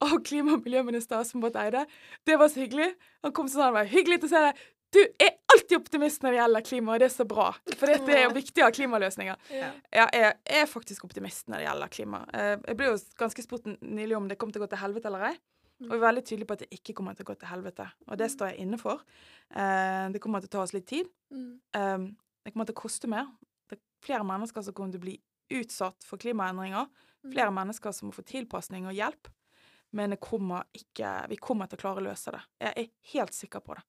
Av 0.01 0.13
klima- 0.23 0.53
og 0.55 0.63
miljøminister 0.63 1.17
Asmund 1.19 1.43
Barth 1.43 1.59
Eide. 1.59 1.81
Det 2.25 2.37
var 2.39 2.47
så 2.47 2.61
hyggelig. 2.61 2.93
Han 3.25 3.33
kom 3.35 3.49
sånn, 3.51 3.65
han 3.65 3.73
var 3.75 3.89
hyggelig 3.89 4.21
til 4.21 4.29
å 4.29 4.31
se 4.31 4.43
deg. 4.45 4.61
Du 4.91 4.99
er 5.21 5.35
alltid 5.53 5.75
optimist 5.77 6.23
når 6.23 6.33
det 6.33 6.39
gjelder 6.39 6.63
klima, 6.65 6.93
og 6.95 6.99
det 7.03 7.05
er 7.09 7.13
så 7.13 7.25
bra. 7.29 7.49
For 7.77 7.85
det 7.91 8.15
er 8.15 8.23
jo 8.25 8.31
viktig 8.33 8.63
å 8.63 8.65
ha 8.69 8.73
klimaløsninger. 8.73 9.37
Ja. 9.53 9.69
Jeg 9.93 10.31
er 10.61 10.65
faktisk 10.69 11.05
optimist 11.05 11.47
når 11.51 11.61
det 11.61 11.67
gjelder 11.67 11.91
klima. 11.93 12.21
Eh, 12.33 12.55
Jeg 12.65 12.77
ble 12.79 12.87
jo 12.89 12.95
ganske 13.19 13.45
spurt 13.45 13.69
nylig 13.85 14.17
om 14.17 14.27
det 14.31 14.37
kommer 14.41 14.55
til 14.55 14.63
å 14.63 14.65
gå 14.65 14.71
til 14.73 14.81
helvete 14.81 15.11
eller 15.11 15.27
ei. 15.29 15.35
Og 15.79 15.93
jeg 15.93 15.99
er 16.01 16.03
veldig 16.07 16.23
tydelig 16.27 16.47
på 16.49 16.55
at 16.57 16.63
det 16.65 16.71
ikke 16.75 16.93
kommer 16.97 17.13
til 17.15 17.23
å 17.23 17.29
gå 17.29 17.35
til 17.39 17.47
helvete. 17.47 17.85
Og 18.09 18.17
det 18.19 18.27
står 18.33 18.49
jeg 18.51 18.65
inne 18.65 18.77
for. 18.81 18.99
Eh, 19.55 20.09
Det 20.11 20.19
kommer 20.19 20.41
til 20.41 20.49
å 20.49 20.55
ta 20.57 20.63
oss 20.65 20.73
litt 20.73 20.87
tid. 20.89 21.07
Mm. 21.31 21.61
Um, 21.77 22.07
det 22.43 22.51
kommer 22.51 22.65
til 22.67 22.75
å 22.75 22.81
koste 22.81 23.07
mer. 23.07 23.29
Det 23.69 23.77
er 23.77 23.83
flere 24.03 24.25
mennesker 24.27 24.61
som 24.65 24.73
kommer 24.73 24.91
til 24.91 24.99
å 24.99 25.05
bli 25.05 25.15
utsatt 25.61 26.03
for 26.03 26.17
klimaendringer. 26.17 26.89
Mm. 27.23 27.31
Flere 27.31 27.51
mennesker 27.55 27.91
som 27.95 28.09
må 28.09 28.13
få 28.17 28.25
tilpasning 28.27 28.87
og 28.89 28.93
hjelp. 28.97 29.29
Men 29.93 30.09
det 30.13 30.19
kommer 30.19 30.65
ikke, 30.75 31.13
vi 31.29 31.37
kommer 31.37 31.65
til 31.69 31.77
å 31.79 31.81
klare 31.81 32.01
å 32.01 32.07
løse 32.09 32.31
det. 32.35 32.41
Jeg 32.59 32.73
er 32.75 32.91
helt 33.13 33.33
sikker 33.33 33.63
på 33.63 33.77
det. 33.77 33.85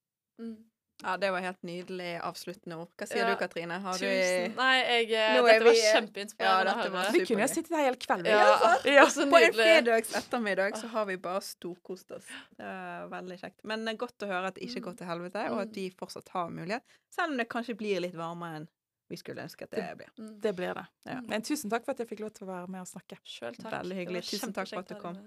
Mm. 1.01 1.07
Ja, 1.09 1.17
det 1.17 1.31
var 1.33 1.39
helt 1.41 1.61
nydelig 1.65 2.09
avsluttende 2.21 2.77
ord. 2.77 2.89
Hva 2.97 3.07
sier 3.09 3.23
Ja. 3.23 3.29
du, 3.29 3.35
Katrine? 3.39 3.79
Har 3.81 3.97
du 3.97 4.05
Nei, 4.05 4.75
jeg, 4.81 5.11
eh, 5.11 5.41
dette 5.41 5.63
var 5.65 5.73
kjempeinspirerende 5.73 6.75
Ja, 6.83 6.89
var. 6.89 7.11
Vi 7.11 7.25
kunne 7.25 7.41
jo 7.41 7.47
sittet 7.47 7.71
her 7.75 7.83
hele 7.85 7.97
kvelden. 7.97 8.25
Ja, 8.25 8.77
Ja. 8.85 9.05
så 9.09 9.25
På 9.29 9.37
en 9.41 9.53
fredags 9.53 10.13
ettermiddag 10.15 10.77
så 10.77 10.87
har 10.87 11.05
vi 11.05 11.17
bare 11.17 11.41
storkost 11.41 12.11
oss. 12.11 12.25
Det 12.57 12.65
er 12.65 13.07
veldig 13.09 13.39
kjekt. 13.39 13.59
Men 13.63 13.85
det 13.85 13.93
er 13.95 13.97
godt 13.97 14.17
å 14.21 14.27
høre 14.27 14.47
at 14.47 14.55
det 14.55 14.63
ikke 14.69 14.81
går 14.81 14.97
til 14.97 15.07
helvete, 15.07 15.49
og 15.51 15.61
at 15.61 15.73
vi 15.73 15.89
fortsatt 15.89 16.29
har 16.29 16.49
mulighet. 16.49 16.83
Selv 17.09 17.31
om 17.31 17.37
det 17.37 17.49
kanskje 17.49 17.75
blir 17.77 17.99
litt 18.01 18.15
varmere 18.15 18.55
enn 18.61 18.67
vi 19.09 19.17
skulle 19.17 19.41
ønske 19.43 19.63
at 19.63 19.71
det 19.71 19.97
blir. 19.97 20.07
Mm. 20.19 20.39
Det 20.41 20.55
blir 20.55 20.73
det. 20.73 20.85
Ja. 21.05 21.19
Men 21.21 21.41
tusen 21.41 21.69
takk 21.69 21.83
for 21.83 21.91
at 21.91 21.97
jeg 21.99 22.07
fikk 22.07 22.19
lov 22.21 22.31
til 22.33 22.47
å 22.47 22.51
være 22.51 22.67
med 22.69 22.81
og 22.81 22.87
snakke. 22.87 23.17
Selv 23.25 23.57
takk. 23.57 23.71
Veldig 23.73 23.89
Det 23.89 23.97
hyggelig. 24.07 24.23
Tusen 24.29 24.53
takk 24.53 24.67
for 24.69 24.79
at 24.79 24.87
du 24.87 24.95
kom. 24.95 25.17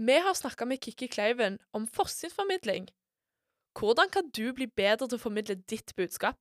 Vi 0.00 0.12
har 0.12 0.34
snakka 0.34 0.64
med 0.64 0.80
Kikki 0.80 1.06
Kleiven 1.12 1.58
om 1.72 1.86
forskningsformidling. 1.86 2.88
Hvordan 3.76 4.08
kan 4.08 4.30
du 4.36 4.52
bli 4.56 4.64
bedre 4.66 5.04
til 5.08 5.18
å 5.18 5.20
formidle 5.20 5.58
ditt 5.68 5.92
budskap? 5.92 6.40